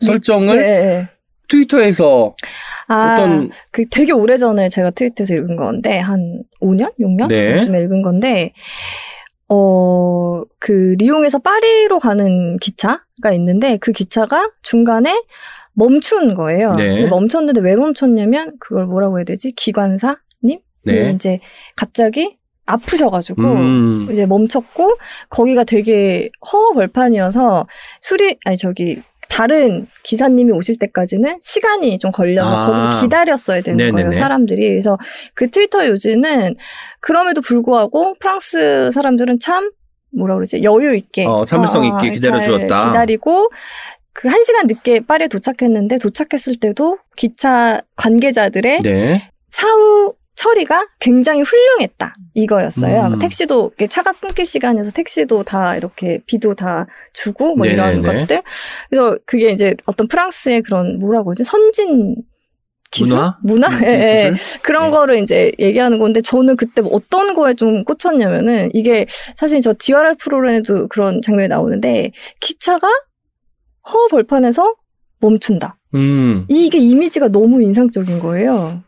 [0.06, 1.08] 설정을 네, 예.
[1.48, 2.34] 트위터에서
[2.88, 7.54] 아, 어떤 그 되게 오래 전에 제가 트위터에서 읽은 건데 한 5년, 6년 네.
[7.54, 8.52] 전쯤에 읽은 건데
[9.48, 15.22] 어, 그 리옹에서 파리로 가는 기차가 있는데 그 기차가 중간에
[15.74, 16.72] 멈춘 거예요.
[16.72, 17.06] 네.
[17.06, 19.52] 멈췄는데 왜 멈췄냐면 그걸 뭐라고 해야 되지?
[19.52, 20.60] 기관사님?
[20.84, 21.10] 네.
[21.10, 21.40] 이제
[21.76, 24.96] 갑자기 아프셔가지고 음, 이제 멈췄고
[25.28, 27.66] 거기가 되게 허허벌판이어서
[28.00, 32.66] 수리 아니 저기 다른 기사님이 오실 때까지는 시간이 좀 걸려서 아.
[32.66, 33.92] 거기서 기다렸어야 되는 네네네.
[33.92, 34.98] 거예요 사람들이 그래서
[35.34, 36.54] 그 트위터 요지는
[37.00, 39.70] 그럼에도 불구하고 프랑스 사람들은 참
[40.16, 42.68] 뭐라 그러지 여유 있게 어, 참을성 있게 기다려 주었다.
[42.68, 43.50] 잘 기다리고
[44.14, 49.28] 그 한 시간 늦게 파리에 도착했는데 도착했을 때도 기차 관계자들의 네.
[49.48, 53.06] 사후 처리가 굉장히 훌륭했다 이거였어요.
[53.06, 53.18] 음.
[53.18, 58.20] 택시도 차가 끊길 시간이어서 택시도 다 이렇게 비도 다 주고 뭐 이런 네네네.
[58.20, 58.42] 것들.
[58.90, 62.16] 그래서 그게 이제 어떤 프랑스의 그런 뭐라고 하지 선진
[62.90, 63.38] 기술 문화?
[63.42, 64.32] 문화 음, 예, 예.
[64.62, 64.90] 그런 네.
[64.90, 70.14] 거를 이제 얘기하는 건데 저는 그때 뭐 어떤 거에 좀 꽂혔냐면은 이게 사실 저 디아랄
[70.16, 72.88] 프로렌에도 그런 장면이 나오는데 기차가
[73.88, 74.74] 허 벌판에서
[75.18, 75.76] 멈춘다.
[75.94, 76.46] 음.
[76.48, 78.82] 이게 이미지가 너무 인상적인 거예요.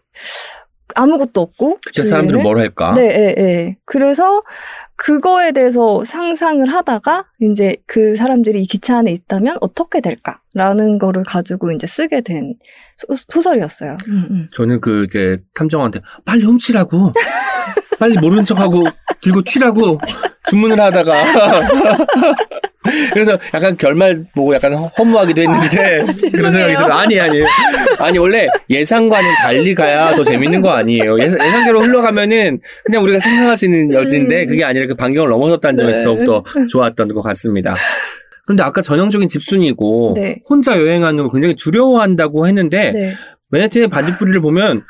[0.94, 1.78] 아무것도 없고.
[1.84, 2.42] 그때 사람들은.
[2.42, 2.94] 뭘 할까?
[2.94, 3.76] 네, 예, 예.
[3.84, 4.42] 그래서
[4.96, 11.70] 그거에 대해서 상상을 하다가 이제 그 사람들이 이 기차 안에 있다면 어떻게 될까라는 거를 가지고
[11.70, 12.54] 이제 쓰게 된
[12.96, 13.98] 소, 설이었어요
[14.52, 17.12] 저는 그 이제 탐정한테 빨리 훔치라고
[17.98, 18.84] 빨리 모르는 척하고
[19.22, 19.98] 들고 튀라고
[20.48, 21.24] 주문을 하다가
[23.12, 26.78] 그래서 약간 결말 보고 약간 허무하기도 했는데 그런 생각이 죄송해요.
[26.78, 27.40] 들어 아니 아니
[27.98, 33.56] 아니 원래 예상과는 달리 가야 더 재밌는 거 아니에요 예상, 예상대로 흘러가면은 그냥 우리가 상상할
[33.56, 34.48] 수 있는 여지인데 음.
[34.48, 36.24] 그게 아니라 그 반경을 넘어섰다는 점에서 네.
[36.24, 37.74] 더욱더 좋았던 것 같습니다.
[38.44, 40.36] 그런데 아까 전형적인 집순이고 네.
[40.48, 43.14] 혼자 여행하는 걸 굉장히 두려워한다고 했는데 네.
[43.50, 44.84] 베네틴의 반딧불이를 보면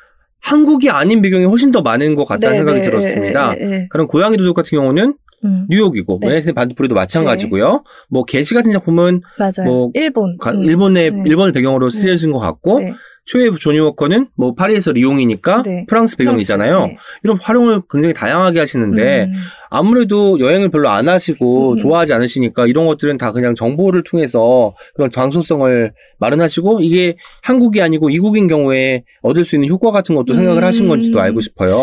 [0.50, 3.54] 한국이 아닌 배경이 훨씬 더 많은 것 같다는 네, 생각이 네, 들었습니다.
[3.58, 3.86] 예, 예, 예.
[3.90, 6.28] 그런 고양이 도둑 같은 경우는 음, 뉴욕이고 네.
[6.28, 7.82] 베네틴의 반딧불이도 마찬가지고요.
[8.08, 9.64] 뭐 게시 같은 작품은 맞아요.
[9.66, 10.38] 뭐 일본.
[10.38, 10.62] 가- 음.
[10.62, 11.22] 일본의 네.
[11.26, 12.80] 일본을 배경으로 쓰여진 것 같고
[13.26, 13.32] 네.
[13.32, 15.84] 최후의 조니 워커는 뭐 파리에서 리옹이니까 네.
[15.88, 16.74] 프랑스 배경이잖아요.
[16.74, 16.98] 프랑스, 네.
[17.24, 19.32] 이런 활용을 굉장히 다양하게 하시는데 음.
[19.68, 21.76] 아무래도 여행을 별로 안 하시고 음.
[21.76, 28.46] 좋아하지 않으시니까 이런 것들은 다 그냥 정보를 통해서 그런 장소성을 마련하시고 이게 한국이 아니고 이국인
[28.46, 30.66] 경우에 얻을 수 있는 효과 같은 것도 생각을 음.
[30.66, 31.76] 하신 건지도 알고 싶어요.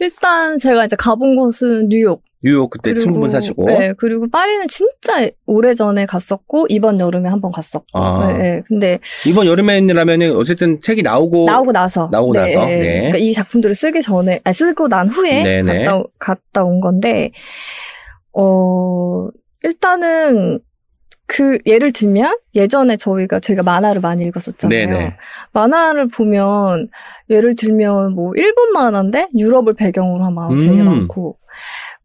[0.00, 2.22] 일단 제가 이제 가본 곳은 뉴욕.
[2.44, 7.40] 뉴욕 그때 그리고- 친구분 사시고 네, 그리고 파리는 진짜 오래 전에 갔었고 이번 여름에 한
[7.40, 7.86] 번 갔었고.
[7.98, 8.28] 아.
[8.32, 8.62] 네, 네.
[8.68, 12.78] 근데 이번 여름에라면은 어쨌든 책이 나오고 나오고 나서 나오고 나서, 네.
[12.98, 15.84] 그러니까 이 작품들을 쓰기 전에 아니, 쓰고 난 후에 네네.
[15.84, 17.30] 갔다 갔다 온 건데
[18.32, 19.28] 어
[19.62, 20.60] 일단은
[21.26, 24.68] 그 예를 들면 예전에 저희가 제가 만화를 많이 읽었었잖아요.
[24.88, 25.16] 네네.
[25.52, 26.88] 만화를 보면
[27.30, 30.84] 예를 들면 뭐 일본 만화인데 유럽을 배경으로 한 만화 되게 음.
[30.84, 31.38] 많고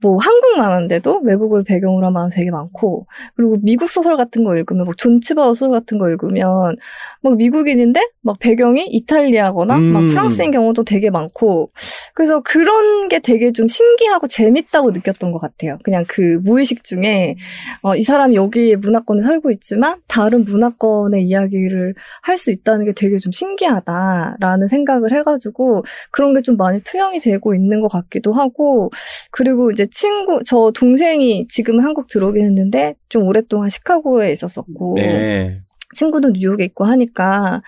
[0.02, 4.86] 뭐 한국 만화인데도 외국을 배경으로 한 만화 되게 많고 그리고 미국 소설 같은 거 읽으면
[4.86, 6.76] 뭐 존치바우 소설 같은 거 읽으면
[7.22, 10.10] 막 미국인인데 막 배경이 이탈리아거나 막 음.
[10.10, 11.72] 프랑스인 경우도 되게 많고
[12.14, 15.78] 그래서 그런 게 되게 좀 신기하고 재밌다고 느꼈던 것 같아요.
[15.84, 17.36] 그냥 그 무의식 중에
[17.82, 23.18] 어, 이 사람이 여기 문화권에 살고 있지만 다른 문화권의 이야기를 할 수 있다는 게 되게
[23.18, 28.91] 좀 신기하다라는 생각을 해가지고 그런 게 좀 많이 투영이 되고 있는 것 같기도 하고
[29.32, 35.62] 그리고 이제 친구 저 동생이 지금 한국 들어오긴 했는데 좀 오랫동안 시카고에 있었었고 네.
[35.96, 37.62] 친구도 뉴욕에 있고 하니까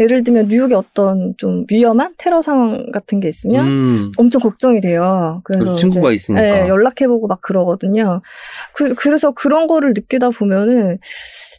[0.00, 4.12] 예를 들면 뉴욕에 어떤 좀 위험한 테러 상황 같은 게 있으면 음.
[4.16, 5.42] 엄청 걱정이 돼요.
[5.44, 6.64] 그래서 친구가 이제, 있으니까.
[6.64, 8.22] 예, 연락해보고 막 그러거든요.
[8.72, 10.98] 그, 그래서 그런 거를 느끼다 보면은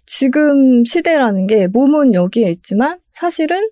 [0.08, 3.70] 지금 시대라는 게 몸은 여기에 있지만 사실은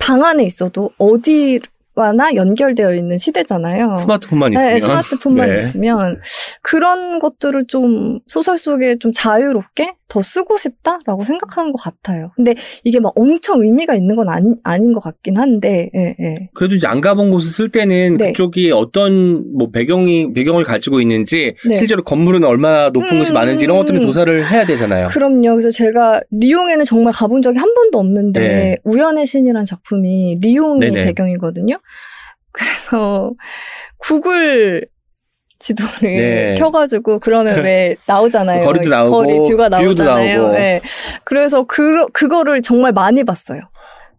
[0.00, 1.60] 방 안에 있어도 어디
[1.94, 3.94] 와나 연결되어 있는 시대잖아요.
[3.94, 5.54] 스마트폰만 네, 있으면 스마트폰만 네.
[5.56, 6.20] 있으면
[6.62, 12.32] 그런 것들을 좀 소설 속에 좀 자유롭게 더 쓰고 싶다라고 생각하는 것 같아요.
[12.34, 16.48] 근데 이게 막 엄청 의미가 있는 건 아니, 아닌 것 같긴 한데, 예, 예.
[16.52, 18.26] 그래도 이제 안 가본 곳을 쓸 때는 네.
[18.26, 21.76] 그쪽이 어떤 뭐 배경이 배경을 가지고 있는지 네.
[21.76, 24.02] 실제로 건물은 얼마나 높은 음, 곳이 많은지 이런 것들을 음.
[24.02, 25.08] 조사를 해야 되잖아요.
[25.08, 25.52] 그럼요.
[25.52, 28.76] 그래서 제가 리옹에는 정말 가본 적이 한 번도 없는데 네.
[28.82, 31.04] 우연의 신이라는 작품이 리옹이 네네.
[31.04, 31.78] 배경이거든요.
[32.50, 33.30] 그래서
[33.98, 34.88] 구글
[35.60, 36.54] 지도를 네.
[36.58, 38.64] 켜가지고 그러면 왜 나오잖아요.
[38.64, 40.40] 거리도 나오고, 거리 뷰가 나오잖아요.
[40.40, 40.52] 나오고.
[40.54, 40.80] 네.
[41.24, 43.60] 그래서 그 그거를 정말 많이 봤어요.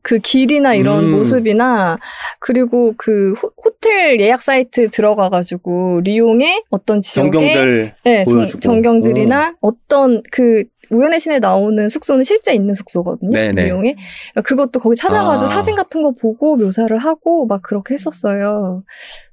[0.04, 1.12] 그 길이나 이런 음.
[1.12, 2.00] 모습이나
[2.40, 8.58] 그리고 그 호, 호텔 예약 사이트 들어가가지고 리옹의 어떤 지역에 전경들 네, 정, 보여주고.
[8.58, 8.62] 음.
[8.62, 13.32] 전경들이나 어떤 그 우연의 신에 나오는 숙소는 실제 있는 숙소거든요.
[13.32, 13.66] 네네.
[13.66, 13.96] 리옹에.
[14.34, 15.54] 그러니까 그것도 거기 찾아가지고 아.
[15.54, 18.84] 사진 같은 거 보고 묘사를 하고 막 그렇게 했었어요.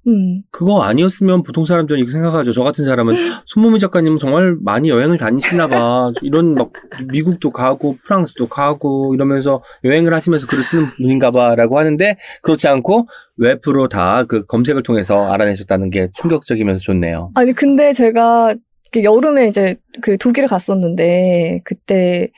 [0.07, 0.43] 음.
[0.51, 2.53] 그거 아니었으면 보통 사람들은 이렇게 생각하죠.
[2.53, 3.15] 저 같은 사람은
[3.47, 6.13] 손모미 작가님은 정말 많이 여행을 다니시나 봐.
[6.23, 6.71] 이런 막
[7.13, 13.07] 미국도 가고 프랑스도 가고 이러면서 여행을 하시면서 글을 쓰는 분인가 봐라고 하는데 그렇지 않고
[13.37, 17.31] 웹으로 다 그 검색을 통해서 알아내셨다는 게 충격적이면서 좋네요.
[17.35, 18.61] 아니 근데 제가 그
[18.97, 22.29] 여름에 이제 그 독일에 갔었는데 그때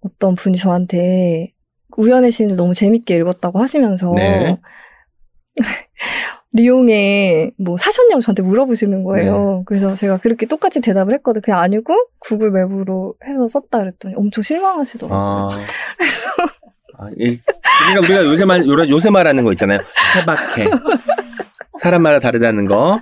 [0.00, 1.52] 어떤 분이 저한테
[1.96, 4.58] 우연의 신을 너무 재밌게 읽었다고 하시면서 네.
[6.52, 9.58] 리옹에 뭐 사셨냐고 저한테 물어보시는 거예요.
[9.58, 9.62] 네.
[9.66, 11.42] 그래서 제가 그렇게 똑같이 대답을 했거든.
[11.42, 15.18] 그게 아니고 구글 맵으로 해서 썼다 그랬더니 엄청 실망하시더라고요.
[15.18, 15.58] 아.
[16.98, 17.38] 아, 이,
[17.90, 19.80] 그러니까 우리가 요새 말, 요새 말하는 거 있잖아요.
[20.16, 20.70] 해박해.
[21.80, 22.98] 사람마다 다르다는 거.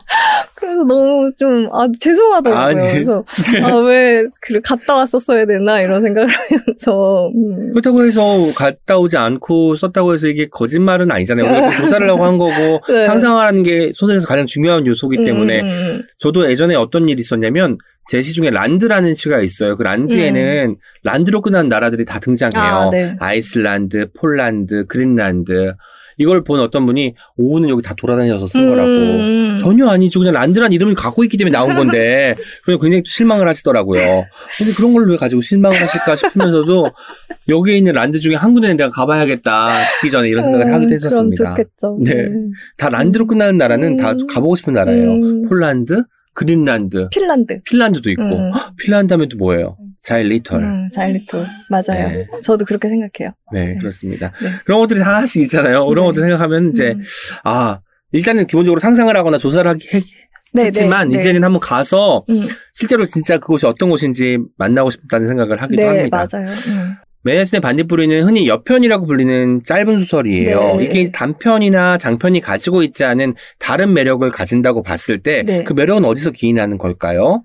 [0.54, 2.64] 그래서 너무 좀, 아, 죄송하더라고요.
[2.64, 2.80] 아니.
[2.88, 2.92] 네.
[3.04, 3.24] 그래서,
[3.64, 7.70] 아, 왜, 그, 갔다 왔었어야 되나, 이런 생각을 하면서, 음.
[7.72, 8.22] 그렇다고 해서
[8.56, 11.70] 갔다 오지 않고 썼다고 해서 이게 거짓말은 아니잖아요.
[11.70, 13.04] 지금 조사를 하고 한 거고 네.
[13.04, 18.20] 상상하는 게 소설에서 가장 중요한 요소이기 때문에 음, 음, 저도 예전에 어떤 일이 있었냐면 제
[18.20, 19.76] 시 중에 란드라는 시가 있어요.
[19.76, 22.62] 그 란드에는 란드로 끝나는 나라들이 다 등장해요.
[22.62, 23.16] 아, 네.
[23.36, 25.72] 이슬란드, 폴란드, 그린란드.
[26.18, 28.88] 이걸 본 어떤 분이 오후는 여기 다 돌아다녀서 쓴 거라고.
[28.88, 29.56] 음.
[29.58, 30.18] 전혀 아니죠.
[30.20, 32.34] 그냥 란드란 이름을 갖고 있기 때문에 나온 건데.
[32.64, 34.00] 그래서 굉장히 또 실망을 하시더라고요.
[34.58, 36.90] 근데 그런 걸 왜 가지고 실망을 하실까 싶으면서도
[37.48, 39.90] 여기에 있는 란드 중에 한 군데는 내가 가봐야겠다.
[39.90, 41.50] 죽기 전에 이런 생각을 음, 하기도 했었습니다.
[41.50, 41.98] 좋겠죠.
[42.02, 42.12] 네.
[42.12, 42.52] 음.
[42.78, 44.26] 다 란드로 끝나는 나라는 다 음.
[44.26, 45.12] 가보고 싶은 나라예요.
[45.12, 45.42] 음.
[45.42, 46.02] 폴란드,
[46.32, 47.60] 그린란드, 핀란드.
[47.64, 48.22] 핀란드도 있고.
[48.22, 48.50] 음.
[48.54, 49.76] 헉, 핀란드 하면 또 뭐예요?
[50.04, 50.60] 자일리털.
[50.62, 51.40] 음, 자일리톨.
[51.70, 52.08] 맞아요.
[52.08, 52.26] 네.
[52.42, 53.34] 저도 그렇게 생각해요.
[53.52, 53.76] 네, 네.
[53.78, 54.32] 그렇습니다.
[54.42, 54.50] 네.
[54.64, 55.86] 그런 것들이 하나씩 있잖아요.
[55.86, 56.08] 그런 네.
[56.08, 57.02] 것들 생각하면 이제, 음.
[57.44, 57.80] 아,
[58.12, 60.02] 일단은 기본적으로 상상을 하거나 조사를 하기 해-
[60.52, 61.20] 네, 했지만 네, 네.
[61.20, 62.46] 이제는 한번 가서 음.
[62.72, 66.26] 실제로 진짜 그곳이 어떤 곳인지 만나고 싶다는 생각을 하기도 네, 합니다.
[66.30, 66.46] 맞아요.
[66.46, 66.94] 음.
[67.24, 70.76] 맨하튼의 반딧불이는 흔히 여편이라고 불리는 짧은 소설이에요.
[70.76, 70.84] 네.
[70.84, 75.64] 이게 단편이나 장편이 가지고 있지 않은 다른 매력을 가진다고 봤을 때그 네.
[75.74, 77.42] 매력은 어디서 기인하는 걸까요?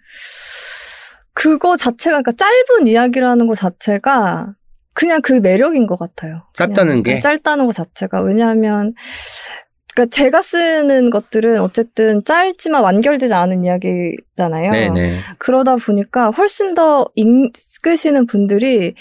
[1.39, 4.55] 그거 자체가, 그러니까 짧은 이야기라는 것 자체가
[4.93, 6.43] 그냥 그 매력인 것 같아요.
[6.53, 7.21] 짧다는 게?
[7.21, 8.19] 짧다는 것 자체가.
[8.19, 8.93] 왜냐하면,
[9.93, 14.69] 그러니까 제가 쓰는 것들은 어쨌든 짧지만 완결되지 않은 이야기잖아요.
[14.69, 15.15] 네네.
[15.37, 18.95] 그러다 보니까 훨씬 더 읽으시는 분들이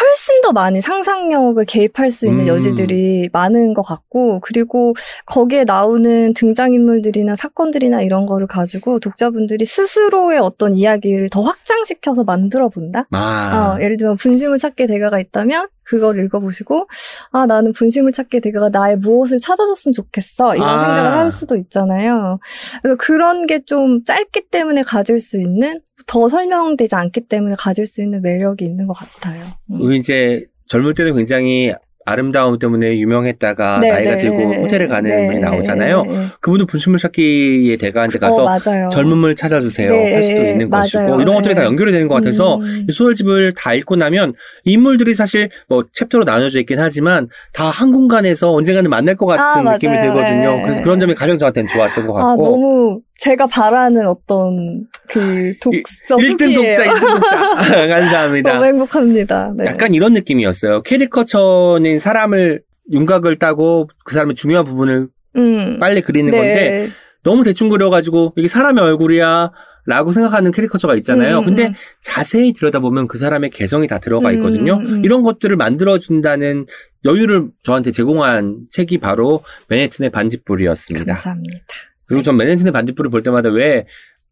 [0.00, 2.48] 훨씬 더 많이 상상력을 개입할 수 있는 음.
[2.48, 4.94] 여지들이 많은 것 같고, 그리고
[5.26, 13.06] 거기에 나오는 등장인물들이나 사건들이나 이런 거를 가지고 독자분들이 스스로의 어떤 이야기를 더 확장시켜서 만들어 본다?
[13.12, 16.86] 아, 어, 예를 들면 분심을 찾게 대가가 있다면 그걸 읽어보시고
[17.32, 20.78] 아 나는 분심을 찾게 대가가 나의 무엇을 찾아줬으면 좋겠어 이런 아.
[20.78, 22.38] 생각을 할 수도 있잖아요.
[22.82, 28.02] 그래서 그런 게 좀 짧기 때문에 가질 수 있는 더 설명되지 않기 때문에 가질 수
[28.02, 29.46] 있는 매력이 있는 것 같아요.
[29.70, 29.80] 음.
[29.80, 31.72] 그 이제 젊을 때는 굉장히
[32.06, 36.04] 아름다움 때문에 유명했다가 네, 나이가 네, 들고 네, 호텔에 가는 네, 분이 네, 나오잖아요.
[36.40, 38.88] 그분은 분심을 찾기에 대가한테 가서 어.
[38.90, 40.82] 젊음을 찾아주세요 네, 할 수도 네, 있는 맞아요.
[40.82, 41.66] 것이고 이런 것들이 다 네.
[41.66, 42.86] 연결이 되는 것 같아서 음.
[42.88, 44.34] 이 소설집을 다 읽고 나면
[44.64, 49.72] 인물들이 사실 뭐 챕터로 나눠져 있긴 하지만 다 한 공간에서 언젠가는 만날 것 같은 아,
[49.72, 49.98] 느낌이.
[49.98, 50.56] 들거든요.
[50.56, 50.62] 네.
[50.62, 56.54] 그래서 그런 점이 가장 저한테는 좋았던 것아 같고 너무 제가 바라는 어떤 그 독서 1등
[56.54, 56.74] 후기예요.
[56.74, 57.86] 독자, 1등 독자.
[57.86, 58.52] 감사합니다.
[58.52, 59.54] 너무 행복합니다.
[59.56, 59.64] 네.
[59.64, 60.82] 약간 이런 느낌이었어요.
[60.82, 62.60] 캐리커처는 사람을
[62.92, 65.78] 윤곽을 따고 그 사람의 중요한 부분을 음.
[65.78, 66.36] 빨리 그리는 네.
[66.36, 66.90] 건데
[67.22, 69.52] 너무 대충 그려가지고 이게 사람의 얼굴이야
[69.86, 71.38] 라고 생각하는 캐리커처가 있잖아요.
[71.38, 71.74] 음, 근데 음.
[72.02, 74.74] 자세히 들여다보면 그 사람의 개성이 다 들어가 음, 있거든요.
[74.74, 75.04] 음, 음.
[75.04, 76.66] 이런 것들을 만들어준다는
[77.06, 81.14] 여유를 저한테 제공한 책이 바로 맨해튼의 반딧불이었습니다.
[81.14, 81.64] 감사합니다.
[82.06, 83.86] 그리고 전 맨해튼의 반딧불을 볼 때마다 왜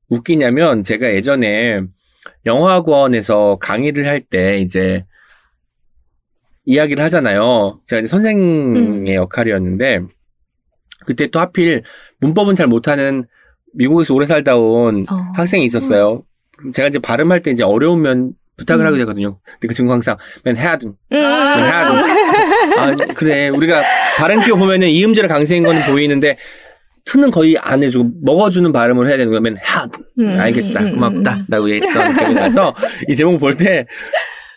[0.08, 1.80] 웃기냐면 제가 예전에
[2.46, 5.04] 영화학원에서 강의를 할 때 이제
[6.64, 7.80] 이야기를 하잖아요.
[7.86, 10.00] 제가 이제 선생의 역할이었는데
[11.06, 11.82] 그때 또 하필
[12.20, 13.24] 문법은 잘 못하는
[13.74, 15.16] 미국에서 오래 살다 온 어.
[15.34, 16.22] 학생이 있었어요.
[16.72, 18.86] 제가 이제 발음할 때 이제 어려운 면 부탁을 음.
[18.86, 19.40] 하게 되거든요.
[19.44, 20.96] 근데 그 친구 항상 맨하든 음.
[21.10, 22.04] 맨하든
[22.78, 23.82] 아 그래 우리가
[24.18, 26.36] 발음 끼워 보면은 이음제를 강세인 거는 보이는데
[27.05, 29.40] 트는 거의 안 해주고 먹어주는 발음을 해야 되는 거야.
[29.40, 30.40] 맨하든 음.
[30.40, 32.74] 알겠다 음, 음, 고맙다라고 얘기했던 기억이 나서
[33.09, 33.86] 이 제목 볼 때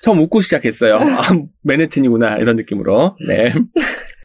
[0.01, 0.97] 처음 웃고 시작했어요.
[0.97, 1.21] 아,
[1.63, 3.17] 맨해튼이구나 이런 느낌으로.
[3.27, 3.51] 네.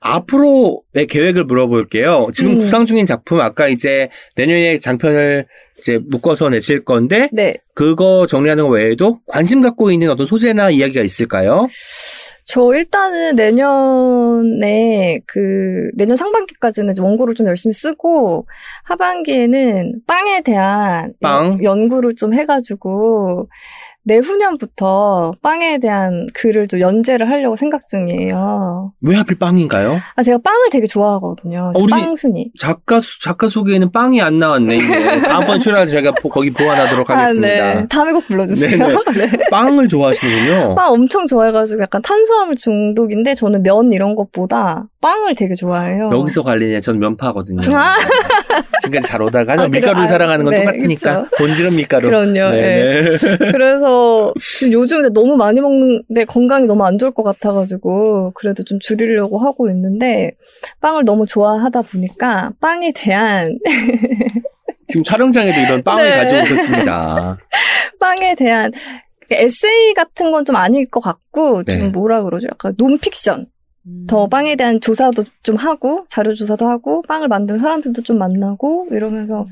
[0.01, 2.29] 앞으로의 계획을 물어볼게요.
[2.33, 2.59] 지금 음.
[2.59, 5.47] 구상 중인 작품 아까 이제 내년에 장편을
[5.79, 7.57] 이제 묶어서 내실 건데 네.
[7.75, 11.69] 그거 정리하는 거 외에도 관심 갖고 있는 어떤 소재나 이야기가 있을까요?
[12.45, 18.47] 저 일단은 내년에 그 내년 상반기까지는 원고를 좀 열심히 쓰고
[18.85, 21.63] 하반기에는 빵에 대한 빵?
[21.63, 23.49] 연- 연구를 좀 해가지고
[24.05, 28.93] 내후년부터 빵에 대한 글을 좀 연재를 하려고 생각 중이에요.
[29.03, 29.99] 왜 하필 빵인가요?
[30.17, 31.73] 아 제가 빵을 되게 좋아하거든요.
[31.75, 32.53] 어, 빵순이.
[32.59, 34.79] 작가 수- 작가 소개에는 빵이 안 나왔네.
[35.23, 37.47] 다음번 출연할 때 제가 보- 거기 보완하도록 하겠습니다.
[37.71, 37.87] 아, 네.
[37.89, 38.71] 다음에 꼭 불러주세요.
[38.79, 38.95] 네네.
[39.27, 39.31] 네.
[39.51, 40.75] 빵을 좋아하시는군요.
[40.75, 46.11] 빵 엄청 좋아해가지고 약간 탄수화물 중독인데 저는 면 이런 것보다 빵을 되게 좋아해요.
[46.13, 46.81] 여기서 관리냐?
[46.81, 47.63] 전 면파거든요.
[47.75, 47.97] 아.
[48.83, 49.67] 지금까지 잘 오다가 아?
[49.69, 51.37] 밀가루를 아, 사랑하는 건 네, 똑같으니까 그쵸.
[51.39, 52.09] 본질은 밀가루.
[52.09, 52.51] 그럼요.
[52.51, 52.59] 네.
[52.59, 53.03] 예.
[53.53, 59.39] 그래서 지금 요즘 너무 많이 먹는데 건강이 너무 안 좋을 것 같아가지고 그래도 좀 줄이려고
[59.39, 60.33] 하고 있는데
[60.81, 63.59] 빵을 너무 좋아하다 보니까 빵에 대한
[64.89, 66.17] 지금 촬영장에도 이런 빵을 네.
[66.17, 67.39] 가지고 오셨습니다.
[68.01, 68.73] 빵에 대한
[69.31, 71.79] 에세이 같은 건 좀 아닐 것 같고 네.
[71.79, 72.49] 좀 뭐라 그러죠?
[72.51, 73.47] 약간 논픽션.
[74.07, 79.47] 더 빵에 대한 조사도 좀 하고 자료 조사도 하고 빵을 만드는 사람들도 좀 만나고 이러면서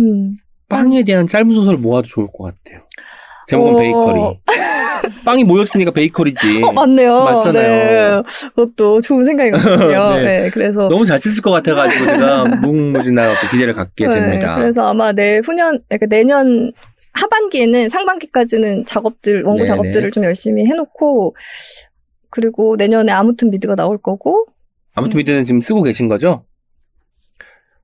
[0.00, 0.34] 음.
[0.68, 2.82] 빵에 대한 짧은 소설 모아도 좋을 것 같아요.
[3.48, 3.78] 제목은 어.
[3.78, 4.40] 베이커리.
[5.24, 6.62] 빵이 모였으니까 베이커리지.
[6.62, 7.24] 어, 맞네요.
[7.24, 8.16] 맞잖아요.
[8.16, 8.22] 네.
[8.54, 10.16] 그것도 좋은 생각이거든요.
[10.20, 10.22] 네.
[10.22, 10.50] 네.
[10.50, 14.56] 그래서 너무 잘 쓰실 것 같아가지고 제가 무궁무진한 어떤 기대를 갖게 됩니다.
[14.56, 16.72] 네, 그래서 아마 내후년, 그러니까 내년
[17.14, 19.66] 하반기에는 상반기까지는 작업들, 원고 네네.
[19.66, 21.34] 작업들을 좀 열심히 해놓고,
[22.30, 24.46] 그리고 내년에 아무튼 미드가 나올 거고,
[24.94, 26.44] 아무튼 미드는 지금 쓰고 계신 거죠?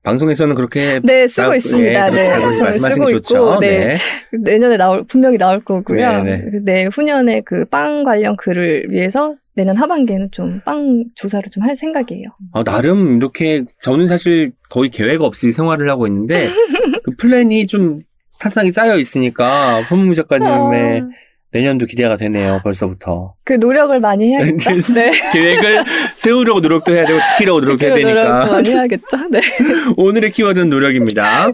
[0.03, 2.07] 방송에서는 그렇게 네, 쓰고 나- 있습니다.
[2.07, 3.37] 예, 네, 그렇다고 저는 말씀하시는 쓰고 좋죠.
[3.37, 3.97] 있고, 네.
[4.31, 6.23] 내년에 나올, 분명히 나올 거고요.
[6.23, 6.43] 네네.
[6.63, 12.27] 내후년에 그 빵 관련 글을 위해서 내년 하반기에는 좀 빵 조사를 좀 할 생각이에요.
[12.53, 16.47] 어, 나름 이렇게 저는 사실 거의 계획 없이 생활을 하고 있는데
[17.03, 17.99] 그 플랜이 좀
[18.39, 21.07] 탄탄하게 짜여 있으니까 손문미 작가님의 아,
[21.57, 22.61] 내년도 기대가 되네요.
[22.63, 24.77] 벌써부터 그 노력을 많이 해야겠죠?
[24.93, 25.11] 네.
[25.33, 25.83] 계획을
[26.15, 29.29] 세우려고 노력도 해야 되고 지키려고 노력해야 노력 되니까 많이 해야겠죠?
[29.31, 29.41] 네.
[29.97, 31.51] 오늘의 키워드는 노력입니다.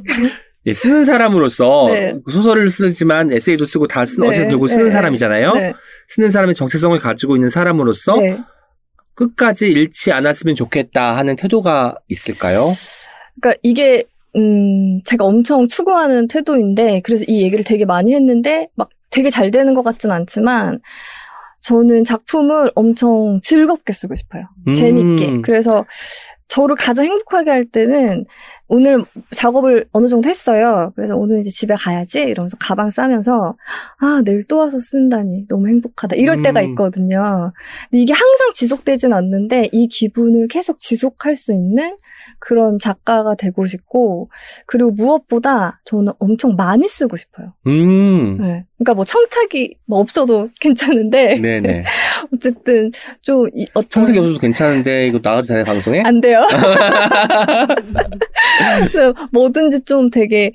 [0.66, 2.16] 예, 쓰는 사람으로서 네.
[2.30, 5.54] 소설을 쓰지만 에세이도 쓰고 다 쓰는 네, 어쨌든 결국 쓰는 네, 사람이잖아요.
[5.54, 5.74] 네.
[6.08, 8.38] 쓰는 사람의 정체성을 가지고 있는 사람으로서 네.
[9.16, 12.74] 끝까지 잃지 않았으면 좋겠다 하는 태도가 있을까요?
[13.40, 14.04] 그러니까 이게
[14.36, 19.74] 음 제가 엄청 추구하는 태도인데 그래서 이 얘기를 되게 많이 했는데 막 되게 잘 되는
[19.74, 20.80] 것 같진 않지만
[21.60, 24.44] 저는 작품을 엄청 즐겁게 쓰고 싶어요.
[24.68, 24.74] 음.
[24.74, 25.42] 재밌게.
[25.42, 25.86] 그래서
[26.50, 28.26] 저를 가장 행복하게 할 때는
[28.68, 29.04] 오늘
[29.36, 30.92] 작업을 어느 정도 했어요.
[30.96, 33.56] 그래서 오늘 이제 집에 가야지 이러면서 가방 싸면서
[34.00, 36.42] 아 내일 또 와서 쓴다니 너무 행복하다 이럴 음.
[36.44, 37.52] 때가 있거든요.
[37.90, 41.98] 근데 이게 항상 지속되진 않는데 이 기분을 계속 지속할 수 있는
[42.40, 44.30] 그런 작가가 되고 싶고
[44.66, 47.54] 그리고 무엇보다 저는 엄청 많이 쓰고 싶어요.
[47.68, 48.38] 음.
[48.40, 48.66] 네.
[48.78, 51.84] 그러니까 뭐 청탁이 뭐 없어도 괜찮은데 네네.
[52.34, 52.90] 어쨌든
[53.22, 56.02] 좀 이, 어떤 청탁이 없어도 괜찮은데 이거 나가도 되나요 방송에?
[56.02, 56.42] 안 돼요.
[58.92, 60.52] 그래서 뭐든지 좀 되게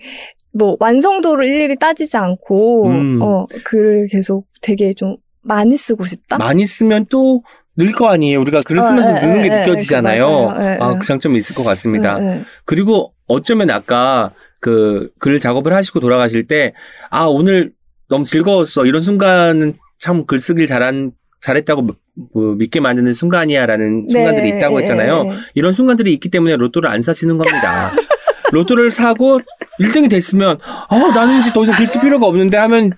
[0.53, 3.23] 뭐 완성도를 일일이 따지지 않고 음.
[3.23, 6.39] 어 글을 계속 되게 좀 많이 쓰고 싶다.
[6.39, 7.43] 많이 쓰면 또
[7.79, 8.41] 늘 거 아니에요.
[8.41, 10.27] 우리가 글을 어, 쓰면서 예, 느는 게 예, 예, 느껴지잖아요.
[10.27, 10.99] 그 아, 예.
[10.99, 12.19] 그 장점이 있을 것 같습니다.
[12.65, 16.73] 그리고 어쩌면 아까 그 글 작업을 하시고 돌아가실 때,
[17.09, 17.71] 아, 오늘
[18.09, 18.85] 너무 즐거웠어.
[18.85, 25.24] 이런 순간은 참 글쓰기를 잘한, 잘했다고 뭐 믿게 만드는 순간이야라는 순간들이 네, 있다고 예, 했잖아요.
[25.26, 25.34] 예, 예.
[25.55, 27.91] 이런 순간들이 있기 때문에 로또를 안 사시는 겁니다.
[28.51, 29.41] 로또를 사고
[29.80, 30.59] 1등이 됐으면,
[30.89, 32.91] 어, 나는 이제 더 이상 글쓸 필요가 없는데 하면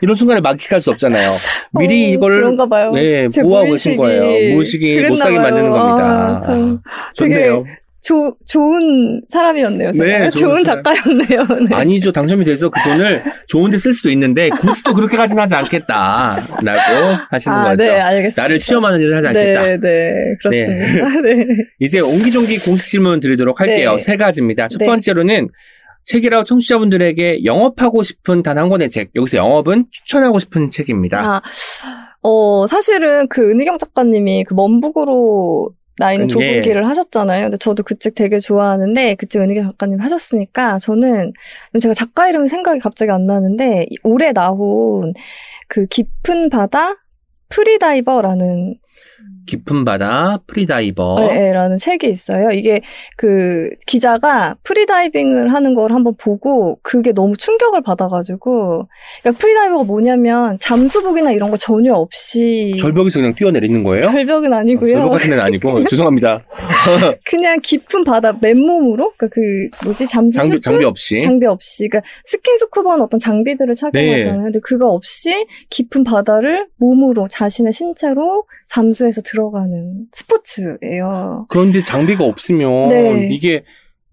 [0.00, 1.30] 이런 순간을 만끽할 수 없잖아요.
[1.78, 2.56] 미리 어, 이걸.
[2.94, 4.54] 네, 제 보호하고 계신 거예요.
[4.54, 5.36] 무의식이 못 사게.
[5.36, 6.36] 만드는 겁니다.
[6.36, 6.80] 아, 참
[7.14, 7.64] 좋네요.
[8.00, 9.92] 조, 좋은 사람이었네요.
[9.92, 10.04] 제가.
[10.04, 10.64] 네, 좋은 좋은.
[10.64, 11.46] 작가였네요.
[11.68, 11.74] 네.
[11.74, 12.12] 아니죠.
[12.12, 17.56] 당첨이 돼서 그 돈을 좋은 데 쓸 수도 있는데 굳이 또 그렇게까지는 하지 않겠다라고 하시는
[17.56, 17.76] 아, 거죠.
[17.84, 18.42] 네, 알겠습니다.
[18.42, 19.62] 나를 시험하는 일을 하지 않겠다.
[19.62, 21.20] 네, 네, 그렇습니다.
[21.22, 21.46] 네.
[21.80, 23.92] 이제 옹기종기 공식 질문 드리도록 할게요.
[23.92, 23.98] 네.
[23.98, 24.68] 세 가지입니다.
[24.68, 24.86] 첫 네.
[24.86, 25.48] 번째로는
[26.04, 29.10] 책이라고 청취자분들에게 영업하고 싶은 단 한 권의 책.
[29.14, 31.20] 여기서 영업은 추천하고 싶은 책입니다.
[31.20, 31.42] 아,
[32.22, 36.60] 어, 사실은 그 은희경 작가님이 그 먼 북으로 가는 음, 좁은 예.
[36.60, 37.42] 길을 하셨잖아요.
[37.44, 41.32] 근데 저도 그 책 되게 좋아하는데 그 책 은희경 작가님 하셨으니까 저는
[41.80, 45.12] 제가 작가 이름이 생각이 갑자기 안 나는데 이- 올해 나온
[45.68, 46.94] 그 깊은 바다
[47.50, 48.76] 프리다이버라는
[49.46, 51.16] 깊은 바다 프리다이버.
[51.20, 52.50] 네, 라는 책이 있어요.
[52.50, 52.82] 이게
[53.16, 58.88] 그 기자가 프리다이빙을 하는 걸 한번 보고 그게 너무 충격을 받아가지고
[59.22, 64.00] 그러니까 프리다이버가 뭐냐면 잠수복이나 이런 거 전혀 없이 절벽에서 그냥 뛰어내리는 거예요?
[64.02, 64.92] 절벽은 아니고요.
[64.92, 66.44] 절벽 같은 데는 아니고 죄송합니다.
[67.24, 70.60] 그냥 깊은 바다 맨몸으로 그러니까 그 뭐지 잠수 장비?
[70.60, 71.22] 장비 없이.
[71.22, 74.36] 장비 없이 그러니까 스킨스쿠버는 어떤 장비들을 착용하잖아요.
[74.36, 74.42] 네.
[74.44, 81.46] 근데 그거 없이 깊은 바다를 몸으로 자신의 신체로 잠수해 서 들어가는 스포츠예요.
[81.48, 83.28] 그런데 장비가 없으면 네.
[83.32, 83.64] 이게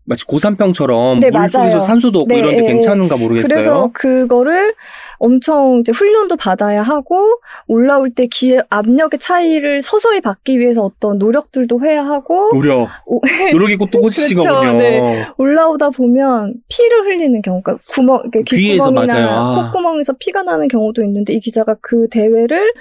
[0.08, 1.82] 마치 고산병처럼 네, 물 속에서.
[1.82, 3.48] 산소도 없고 네, 이런데 예, 괜찮은가 모르겠어요.
[3.48, 4.76] 그래서 그거를
[5.18, 11.84] 엄청 이제 훈련도 받아야 하고 올라올 때 기의 압력의 차이를 서서히 받기 위해서 어떤 노력들도
[11.84, 12.88] 해야 하고 노력.
[13.08, 13.20] 오-
[13.52, 14.74] 노력이 꽃도 꽃이신 그렇죠.
[14.74, 15.26] 네.
[15.40, 19.28] 올라오다 보면 피를 흘리는 경우, 그러니까 구멍, 귀에서 맞아요.
[19.28, 19.72] 아.
[19.72, 22.74] 콧구멍에서 피가 나는 경우도 있는데 이 기자가 그 대회를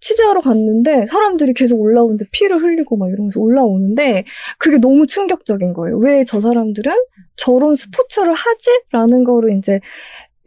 [0.00, 4.24] 취재하러 갔는데 사람들이 계속 올라오는데 피를 흘리고 막 이러면서 올라오는데
[4.58, 5.98] 그게 너무 충격적인 거예요.
[5.98, 6.92] 왜 저 사람들은
[7.36, 8.70] 저런 스포츠를 하지?
[8.92, 9.80] 라는 거를 이제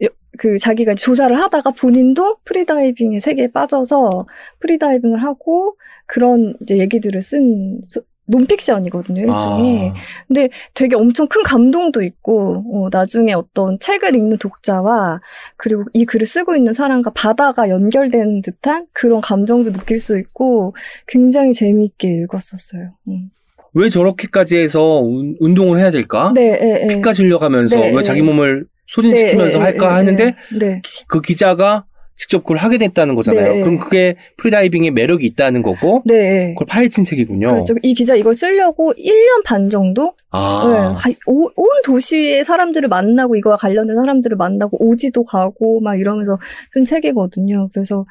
[0.02, 0.08] 여-
[0.38, 4.26] 그 자기가 조사를 하다가 본인도 프리다이빙의 세계에 빠져서
[4.60, 9.90] 프리다이빙을 하고 그런 이제 얘기들을 쓴 소- 논픽션이거든요, 일종의.
[9.90, 9.94] 아,
[10.28, 15.20] 근데 되게 엄청 큰 감동도 있고, 어, 나중에 어떤 책을 읽는 독자와,
[15.56, 20.74] 그리고 이 글을 쓰고 있는 사람과 바다가 연결된 듯한 그런 감정도 느낄 수 있고,
[21.06, 22.92] 굉장히 재미있게 읽었었어요.
[23.08, 23.30] 음.
[23.74, 26.32] 왜 저렇게까지 해서 운- 운동을 해야 될까?
[26.34, 26.86] 네, 예, 예.
[26.94, 28.02] 피까지 흘려가면서 네, 왜 네.
[28.02, 30.58] 자기 몸을 소진시키면서 네, 할까 예, 예, 하는데 예.
[30.58, 30.82] 네.
[31.06, 31.84] 그 기자가
[32.20, 33.54] 직접 그걸 하게 됐다는 거잖아요.
[33.54, 33.60] 네.
[33.62, 36.52] 그럼 그게 프리다이빙의 매력이 있다는 거고 네.
[36.52, 37.50] 그걸 파헤친 책이군요.
[37.50, 37.74] 그렇죠.
[37.82, 41.48] 이 기자 이걸 쓰려고 1년 반 정도 아, 네, 온
[41.82, 46.38] 도시의 사람들을 만나고 이거와 관련된 사람들을 만나고 오지도 가고 막 이러면서
[46.68, 47.70] 쓴 책이거든요.
[47.72, 48.04] 그래서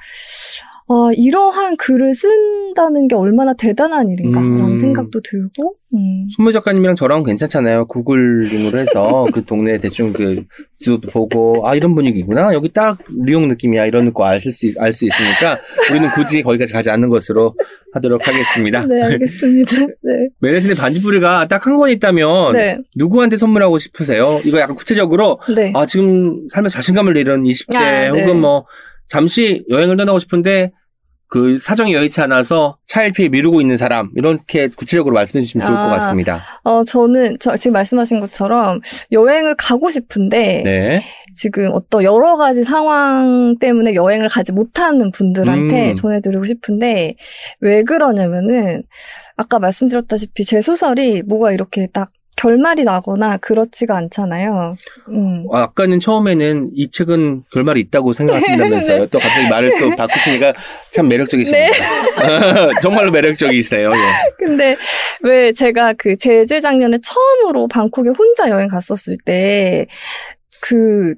[0.92, 4.78] 아, 이러한 글을 쓴다는 게 얼마나 대단한 일인가라는 음.
[4.78, 6.28] 생각도 들고 음.
[6.36, 7.86] 손무 작가님이랑 저랑 괜찮잖아요.
[7.88, 10.44] 구글링으로 해서 그 동네 대충 그
[10.78, 15.60] 지도도 보고 아 이런 분위기구나 여기 딱 리옹 느낌이야 이런 거알수알 수 있으니까
[15.92, 17.56] 우리는 굳이 거기까지 가지 않는 것으로
[17.94, 18.86] 하도록 하겠습니다.
[18.86, 19.78] 네, 알겠습니다.
[20.04, 20.30] 네.
[20.42, 22.78] 매니진의 반딧불이가 딱 한 권 있다면 네.
[22.96, 24.40] 누구한테 선물하고 싶으세요?
[24.46, 25.72] 이거 약간 구체적으로 네.
[25.76, 28.10] 아 지금 삶에 자신감을 잃은 20대 아, 네.
[28.10, 28.66] 혹은 뭐
[29.10, 30.72] 잠시 여행을 떠나고 싶은데
[31.30, 35.84] 그 사정이 여의치 않아서 차일피일 미루고 있는 사람 이렇게 구체적으로 말씀해 주시면 좋을 아.
[35.84, 36.42] 것 같습니다.
[36.64, 38.82] 어, 저는 저 지금 말씀하신 것처럼
[39.12, 41.06] 여행을 가고 싶은데 네.
[41.36, 45.96] 지금 어떤 여러 가지 상황 때문에 여행을 가지 못하는 분들한테 음.
[45.96, 47.16] 전해드리고 싶은데
[47.60, 48.82] 왜 그러냐면은
[49.38, 52.10] 아까 말씀드렸다시피 제 소설이 뭐가 이렇게 딱
[52.40, 54.76] 결말이 나거나 그렇지가 않잖아요.
[55.10, 55.46] 음.
[55.52, 59.08] 아, 아까는 처음에는 이 책은 결말이 있다고 생각하신다면서요.
[59.08, 60.54] 또 갑자기 말을 또 바꾸시니까
[60.92, 61.74] 참 매력적이십니다.
[62.82, 63.92] 정말로 매력적이세요.
[63.92, 64.00] 예.
[64.38, 64.78] 근데
[65.22, 69.88] 왜 제가 그 재재작년에 처음으로 방콕에 혼자 여행 갔었을 때
[70.62, 71.16] 그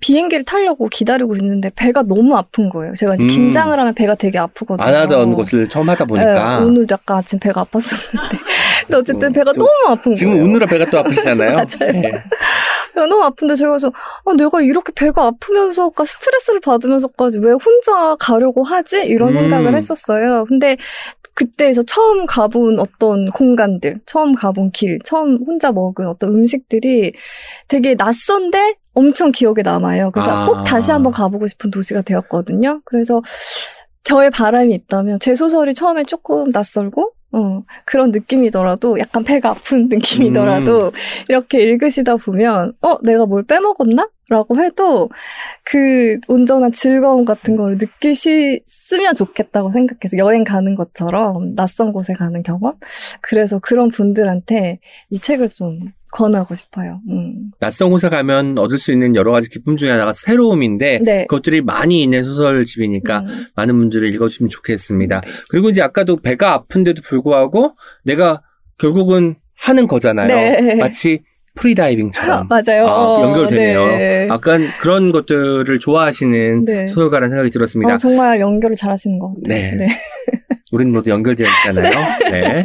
[0.00, 2.94] 비행기를 타려고 기다리고 있는데 배가 너무 아픈 거예요.
[2.94, 3.26] 제가 음.
[3.26, 4.86] 긴장을 하면 배가 되게 아프거든요.
[4.86, 8.38] 안 하던 것을 처음 하다 보니까 네, 오늘 약간 아침 배가 아팠었는데.
[8.80, 10.44] 근데 어쨌든 어, 배가 좀- 너무 아픈 지금 거예요.
[10.46, 11.50] 웃느라 배가 또 아프시잖아요.
[11.56, 11.92] 맞아요.
[11.94, 12.02] 예.
[12.94, 13.92] 배가 너무 아픈데 제가 그래서
[14.24, 19.04] 아, 내가 이렇게 배가 아프면서까 스트레스를 받으면서까지 왜 혼자 가려고 하지?
[19.06, 19.32] 이런 음.
[19.32, 20.44] 생각을 했었어요.
[20.48, 20.76] 근데
[21.34, 27.12] 그때에서 처음 가본 어떤 공간들, 처음 가본 길, 처음 혼자 먹은 어떤 음식들이
[27.68, 30.10] 되게 낯선데 엄청 기억에 남아요.
[30.12, 30.46] 그래서 아.
[30.46, 32.80] 꼭 다시 한번 가보고 싶은 도시가 되었거든요.
[32.86, 33.20] 그래서
[34.04, 40.90] 저의 바람이 있다면 제 소설이 처음에 조금 낯설고 어, 그런 느낌이더라도 약간 배가 아픈 느낌이더라도
[41.28, 44.08] 이렇게 읽으시다 보면 어 내가 뭘 빼먹었나?
[44.28, 45.08] 라고 해도
[45.62, 52.74] 그 온전한 즐거움 같은 걸 느끼시면 좋겠다고 생각해서 여행 가는 것처럼 낯선 곳에 가는 경험
[53.20, 54.80] 그래서 그런 분들한테
[55.10, 55.78] 이 책을 좀
[56.12, 57.00] 권하고 싶어요.
[57.08, 57.50] 음.
[57.58, 61.26] 낯선 곳에 가면 얻을 수 있는 여러 가지 기쁨 중에 하나가 새로움인데 네.
[61.26, 63.46] 그것들이 많이 있는 소설집이니까 음.
[63.54, 65.20] 많은 분들이 읽어주시면 좋겠습니다.
[65.20, 65.30] 네.
[65.50, 68.42] 그리고 이제 아까도 배가 아픈데도 불구하고 내가
[68.78, 70.26] 결국은 하는 거잖아요.
[70.26, 70.74] 네.
[70.76, 71.22] 마치
[71.56, 72.48] 프리다이빙처럼.
[72.50, 72.86] 맞아요.
[72.86, 73.86] 아, 어, 연결되네요.
[73.86, 74.28] 네.
[74.28, 76.88] 약간 그런 것들을 좋아하시는 네.
[76.88, 77.94] 소설가라는 생각이 들었습니다.
[77.94, 79.76] 어, 정말 연결을 잘하시는 것 같아요.
[79.76, 79.88] 네.
[80.72, 81.92] 우리는 모두 연결되어 있잖아요.
[82.30, 82.62] 네.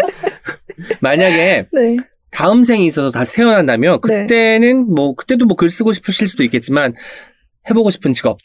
[0.99, 1.97] 만약에 네.
[2.31, 4.21] 다음 생이 있어서 다시 태어난다면 네.
[4.21, 6.93] 그때는 뭐 그때도 뭐 글 쓰고 싶으실 수도 있겠지만
[7.69, 8.37] 해보고 싶은 직업.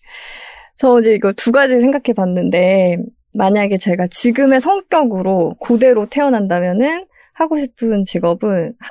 [0.77, 2.99] 저 이제 이거 두 가지 생각해 봤는데,
[3.33, 8.91] 만약에 제가 지금의 성격으로 그대로 태어난다면은 하고 싶은 직업은 하-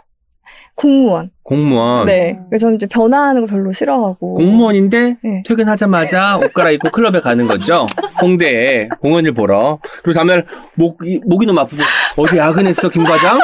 [0.76, 1.30] 공무원.
[1.44, 2.06] 공무원.
[2.06, 2.40] 네.
[2.50, 4.34] 그래서 저는 이제 변화하는 거 별로 싫어하고.
[4.36, 5.44] 공무원인데 네.
[5.46, 7.86] 퇴근하자마자 옷 갈아입고 클럽에 가는 거죠.
[8.22, 9.80] 홍대에 공연을 보러.
[10.04, 10.46] 그리고 다음날
[10.76, 11.82] 목, 이- 목이 너무 아프고
[12.18, 13.40] 어제 야근했어 김 과장?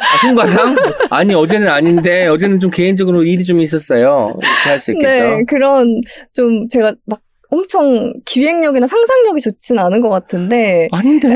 [0.00, 0.74] 아, 손 과장?
[1.10, 4.34] 아니 어제는 아닌데 어제는 좀 개인적으로 일이 좀 있었어요.
[4.40, 5.10] 이렇게 할 수 있겠죠.
[5.36, 6.00] 네, 그런
[6.32, 7.20] 좀 제가 막
[7.52, 10.88] 엄청 기획력이나 상상력이 좋진 않은 것 같은데.
[10.92, 11.28] 아닌데?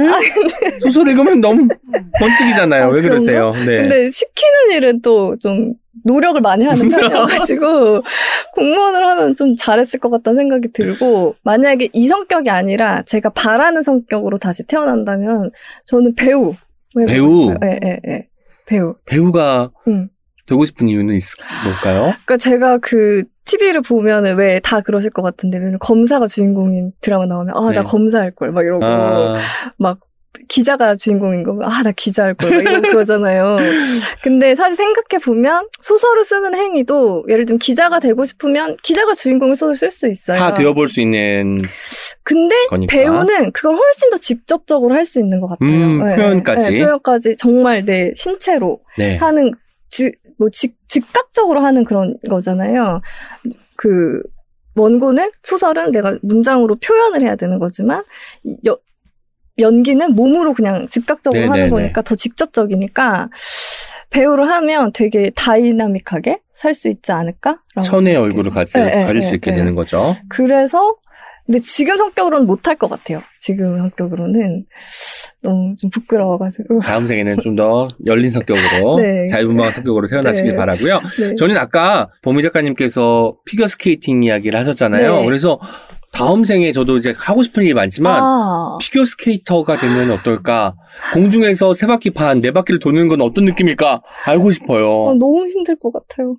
[0.81, 1.67] 소설 읽으면 너무
[2.21, 2.85] 번뜩이잖아요.
[2.85, 3.53] 아, 왜 그러세요?
[3.55, 3.65] 네.
[3.83, 5.75] 근데 시키는 일은 또 좀
[6.07, 8.03] 노력을 많이 하는 편이어가지고
[8.55, 14.39] 공무원을 하면 좀 잘했을 것 같다는 생각이 들고 만약에 이 성격이 아니라 제가 바라는 성격으로
[14.39, 15.51] 다시 태어난다면
[15.85, 16.55] 저는 배우.
[17.07, 17.55] 배우?
[17.65, 18.27] 예, 예, 예.
[18.67, 18.95] 배우.
[19.07, 20.09] 배우가 응.
[20.47, 21.23] 되고 싶은 이유는 있,
[21.65, 22.01] 뭘까요?
[22.27, 27.71] 그러니까 제가 그 TV를 보면은 왜 다 그러실 것 같은데 검사가 주인공인 드라마 나오면 아나
[27.71, 27.83] 네.
[27.83, 29.39] 검사할 걸 막 이러고 아,
[29.79, 30.01] 막
[30.49, 33.57] 기자가 주인공인 거면 아나 기자 할걸막 이러고 그러잖아요.
[34.23, 39.77] 근데 사실 생각해 보면 소설을 쓰는 행위도 예를 들면 기자가 되고 싶으면 기자가 주인공의 소설
[39.77, 40.39] 쓸 수 있어요.
[40.39, 41.57] 다 되어볼 수 있는
[42.23, 42.91] 근데 거니까.
[42.97, 45.69] 배우는 그걸 훨씬 더 직접적으로 할 수 있는 것 같아요.
[45.69, 46.71] 음, 네, 표현까지.
[46.71, 49.17] 네, 표현까지 정말 내 신체로 네.
[49.17, 49.53] 하는
[49.91, 53.01] 즉, 뭐 직, 즉각적으로 하는 그런 거잖아요.
[53.77, 54.23] 그
[54.77, 58.03] 원고는 소설은 내가 문장으로 표현을 해야 되는 거지만
[58.43, 58.79] 이 여,
[59.59, 61.61] 연기는 몸으로 그냥 즉각적으로 네네네.
[61.61, 63.29] 하는 거니까 더 직접적이니까
[64.11, 67.59] 배우를 하면 되게 다이나믹하게 살 수 있지 않을까?
[67.83, 69.57] 천의 얼굴을 가지, 네, 네, 가질 수 네, 있게 네.
[69.59, 69.99] 되는 거죠.
[70.29, 70.97] 그래서
[71.47, 73.21] 근데 지금 성격으로는 못할 것 같아요.
[73.39, 74.65] 지금 성격으로는
[75.43, 76.81] 너무 좀 부끄러워가지고.
[76.81, 79.27] 다음 생에는 좀 더 열린 성격으로 네.
[79.27, 80.57] 자유분방한 성격으로 태어나시길 네.
[80.57, 81.01] 바라고요.
[81.21, 81.35] 네.
[81.35, 85.17] 저는 아까 보미 작가님께서 피겨 스케이팅 이야기를 하셨잖아요.
[85.19, 85.25] 네.
[85.27, 85.61] 그래서
[86.15, 90.75] 다음 생에 저도 이제 하고 싶은 일이 많지만 아, 피겨 스케이터가 되면 어떨까?
[91.13, 94.01] 공중에서 세 바퀴 반, 네 바퀴를 도는 건 어떤 느낌일까?
[94.27, 94.87] 알고 싶어요.
[95.07, 96.37] 어, 너무 힘들 것 같아요.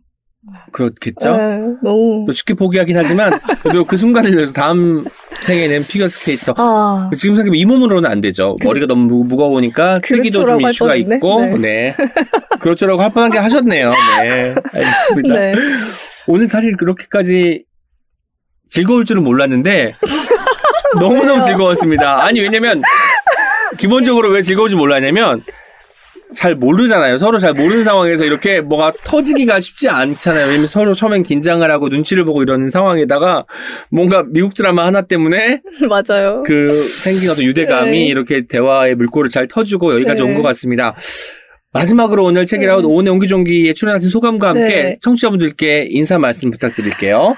[0.71, 1.35] 그렇겠죠?
[1.37, 2.23] 네, 너무.
[2.27, 3.33] 또 쉽게 포기하긴 하지만
[3.63, 5.03] 그래도 그 순간을 위해서 다음
[5.41, 6.53] 생에는 피겨 스케이터.
[6.57, 8.55] 아, 지금 생각해보면 이 몸으로는 안 되죠.
[8.61, 10.95] 그- 머리가 너무 무- 무거우니까 크기도 좀 그렇죠라고 할 이슈가.
[11.15, 11.95] 있고, 네.
[12.59, 13.89] 그렇죠라고 할 뻔한 게 하셨네요.
[14.21, 14.55] 네.
[14.71, 15.33] 알겠습니다.
[15.33, 15.53] 네.
[16.27, 17.63] 오늘 사실 그렇게까지
[18.67, 19.95] 즐거울 줄은 몰랐는데,
[20.99, 22.23] 너무너무 즐거웠습니다.
[22.25, 22.81] 아니, 왜냐면,
[23.79, 25.43] 기본적으로 왜 즐거울지 몰랐냐면,
[26.33, 27.17] 잘 모르잖아요.
[27.17, 30.47] 서로 잘 모르는 상황에서 이렇게 뭐가 터지기가 쉽지 않잖아요.
[30.47, 33.45] 왜냐면 서로 처음엔 긴장을 하고 눈치를 보고 이러는 상황에다가
[33.89, 36.43] 뭔가 미국 드라마 하나 때문에 맞아요.
[36.45, 38.05] 그 생긴 어떤 유대감이 네.
[38.05, 40.27] 이렇게 대화의 물꼬를 잘 터주고 여기까지 네.
[40.27, 40.95] 온것 같습니다.
[41.73, 42.87] 마지막으로 오늘 책이라웃 네.
[42.87, 44.97] 오은의 옹기종기에 출연하신 소감과 함께 네.
[45.01, 47.35] 청취자분들께 인사 말씀 부탁드릴게요.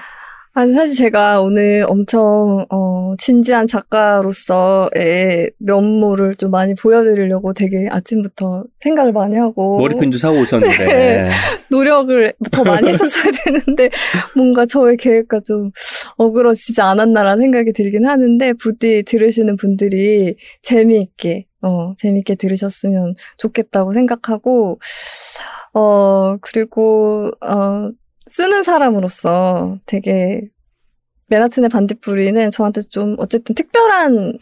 [0.54, 9.12] 아니, 사실 제가 오늘 엄청, 어, 진지한 작가로서의 면모를 좀 많이 보여드리려고 되게 아침부터 생각을
[9.12, 9.78] 많이 하고.
[9.78, 10.76] 머리핀도 사고 오셨는데.
[10.86, 11.30] 네.
[11.70, 13.90] 노력을 더 많이 했었어야 되는데,
[14.34, 15.70] 뭔가 저의 계획과 좀
[16.16, 24.80] 어그러지지 않았나라는 생각이 들긴 하는데, 부디 들으시는 분들이 재미있게, 어, 재미있게 들으셨으면 좋겠다고 생각하고,
[25.74, 27.90] 어, 그리고, 어,
[28.28, 30.42] 쓰는 사람으로서 되게
[31.28, 34.38] 맨하튼의 반딧불이는 저한테 좀 어쨌든 특별한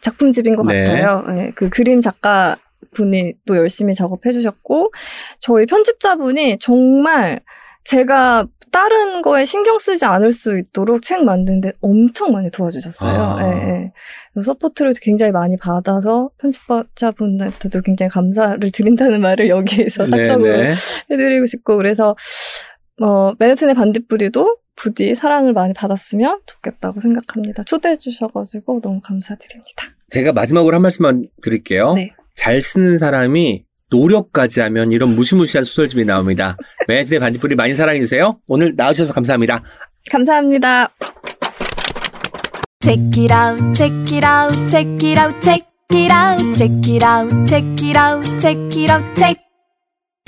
[0.00, 0.84] 작품집인 것 네.
[0.84, 1.24] 같아요.
[1.36, 2.56] 예, 그 그림 작가
[2.94, 4.92] 분이 또 열심히 작업해 주셨고
[5.40, 7.40] 저희 편집자분이 정말
[7.84, 13.20] 제가 다른 거에 신경 쓰지 않을 수 있도록 책 만드는데 엄청 많이 도와주셨어요.
[13.20, 13.42] 아.
[13.42, 13.92] 예,
[14.36, 14.42] 예.
[14.42, 20.74] 서포트를 굉장히 많이 받아서 편집자분한테도 굉장히 감사를 드린다는 말을 여기에서 사적으로 네네.
[21.10, 22.14] 해드리고 싶고 그래서
[23.00, 27.62] 어 맨하튼의 반딧불이도 부디 사랑을 많이 받았으면 좋겠다고 생각합니다.
[27.64, 29.88] 초대해 주셔가지고 너무 감사드립니다.
[30.08, 31.94] 제가 마지막으로 한 말씀만 드릴게요.
[31.94, 32.12] 네.
[32.34, 36.56] 잘 쓰는 사람이 노력까지 하면 이런 무시무시한 소설집이 나옵니다.
[36.88, 38.38] 매트의 반딧불이 많이 사랑해주세요.
[38.46, 39.62] 오늘 나와주셔서 감사합니다.
[40.10, 40.90] 감사합니다.
[42.80, 47.46] Check it out, check it out, check it out, check it out, check it out,
[47.46, 49.47] check it out, check it out, check.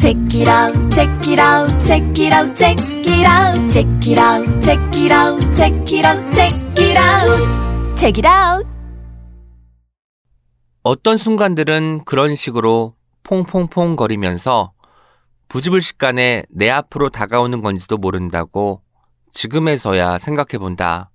[0.00, 4.62] Check it out, check it out, check it out, check it out, check it out,
[4.62, 8.66] check it out, check it out, check it out, check it out.
[10.82, 12.94] 어떤 순간들은 그런 식으로
[13.24, 14.72] 퐁퐁퐁 거리면서
[15.48, 18.80] 부지불식간에 내 앞으로 다가오는 건지도 모른다고
[19.32, 21.10] 지금에서야 생각해 본다.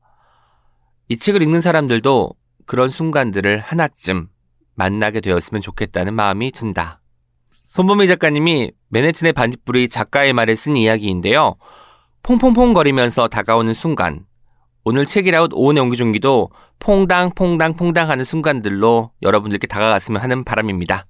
[1.08, 2.36] 이 책을 읽는 사람들도
[2.68, 4.28] 그런 순간들을 하나쯤
[4.76, 7.02] 만나게 되었으면 좋겠다는 마음이 든다.
[7.76, 11.58] 손범미 작가님이 맨해튼의 반딧불이 작가의 말에 쓴 이야기인데요.
[12.24, 14.22] 퐁퐁퐁 거리면서 다가오는 순간,
[14.86, 21.06] 오늘 책이라웃 오은의 옹기종기도 퐁당 퐁당 퐁당 하는 순간들로 여러분들께 다가갔으면 하는 바람입니다.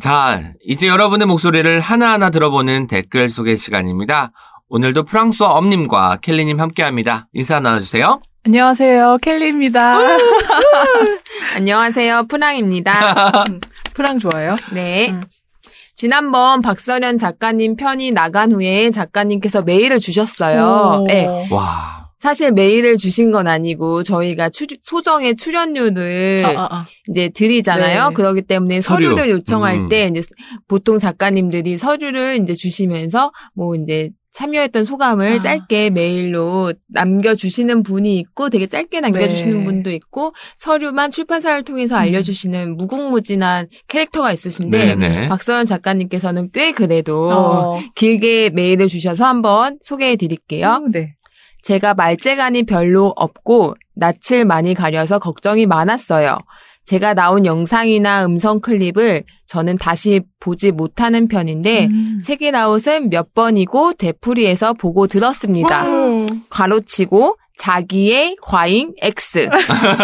[0.00, 4.32] 자, 이제 여러분의 목소리를 하나하나 들어보는 댓글 소개 시간입니다.
[4.70, 7.28] 오늘도 프랑스어 엄님과 켈리님 함께합니다.
[7.34, 8.22] 인사 나눠주세요.
[8.46, 9.18] 안녕하세요.
[9.20, 9.98] 켈리입니다.
[11.56, 12.24] 안녕하세요.
[12.26, 13.44] 푸랑입니다.
[13.92, 14.56] 프랑 좋아요?
[14.72, 15.10] 네.
[15.10, 15.24] 음.
[15.96, 21.00] 지난번 박서련 작가님 편이 나간 후에 작가님께서 메일을 주셨어요.
[21.00, 21.06] 오.
[21.06, 21.26] 네.
[21.50, 26.86] 와, 사실 메일을 주신 건 아니고 저희가 추- 소정의 출연료를 아, 아, 아.
[27.08, 28.08] 이제 드리잖아요.
[28.10, 28.14] 네.
[28.14, 29.08] 그렇기 때문에 서류.
[29.08, 29.22] 서류.
[29.22, 29.88] 를 요청할 음.
[29.88, 30.20] 때 이제
[30.68, 35.40] 보통 작가님들이 서류를 이제 주시면서 뭐 이제 참여했던 소감을 아.
[35.40, 39.64] 짧게 메일로 남겨주시는 분이 있고 되게 짧게 남겨주시는 네.
[39.64, 42.00] 분도 있고 서류만 출판사를 통해서 음.
[42.00, 45.28] 알려주시는 무궁무진한 캐릭터가 있으신데 네네.
[45.28, 47.80] 박서연 작가님께서는 꽤 그래도 어.
[47.94, 50.86] 길게 메일을 주셔서 한번 소개해 드릴게요.
[50.92, 51.14] 네.
[51.62, 56.38] 제가 말재간이 별로 없고 낯을 많이 가려서 걱정이 많았어요.
[56.86, 62.20] 제가 나온 영상이나 음성 클립을 저는 다시 보지 못하는 편인데 음.
[62.24, 65.84] 책이라웃은 몇 번이고 되풀이해서 보고 들었습니다.
[66.48, 69.48] 가로치고 자기의 과잉 X.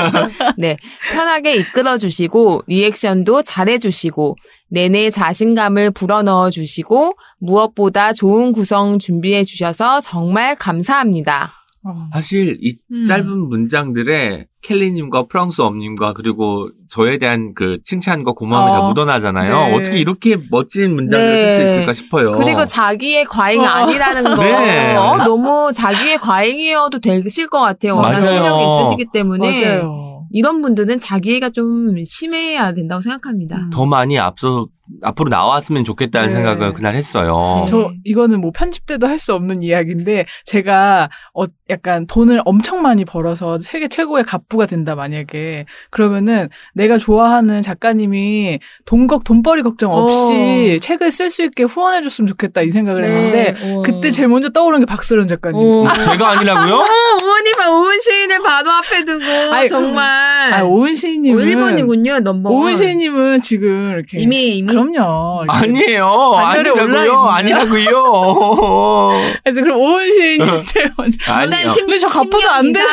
[0.58, 0.76] 네.
[1.12, 4.36] 편하게 이끌어 주시고 리액션도 잘해 주시고
[4.70, 11.61] 내내 자신감을 불어넣어 주시고 무엇보다 좋은 구성 준비해 주셔서 정말 감사합니다.
[11.84, 12.08] 어.
[12.12, 13.04] 사실 이 음.
[13.06, 19.68] 짧은 문장들에 켈리님과 프랑스 엄님과 그리고 저에 대한 그 칭찬과 고마움이 다 어, 묻어나잖아요.
[19.68, 19.74] 네.
[19.74, 21.72] 어떻게 이렇게 멋진 문장을 쓸수 네.
[21.74, 22.32] 있을까 싶어요.
[22.32, 23.64] 그리고 자기의 과잉 어.
[23.64, 24.94] 아니라는 거 네.
[24.94, 27.96] 어, 너무 자기의 과잉이어도 되실 것 같아요.
[27.96, 28.20] 워낙.
[28.20, 30.02] 실력이 있으시기 때문에 맞아요.
[30.30, 33.56] 이런 분들은 자기애가 좀 심해야 된다고 생각합니다.
[33.56, 33.70] 음.
[33.70, 34.66] 더 많이 앞서
[35.02, 36.34] 앞으로 나왔으면 좋겠다는 네.
[36.34, 37.62] 생각을 그날 했어요.
[37.64, 37.70] 네.
[37.70, 43.04] 저 이거는 뭐 편집 때도 할 수 없는 이야기인데 제가 어 약간 돈을 엄청 많이
[43.04, 51.12] 벌어서 세계 최고의 갑부가 된다 만약에 그러면은 내가 좋아하는 작가님이 돈걱 돈벌이 걱정 없이 책을
[51.12, 53.82] 쓸 수 있게 후원해 줬으면 좋겠다 이 생각을 했는데 어.
[53.84, 55.60] 그때 제일 먼저 떠오른 게 박서른 작가님.
[55.60, 55.88] 어.
[56.04, 56.74] 제가 아니라고요?
[56.82, 62.50] 어, 오은이 봐, 오은 시인을 바로 앞에 두고 아이, 정말 아 오은 시인님은 1번이군요, 넘버
[62.50, 65.44] 오은 시인님은 지금 이렇게 이미 이미 그럼요.
[65.48, 66.06] 아니에요.
[66.34, 67.12] 아니라고요.
[67.28, 69.10] 아니라고요.
[69.44, 71.18] 그래서 그럼 오은 시인님 제일 먼저.
[71.32, 71.68] 아니요.
[71.68, 72.80] 십- 근데 저 갑부도 10년 안 돼.
[72.80, 72.88] 이상,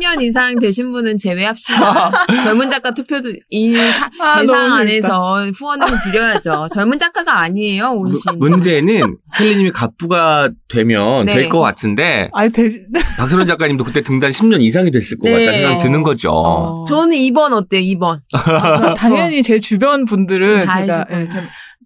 [0.00, 2.26] 10년 이상 되신 분은 제외합시다.
[2.44, 4.72] 젊은 작가 투표도 이 사- 아, 대상.
[4.74, 6.66] 안에서 후원을 드려야죠.
[6.74, 8.22] 젊은 작가가 아니에요, 오은 씨.
[8.36, 11.34] 문제는 켈리님이 갑부가 되면 네.
[11.34, 12.68] 될것 같은데 아니 대.
[13.18, 15.32] 박선원 작가님도 그때 등단 10년 이상이 됐을 것 네.
[15.46, 16.30] 같다는 생각이 드는 거죠.
[16.32, 16.84] 어.
[16.86, 18.20] 저는 2번 어때요, 2번?
[18.34, 21.40] 아, 당연히 제 주변 분들은 다 제가 예, 저,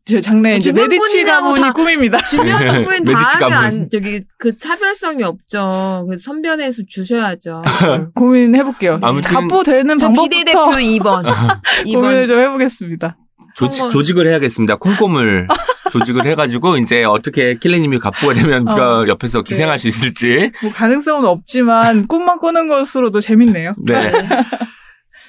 [0.07, 2.19] 저 장래 이제 메디치 가문이 다- 꿈입니다.
[2.28, 2.47] 주변
[2.85, 3.52] 분다 메디치 하면 가문.
[3.57, 6.07] 안, 저기, 그 차별성이 없죠.
[6.09, 7.62] 그 선변해서 주셔야죠.
[8.15, 8.98] 고민해 볼게요.
[9.02, 11.23] 아무튼- 갑부 되는 저 방법부터 비대대표 2번.
[11.94, 12.28] 고민을 2번.
[12.28, 13.16] 좀 해보겠습니다.
[13.57, 14.77] 조직, 조직을 해야겠습니다.
[14.77, 15.48] 콩고물
[15.90, 20.52] 조직을 해가지고 이제 어떻게 켈리님이 갑부가 되면 우리가 옆에서 기생할 수 있을지.
[20.62, 23.74] 뭐 가능성은 없지만 꿈만 꾸는 것으로도 재밌네요.
[23.85, 24.12] 네.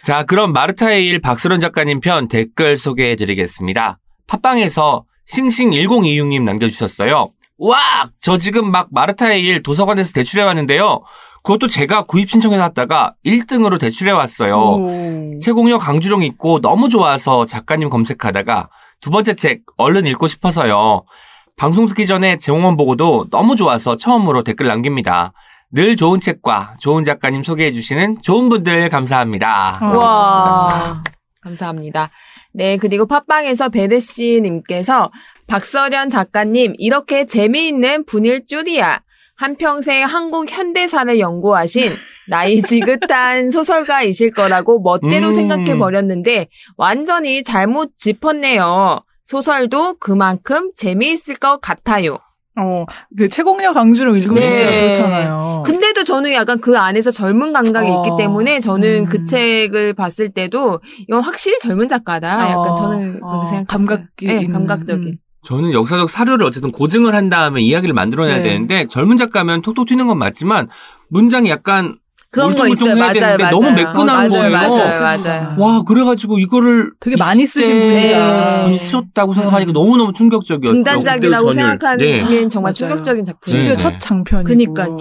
[0.03, 3.99] 자, 그럼 마르타의 일 박서론 작가님 편 댓글 소개해 드리겠습니다.
[4.25, 7.31] 팟빵에서 싱싱1026님 남겨주셨어요.
[7.59, 7.77] 와!
[8.19, 11.03] 저 지금 막 마르타의 일 도서관에서 대출해 왔는데요.
[11.43, 14.55] 그것도 제가 구입 신청해 놨다가 1등으로 대출해 왔어요.
[14.55, 15.37] 오.
[15.39, 18.69] 채공녀 강주룡 읽고 너무 좋아서 작가님 검색하다가
[19.01, 21.03] 두 번째 책 얼른 읽고 싶어서요.
[21.57, 25.33] 방송 듣기 전에 제목만 보고도 너무 좋아서 처음으로 댓글 남깁니다.
[25.73, 29.77] 늘 좋은 책과 좋은 작가님 소개해 주시는 좋은 분들 감사합니다.
[29.81, 31.03] 아, 와.
[31.41, 32.09] 감사합니다.
[32.53, 35.11] 네, 그리고 팟빵에서 베르씨님께서
[35.47, 38.99] 박서련 작가님, 이렇게 재미있는 분일 줄이야.
[39.37, 41.91] 한평생 한국 현대사를 연구하신
[42.29, 45.31] 나이 지긋한 소설가이실 거라고 멋대로 음.
[45.31, 48.99] 생각해 버렸는데 완전히 잘못 짚었네요.
[49.23, 52.19] 소설도 그만큼 재미있을 것 같아요.
[52.59, 52.85] 어,
[53.17, 54.41] 그 채공녀 강주를 읽으면 네.
[54.41, 55.63] 진짜 그렇잖아요.
[55.65, 58.03] 근데도 저는 약간 그 안에서 젊은 감각이 어.
[58.03, 59.05] 있기 때문에 저는 음.
[59.05, 62.51] 그 책을 봤을 때도 이건 확실히 젊은 작가다.
[62.51, 62.73] 약간 어.
[62.73, 63.65] 저는 어, 그렇게 생각했어요.
[63.67, 65.07] 감각이 네, 감각적인.
[65.07, 65.17] 음.
[65.43, 68.43] 저는 역사적 사료를 어쨌든 고증을 한 다음에 이야기를 만들어내야 네.
[68.43, 70.67] 되는데 젊은 작가면 톡톡 튀는 건 맞지만
[71.09, 71.97] 문장이 약간
[72.31, 72.95] 그런 거 있어요.
[72.95, 73.51] 맞아요, 되는데 맞아요.
[73.51, 74.51] 너무 매끈한 맞아요, 거예요.
[74.51, 75.55] 맞아요, 맞아요.
[75.57, 78.63] 와 그래가지고 이거를 되게 많이 쓰신 20대 분이다.
[78.63, 80.73] 분이 쓰셨다고 생각하니까 너무 너무 충격적이었어요.
[80.75, 81.71] 등단작이라고 그때의 전율.
[81.71, 82.23] 생각하는 네.
[82.41, 82.73] 게 정말 맞아요.
[82.73, 83.65] 충격적인 작품이에요.
[83.65, 83.83] 심지어 네.
[83.95, 84.47] 첫 장편이고.
[84.47, 84.97] 그니까요.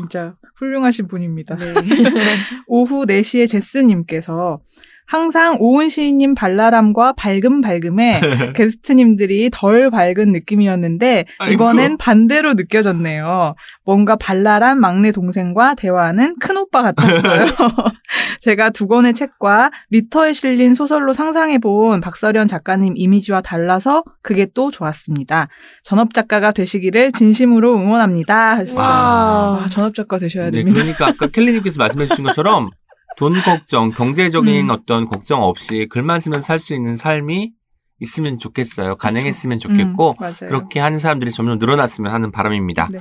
[0.00, 1.54] 진짜 훌륭하신 분입니다.
[1.56, 1.72] 네.
[2.66, 4.58] 오후 4시에 제스님께서
[5.06, 8.20] 항상 오은 시인님 발랄함과 밝음 밝음에
[8.56, 11.52] 게스트님들이 덜 밝은 느낌이었는데 아이고.
[11.52, 13.54] 이번엔 반대로 느껴졌네요.
[13.84, 17.46] 뭔가 발랄한 막내 동생과 대화하는 큰 오빠 같았어요.
[18.40, 25.48] 제가 두 권의 책과 리터에 실린 소설로 상상해본 박서련 작가님 이미지와 달라서 그게 또 좋았습니다.
[25.82, 28.56] 전업 작가가 되시기를 진심으로 응원합니다.
[28.56, 28.78] 하셨어요.
[28.78, 29.62] 와.
[29.62, 30.80] 아, 전업 작가 되셔야 네, 됩니다.
[30.80, 32.70] 그러니까 아까 켈리님께서 말씀해 주신 것처럼
[33.16, 34.70] 돈 걱정, 경제적인 음.
[34.70, 37.52] 어떤 걱정 없이 글만 쓰면서 살 수 있는 삶이
[38.00, 38.96] 있으면 좋겠어요.
[38.96, 40.34] 가능했으면 좋겠고 음, 맞아요.
[40.48, 42.88] 그렇게 하는 사람들이 점점 늘어났으면 하는 바람입니다.
[42.90, 42.98] 네.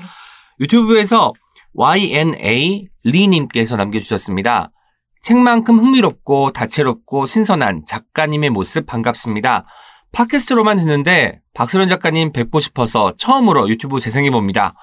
[0.60, 1.34] 유튜브에서
[1.74, 4.72] YNA 리님께서 남겨주셨습니다.
[5.22, 9.66] 책만큼 흥미롭고 다채롭고 신선한 작가님의 모습 반갑습니다.
[10.14, 14.76] 팟캐스트로만 듣는데 박서련 작가님 뵙고 싶어서 처음으로 유튜브 재생해봅니다.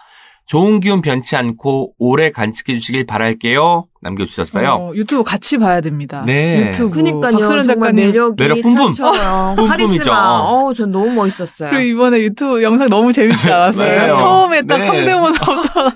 [0.49, 3.85] 좋은 기운 변치 않고 오래 간직해 주시길 바랄게요.
[4.01, 4.71] 남겨주셨어요.
[4.71, 6.25] 어, 유튜브 같이 봐야 됩니다.
[6.27, 6.69] 네.
[6.69, 6.97] 유튜브.
[6.97, 7.37] 그니까요.
[7.43, 8.07] 정말 작가님.
[8.07, 8.93] 매력이 매력 뿜뿜.
[9.69, 10.39] 카리스마.
[10.41, 11.69] 어우, 전 너무 멋있었어요.
[11.69, 14.15] 그리고 이번에 유튜브 영상 너무 재밌지 않았어요?
[14.15, 14.85] 처음에 딱 네.
[14.85, 15.93] 성대모사부터.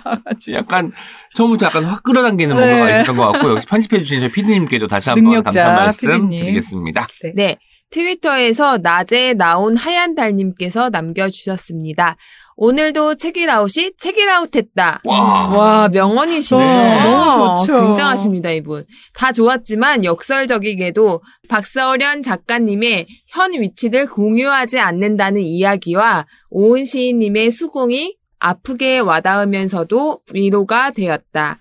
[0.52, 0.92] 약간
[1.34, 2.66] 처음부터 약간 확 끌어당기는 네.
[2.66, 6.38] 뭔가가 있었던 것 같고 역시 편집해 주신 저희 피디님께도 다시 한번 감사한 말씀 PD님.
[6.40, 7.06] 드리겠습니다.
[7.34, 7.56] 네.
[7.92, 12.16] 트위터에서 낮에 나온 하얀 달님께서 남겨주셨습니다.
[12.64, 15.00] 오늘도 책이라웃이 책이라웃 했다.
[15.04, 15.48] 와.
[15.48, 16.64] 와, 명언이시네요.
[16.64, 17.86] 네, 너무 좋죠.
[17.86, 18.84] 굉장하십니다, 이분.
[19.18, 30.20] 다 좋았지만 역설적이게도 박서련 작가님의 현 위치를 공유하지 않는다는 이야기와 오은 시인님의 수긍이 아프게 와닿으면서도
[30.32, 31.60] 위로가 되었다.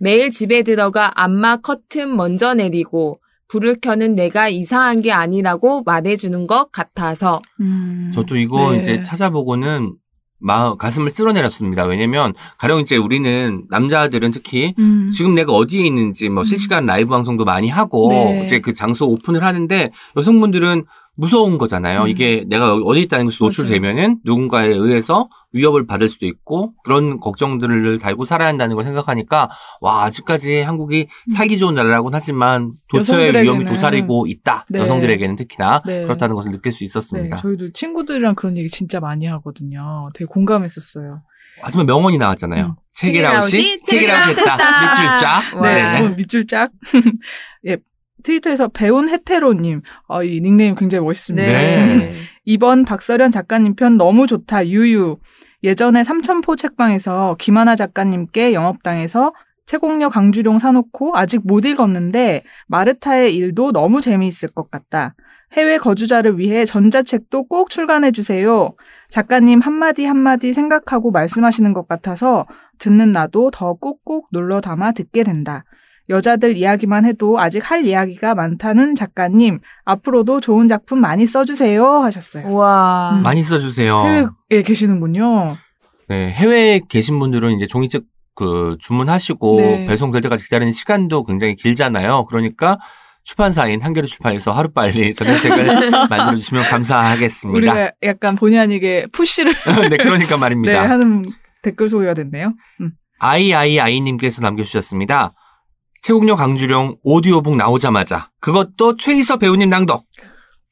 [0.00, 6.70] 매일 집에 들어가 안마 커튼 먼저 내리고 불을 켜는 내가 이상한 게 아니라고 말해주는 것
[6.72, 8.10] 같아서 음.
[8.14, 8.80] 저도 이거 네.
[8.80, 9.94] 이제 찾아보고는
[10.42, 11.84] 마음 가슴을 쓸어내렸습니다.
[11.84, 15.10] 왜냐면 가령 이제 우리는 남자들은 특히 음.
[15.14, 18.42] 지금 내가 어디에 있는지 뭐 실시간 라이브 방송도 많이 하고 네.
[18.44, 22.02] 이제 그 장소 오픈을 하는데 여성분들은 무서운 거잖아요.
[22.02, 22.08] 음.
[22.08, 28.24] 이게 내가 어디 있다는 것이 노출되면은 누군가에 의해서 위협을 받을 수도 있고 그런 걱정들을 달고
[28.24, 29.50] 살아야 한다는 걸 생각하니까
[29.82, 33.68] 와 아직까지 한국이 살기 좋은 나라라고는 하지만 도처의 위험이 음.
[33.68, 34.64] 도사리고 있다.
[34.70, 34.80] 네.
[34.80, 36.04] 여성들에게는 특히나 네.
[36.04, 37.36] 그렇다는 것을 느낄 수 네, 있었습니다.
[37.36, 40.04] 저희도 친구들이랑 그런 얘기 진짜 많이 하거든요.
[40.14, 41.22] 되게 공감했었어요.
[41.60, 42.64] 하지만 명언이 나왔잖아요.
[42.64, 42.74] 음.
[42.90, 44.56] 책이라웃이 책이라웃 했다.
[44.56, 45.42] 밑줄 쫙.
[45.56, 45.62] 와.
[45.62, 46.00] 네.
[46.00, 46.70] 네, 밑줄 짝.
[47.66, 47.76] 예,
[48.22, 51.46] 트위터에서 배운 해테로님, 어, 이 닉네임 굉장히 멋있습니다.
[51.46, 52.08] 네.
[52.44, 55.18] 이번 박서련 작가님 편 너무 좋다, 유유.
[55.64, 59.32] 예전에 삼천포 책방에서 김하나 작가님께 영업당해서
[59.66, 65.14] 채공녀 강주룡 사놓고 아직 못 읽었는데 마르타의 일도 너무 재미있을 것 같다.
[65.52, 68.74] 해외 거주자를 위해 전자책도 꼭 출간해 주세요.
[69.08, 72.46] 작가님 한마디 한마디 생각하고 말씀하시는 것 같아서
[72.78, 75.64] 듣는 나도 더 꾹꾹 눌러 담아 듣게 된다.
[76.08, 81.84] 여자들 이야기만 해도 아직 할 이야기가 많다는 작가님, 앞으로도 좋은 작품 많이 써주세요.
[81.86, 82.52] 하셨어요.
[82.54, 83.12] 와.
[83.14, 83.22] 음.
[83.22, 84.02] 많이 써주세요.
[84.02, 85.56] 해외에 계시는군요.
[86.08, 88.02] 네, 해외에 계신 분들은 이제 종이책
[88.34, 89.86] 그 주문하시고 네.
[89.86, 92.26] 배송될 때까지 기다리는 시간도 굉장히 길잖아요.
[92.26, 92.78] 그러니까
[93.24, 97.56] 출판사인 한겨레 출판에서 하루빨리 전자책을 만들어주시면 감사하겠습니다.
[97.56, 99.52] 우리가 약간 본의 아니게 푸시를
[99.90, 100.88] 네, 그러니까 네, 말입니다.
[100.90, 101.22] 하는
[101.62, 102.52] 댓글 소개가 됐네요.
[102.80, 102.92] 음.
[103.20, 105.32] 아이아이아이님께서 남겨주셨습니다.
[106.02, 110.04] 최국녀 강주룡 오디오북 나오자마자 그것도 최희서 배우님 낭독.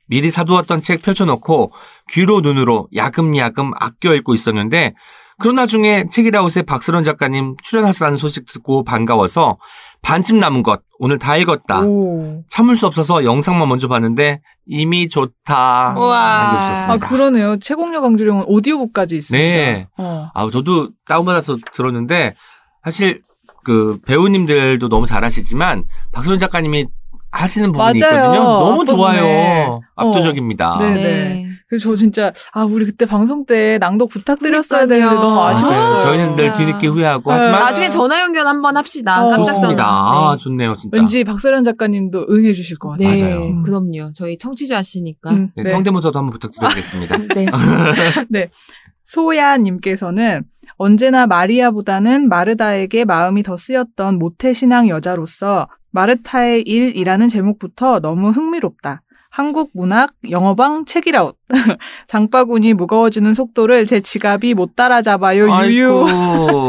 [0.09, 1.73] 미리 사두었던 책 펼쳐놓고
[2.11, 4.95] 귀로 눈으로 야금야금 아껴 읽고 있었는데
[5.39, 9.59] 그러나 중에 책이라웃에 박스런 작가님 출연하셨다는 소식 듣고 반가워서
[10.03, 11.83] 반쯤 남은 것 오늘 다 읽었다.
[11.83, 12.43] 오.
[12.49, 15.95] 참을 수 없어서 영상만 먼저 봤는데 이미 좋다.
[15.97, 16.89] 우와.
[16.89, 16.99] 아.
[16.99, 17.57] 그러네요.
[17.61, 19.47] 최공녀 강주령은 오디오북까지 있습니다.
[19.47, 19.87] 네.
[19.97, 20.29] 어.
[20.35, 22.35] 아, 저도 다운받아서 들었는데
[22.83, 23.23] 사실
[23.65, 26.87] 그 배우님들도 너무 잘하시지만 박소연 작가님이
[27.33, 28.17] 하시는 부분이 맞아요.
[28.17, 28.43] 있거든요.
[28.43, 28.85] 너무.
[28.85, 29.25] 좋아요.
[29.25, 29.81] 어.
[29.95, 30.79] 압도적입니다.
[30.81, 30.95] 네.
[30.95, 31.47] 네.
[31.69, 35.11] 그래서 저 진짜 아 우리 그때 방송 때 낭독 부탁드렸어야 그러니까요.
[35.11, 35.41] 되는데 너무.
[35.41, 36.03] 아쉬웠어요.
[36.03, 36.53] 저희는 늘.
[36.55, 37.37] 뒤늦게 후회하고 네.
[37.37, 39.25] 하지만 나중에 전화 연결 한번 합시다.
[39.25, 39.29] 어.
[39.29, 39.85] 깜짝 좋습니다.
[39.85, 40.31] 전화.
[40.33, 40.97] 아, 좋네요, 진짜.
[40.99, 43.05] 왠지 박서련 작가님도 응해 주실 것 네.
[43.05, 43.25] 같아요.
[43.25, 43.51] 네.
[43.53, 43.63] 맞아요.
[43.63, 44.13] 그럼요.
[44.15, 45.31] 저희 청취자시니까.
[45.31, 45.71] 음, 네, 네.
[45.71, 47.17] 성대모사도 한번 부탁드리겠습니다.
[48.31, 48.51] 네.
[49.11, 50.43] 소야님께서는
[50.77, 59.03] 언제나 마리아보다는 마르다에게 마음이 더 쓰였던 모태신앙 여자로서 마르타의 일이라는 제목부터 너무 흥미롭다.
[59.33, 61.37] 한국 문학 영어방 책이라웃.
[62.07, 65.49] 장바구니 무거워지는 속도를 제 지갑이 못 따라잡아요.
[65.65, 66.07] 유유.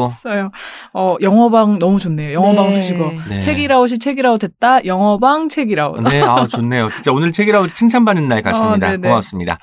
[0.05, 0.51] 했어요.
[0.93, 2.33] 어, 영어방 너무 좋네요.
[2.33, 2.71] 영어방 네.
[2.71, 3.11] 수식어.
[3.29, 3.39] 네.
[3.39, 4.83] 책이라웃이 책이라웃 했다.
[4.85, 6.03] 영어방 책이라웃.
[6.03, 6.89] 네, 아, 좋네요.
[6.93, 8.93] 진짜 오늘 책이라고 칭찬받는 날 같습니다.
[8.93, 8.97] 어.
[8.97, 9.57] 고맙습니다.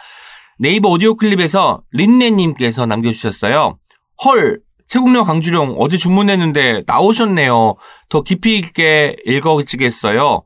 [0.58, 3.78] 네이버 오디오 클립에서 린네님께서 남겨주셨어요.
[4.24, 7.76] 헐, 최국령 강주룡 어제 주문했는데 나오셨네요.
[8.08, 10.42] 더 깊이 있게 읽어지겠어요.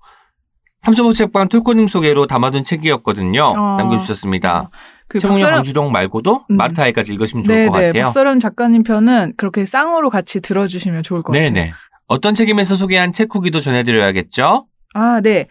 [0.81, 3.43] 삼천포 책방 톨코님 소개로 담아둔 책이었거든요.
[3.43, 3.77] 어.
[3.77, 4.71] 남겨주셨습니다.
[5.09, 6.57] 그 최홍영 박서령 강주령 말고도 음.
[6.57, 8.05] 마르타이까지 읽으시면 좋을 것 네네 같아요.
[8.05, 11.51] 박서령 작가님 편은 그렇게 쌍으로 같이 들어주시면 좋을 것 같아요.
[11.51, 11.73] 네네.
[12.09, 14.67] 어떤 책임에서 소개한 책 후기도 전해드려야겠죠?
[14.95, 15.47] 아, 네.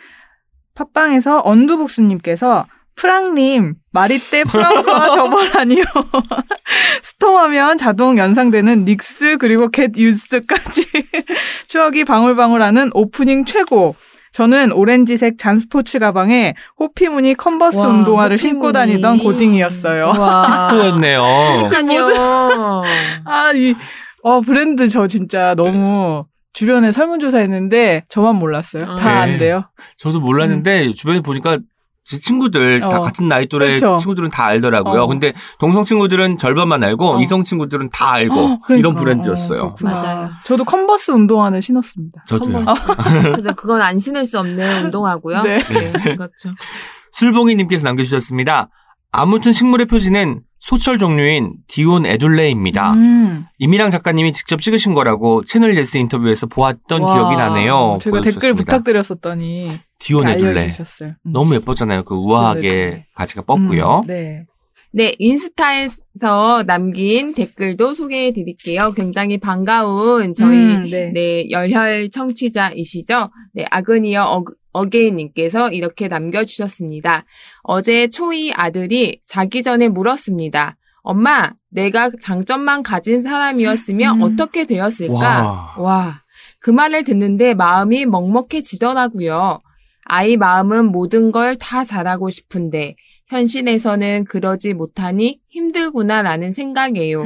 [0.75, 2.65] 팟빵에서 언두북수님께서
[2.95, 5.83] 프랑님, 마리떼 프랑스와 저번아니요.
[7.03, 10.85] 스톰하면 자동 연상되는 닉스 그리고 겟 유스까지
[11.67, 13.95] 추억이 방울방울하는 오프닝 최고.
[14.33, 18.37] 저는 오렌지색 잔스포츠 가방에 호피무늬 컨버스 와, 운동화를 호피무늬.
[18.37, 20.05] 신고 다니던 고딩이었어요.
[20.17, 20.69] 와.
[20.69, 21.67] 스토였네요.
[21.69, 22.83] 그러니까요.
[23.25, 23.75] 아, 이,
[24.23, 26.23] 어, 브랜드 저 진짜 너무
[26.53, 28.85] 주변에 설문조사 했는데 저만 몰랐어요.
[28.91, 28.95] 아.
[28.95, 29.37] 다안 네.
[29.37, 29.65] 돼요.
[29.97, 31.57] 저도 몰랐는데 주변에 보니까
[32.03, 33.01] 제 친구들 다 어.
[33.01, 33.95] 같은 나이 또래 그렇죠.
[33.97, 35.03] 친구들은 다 알더라고요.
[35.03, 35.07] 어.
[35.07, 37.21] 근데 동성 친구들은 절반만 알고 어.
[37.21, 38.75] 이성 친구들은 다 알고 어, 그러니까.
[38.75, 39.61] 이런 브랜드였어요.
[39.61, 39.75] 어.
[39.81, 40.29] 맞아요.
[40.45, 42.23] 저도 컨버스 운동화는 신었습니다.
[42.27, 42.65] 저도요.
[42.65, 42.81] 컨버스.
[43.31, 45.43] 그래서 그건 안 신을 수 없는 운동화고요.
[45.43, 45.61] 네.
[45.63, 46.53] 그렇죠.
[47.13, 48.69] 술봉이님께서 남겨주셨습니다.
[49.11, 52.93] 아무튼 식물의 표지는 소철 종류인 디온 에둘레입니다.
[52.93, 57.13] 음, 이미랑 작가님이 직접 찍으신 거라고 채널 예스 인터뷰에서 보았던 와.
[57.15, 57.97] 기억이 나네요.
[57.99, 58.63] 제가 댓글 보여주셨습니다.
[58.77, 60.61] 부탁드렸었더니 디온 에둘레.
[60.61, 61.09] 알려주셨어요.
[61.25, 61.31] 음.
[61.33, 62.03] 너무 예뻤잖아요.
[62.03, 63.05] 그 우아하게 에둘레.
[63.15, 64.03] 가지가 뻗고요.
[64.03, 64.45] 음, 네.
[64.93, 68.91] 네, 인스타에서 남긴 댓글도 소개해 드릴게요.
[68.95, 71.11] 굉장히 반가운 저희 음, 네.
[71.13, 73.29] 네, 열혈 청취자이시죠?
[73.53, 77.25] 네, 아그니어 어, 어게인님께서 이렇게 남겨주셨습니다.
[77.63, 80.77] 어제 초이 아들이 자기 전에 물었습니다.
[81.03, 84.21] 엄마, 내가 장점만 가진 사람이었으면 음.
[84.21, 85.13] 어떻게 되었을까?
[85.15, 85.75] 와.
[85.77, 86.21] 와,
[86.59, 89.61] 그 말을 듣는데 마음이 먹먹해지더라고요.
[90.03, 92.95] 아이 마음은 모든 걸 다 잘하고 싶은데,
[93.27, 97.25] 현실에서는 그러지 못하니 힘들구나라는 생각이에요.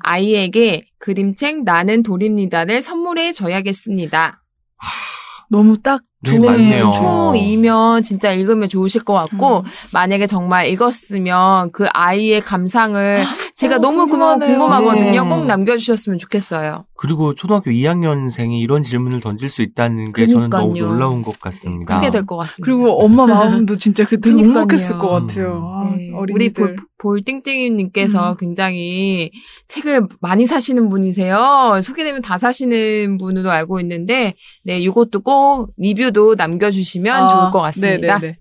[0.00, 4.42] 아이에게 그림책 나는 돌입니다를 선물해 줘야겠습니다.
[5.50, 6.90] 너무 딱 네, 맞네요.
[6.90, 9.62] 초2면 진짜 읽으면 좋으실 것 같고, 음.
[9.92, 13.22] 만약에 정말 읽었으면 그 아이의 감상을
[13.54, 14.56] 제가 어, 너무 궁금- 궁금하네요.
[14.58, 15.22] 궁금하거든요.
[15.22, 15.28] 음.
[15.28, 16.84] 꼭 남겨주셨으면 좋겠어요.
[16.96, 20.92] 그리고 초등학교 2학년생이 이런 질문을 던질 수 있다는 게 저는 너무 그러니까요.
[20.92, 21.94] 놀라운 것 같습니다.
[21.96, 22.64] 크게 될 것 같습니다.
[22.64, 24.52] 그리고 엄마 마음도 진짜 그때 그러니까요.
[24.54, 25.72] 먹먹했을 것 같아요.
[25.84, 26.52] 아, 네, 우리 어린이들.
[26.52, 28.36] 볼, 볼 띵띵님께서 음.
[28.40, 29.30] 굉장히
[29.68, 31.80] 책을 많이 사시는 분이세요.
[31.82, 34.34] 소개되면 다 사시는 분으로 알고 있는데,
[34.64, 38.18] 네, 이것도 꼭 리뷰 도 남겨주시면 아, 좋을 것 같습니다.
[38.18, 38.32] 네네네.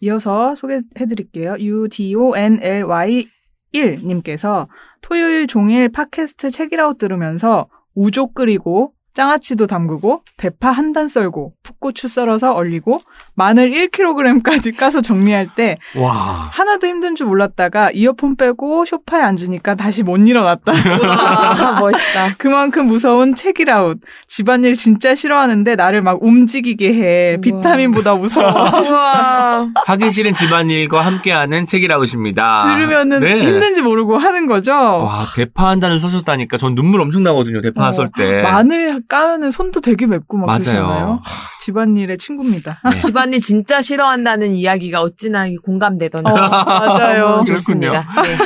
[0.00, 1.56] 이어서 소개해드릴게요.
[1.58, 3.26] UDONLY
[3.74, 4.68] 1님께서
[5.00, 8.92] 토요일 종일 팟캐스트 책이라고 들으면서 우조 끓이고
[9.26, 13.00] 장아찌도 담그고 대파 한 단 썰고 풋고추 썰어서 얼리고
[13.34, 16.48] 마늘 1kg까지 까서 정리할 때 와.
[16.52, 20.72] 하나도 힘든 줄 몰랐다가 이어폰 빼고 소파에 앉으니까 다시 못 일어났다.
[20.72, 22.34] 우와, 멋있다.
[22.38, 23.98] 그만큼 무서운 책이라웃.
[24.28, 27.30] 집안일 진짜 싫어하는데 나를 막 움직이게 해.
[27.34, 27.40] 우와.
[27.42, 28.46] 비타민보다 무서워.
[29.86, 32.60] 하기 싫은 집안일과 함께하는 책이라우십니다.
[32.74, 33.42] 들으면은 네.
[33.44, 34.72] 힘든지 모르고 하는 거죠.
[34.72, 37.60] 와, 대파 한 단을 써셨다니까 전 눈물 엄청 나거든요.
[37.62, 38.42] 대파 어, 썰 때.
[38.42, 40.58] 마늘 까면은 손도 되게 맵고 막 맞아요.
[40.58, 41.22] 그러잖아요.
[41.62, 42.80] 집안일의 친구입니다.
[42.90, 42.98] 네.
[43.00, 46.30] 집안일 진짜 싫어한다는 이야기가 어찌나 공감되던지.
[46.30, 47.44] 어, 맞아요.
[47.48, 48.06] 좋습니다.
[48.22, 48.38] 네.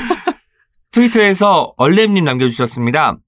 [0.92, 3.18] 트위터에서 얼렘님 남겨주셨습니다.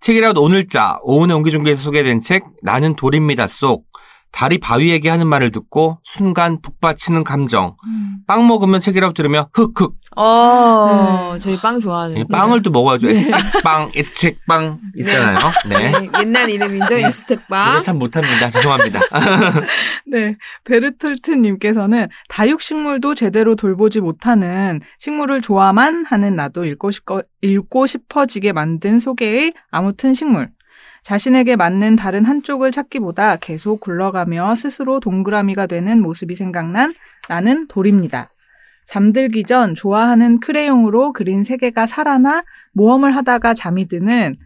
[0.00, 3.84] 책이라도 오늘자 오은의 옹기종기에서 소개된 책 나는 돌입니다 속
[4.32, 7.76] 다리 바위에게 하는 말을 듣고 순간 북받치는 감정
[8.26, 11.38] 빵 먹으면 책이라도 들으면 흑흑 어, 네.
[11.38, 12.18] 저희 빵 좋아하는.
[12.18, 15.38] 예, 빵을 또 먹어야죠 에스책빵 에스책빵 있잖아요
[15.68, 17.06] 네, 네, 옛날 이름이죠, 네.
[17.06, 17.70] 에스텍빵.
[17.70, 19.00] 노래 참 못합니다 죄송합니다
[20.06, 20.36] 네.
[20.64, 29.52] 베르톨트님께서는 다육식물도 제대로 돌보지 못하는 식물을 좋아만 하는 나도 읽고, 싶거, 읽고 싶어지게 만든 소개의
[29.70, 30.50] 아무튼 식물.
[31.02, 36.94] 자신에게 맞는 다른 한쪽을 찾기보다 계속 굴러가며 스스로 동그라미가 되는 모습이 생각난
[37.28, 38.30] 나는 돌입니다.
[38.86, 44.36] 잠들기 전 좋아하는 크레용으로 그린 세계가 살아나 모험을 하다가 잠이 드는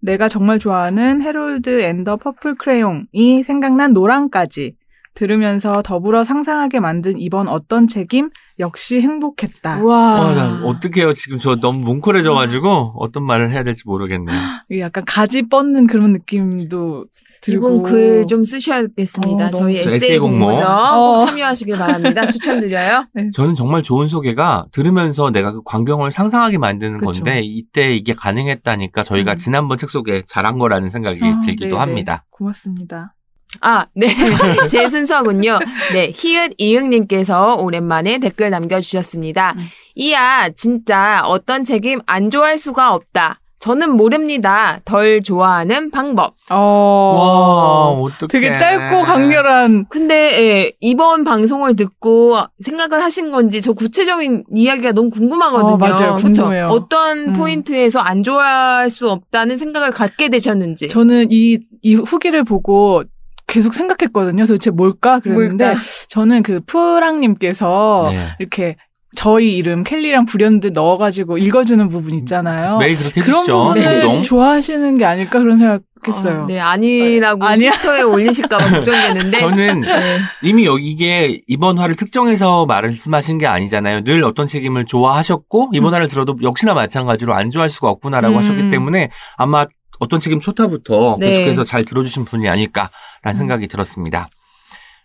[0.00, 4.76] 내가 정말 좋아하는 Harold and the Purple Crayon이 생각난 낭독까지
[5.14, 9.78] 들으면서 더불어 상상하게 만든 이번 어떤 책임 역시 행복했다.
[9.82, 10.20] 우와.
[10.20, 14.36] 어, 나 어떡해요 지금 저 너무 뭉클해져가지고 어떤 말을 해야 될지 모르겠네요
[14.78, 17.06] 약간 가지 뻗는 그런 느낌도
[17.42, 19.46] 들고 이분 글 좀 쓰셔야겠습니다.
[19.48, 19.78] 어, 저희.
[19.78, 20.46] 에세이 에세이 공모.
[20.46, 20.96] 공모전 어.
[21.18, 22.30] 꼭 참여하시길 바랍니다.
[22.30, 23.06] 추천드려요.
[23.34, 27.10] 저는 정말 좋은 소개가 들으면서 내가 그 광경을 상상하게 만드는 그쵸.
[27.22, 29.36] 건데 이때 이게 가능했다니까 저희가 음.
[29.36, 31.78] 지난번 책 소개 잘한 거라는 생각이 아, 들기도 네네.
[31.78, 32.24] 합니다.
[32.30, 33.14] 고맙습니다.
[33.60, 34.06] 아, 네.
[34.68, 35.58] 제 순서군요.
[35.92, 36.10] 네.
[36.14, 39.54] 희읒 이응님께서 오랜만에 댓글 남겨주셨습니다.
[39.56, 39.66] 음.
[39.94, 43.40] 이야, 진짜 어떤 책임 안 좋아할 수가 없다.
[43.62, 44.80] 저는 모릅니다.
[44.84, 46.34] 덜 좋아하는 방법.
[46.50, 46.56] 어.
[46.56, 48.26] 와, 어떡해.
[48.28, 55.10] 되게 짧고 강렬한 근데 예, 이번 방송을 듣고 생각을 하신 건지 저 구체적인 이야기가 너무
[55.10, 55.74] 궁금하거든요.
[55.74, 56.16] 어, 맞아요.
[56.16, 56.42] 그쵸?
[56.42, 56.66] 궁금해요.
[56.70, 57.32] 어떤 음.
[57.34, 60.88] 포인트에서 안 좋아할 수 없다는 생각을 갖게 되셨는지.
[60.88, 63.04] 저는 이, 이 후기를 보고
[63.46, 64.44] 계속 생각했거든요.
[64.44, 65.20] 도대체 뭘까?
[65.20, 65.82] 그랬는데 뭘까?
[66.08, 68.28] 저는 그 프랑님께서 네.
[68.38, 68.76] 이렇게
[69.14, 72.78] 저희 이름 켈리랑 불현듯 넣어가지고 읽어주는 부분 있잖아요.
[72.78, 73.58] 매일 그렇게 그런 해주시죠.
[73.58, 74.22] 부분을 종종.
[74.22, 76.44] 좋아하시는 게 아닐까 그런 생각했어요.
[76.44, 77.72] 어, 네, 아니라고 아니야?
[77.72, 79.38] 트위터에 올리실까봐 걱정되는데.
[79.38, 80.18] 저는 네.
[80.42, 84.04] 이미 여기 이게 이번 화를 특정해서 말씀하신 게 아니잖아요.
[84.04, 85.94] 늘 어떤 책임을 좋아하셨고 이번 음.
[85.94, 88.38] 화를 들어도 역시나 마찬가지로 안 좋아할 수가 없구나라고 음.
[88.38, 89.66] 하셨기 때문에 아마
[90.02, 91.30] 어떤 책임 초타부터 네.
[91.30, 92.90] 계속해서 잘 들어주신 분이 아닐까라는
[93.28, 93.34] 음.
[93.34, 94.26] 생각이 들었습니다.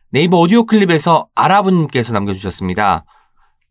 [0.10, 3.06] 네이버 오디오 클립에서 아라브님께서 남겨주셨습니다.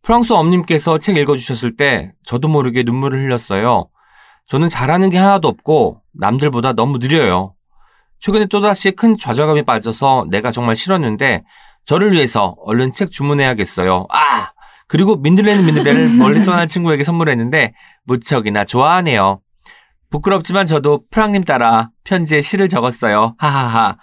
[0.03, 3.89] 프랑스 엄님께서 책 읽어주셨을 때 저도 모르게 눈물을 흘렸어요.
[4.47, 7.55] 저는 잘하는 게 하나도 없고 남들보다 너무 느려요.
[8.21, 11.43] 최근에 또다시 큰 좌절감에 빠져서 내가 정말 싫었는데
[11.85, 14.07] 저를 위해서 얼른 책 주문해야겠어요.
[14.11, 14.53] 아!
[14.87, 17.75] 그리고 민들레는 민들레를 멀리 떠난 친구에게 선물했는데
[18.05, 19.41] 무척이나 좋아하네요.
[20.11, 23.35] 부끄럽지만 저도 프랑님 따라 편지에 시를 적었어요.
[23.39, 23.97] 하하하.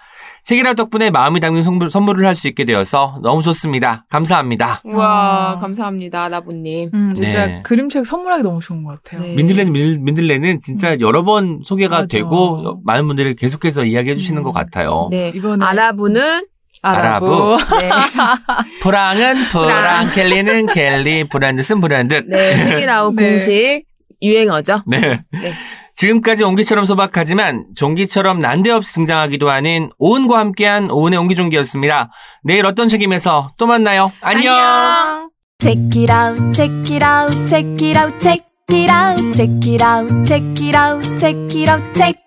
[0.44, 4.06] 책이라 덕분에 마음이 담긴 선물, 선물을 할 수 있게 되어서 너무 좋습니다.
[4.10, 4.82] 감사합니다.
[4.84, 5.60] 우와, 아.
[5.60, 6.90] 감사합니다, 나부님.
[6.94, 7.62] 음, 진짜 네.
[7.64, 9.22] 그림책 선물하기 너무 좋은 것 같아요.
[9.26, 9.36] 네.
[9.36, 12.08] 민들레는 민들, 민들레는 진짜 여러 번 소개가 맞아.
[12.08, 14.44] 되고 많은 분들이 계속해서 이야기해 주시는 음.
[14.44, 15.08] 것 같아요.
[15.12, 15.32] 네.
[15.34, 16.46] 이거는 아라부는
[16.82, 17.58] 아라부.
[17.80, 17.90] 네.
[18.82, 20.06] 프랑은 프랑, 프랑.
[20.14, 22.22] 켈리는 켈리, 브랜드는 브랜드.
[22.28, 23.30] 네, 책이라우 네.
[23.30, 23.86] 공식
[24.22, 24.84] 유행어죠.
[24.88, 25.00] 네.
[25.32, 25.54] 네.
[25.96, 32.10] 지금까지 옹기처럼 소박하지만 종기처럼 난데없이 등장하기도 하는 오은과 함께한 오은의 옹기종기였습니다.
[32.44, 34.12] 내일 어떤 책임에서 또 만나요.
[34.22, 35.30] 안녕.
[35.60, 40.26] Check it out, check it out, check it out, check it out, check it out,
[40.26, 42.24] check it out, check it out, check.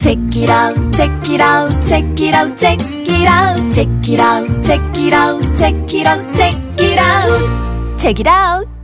[0.00, 4.64] Check it out, check it out, check it out, check it out, check it out,
[4.64, 8.77] check it out, check it out, check it out, check it out.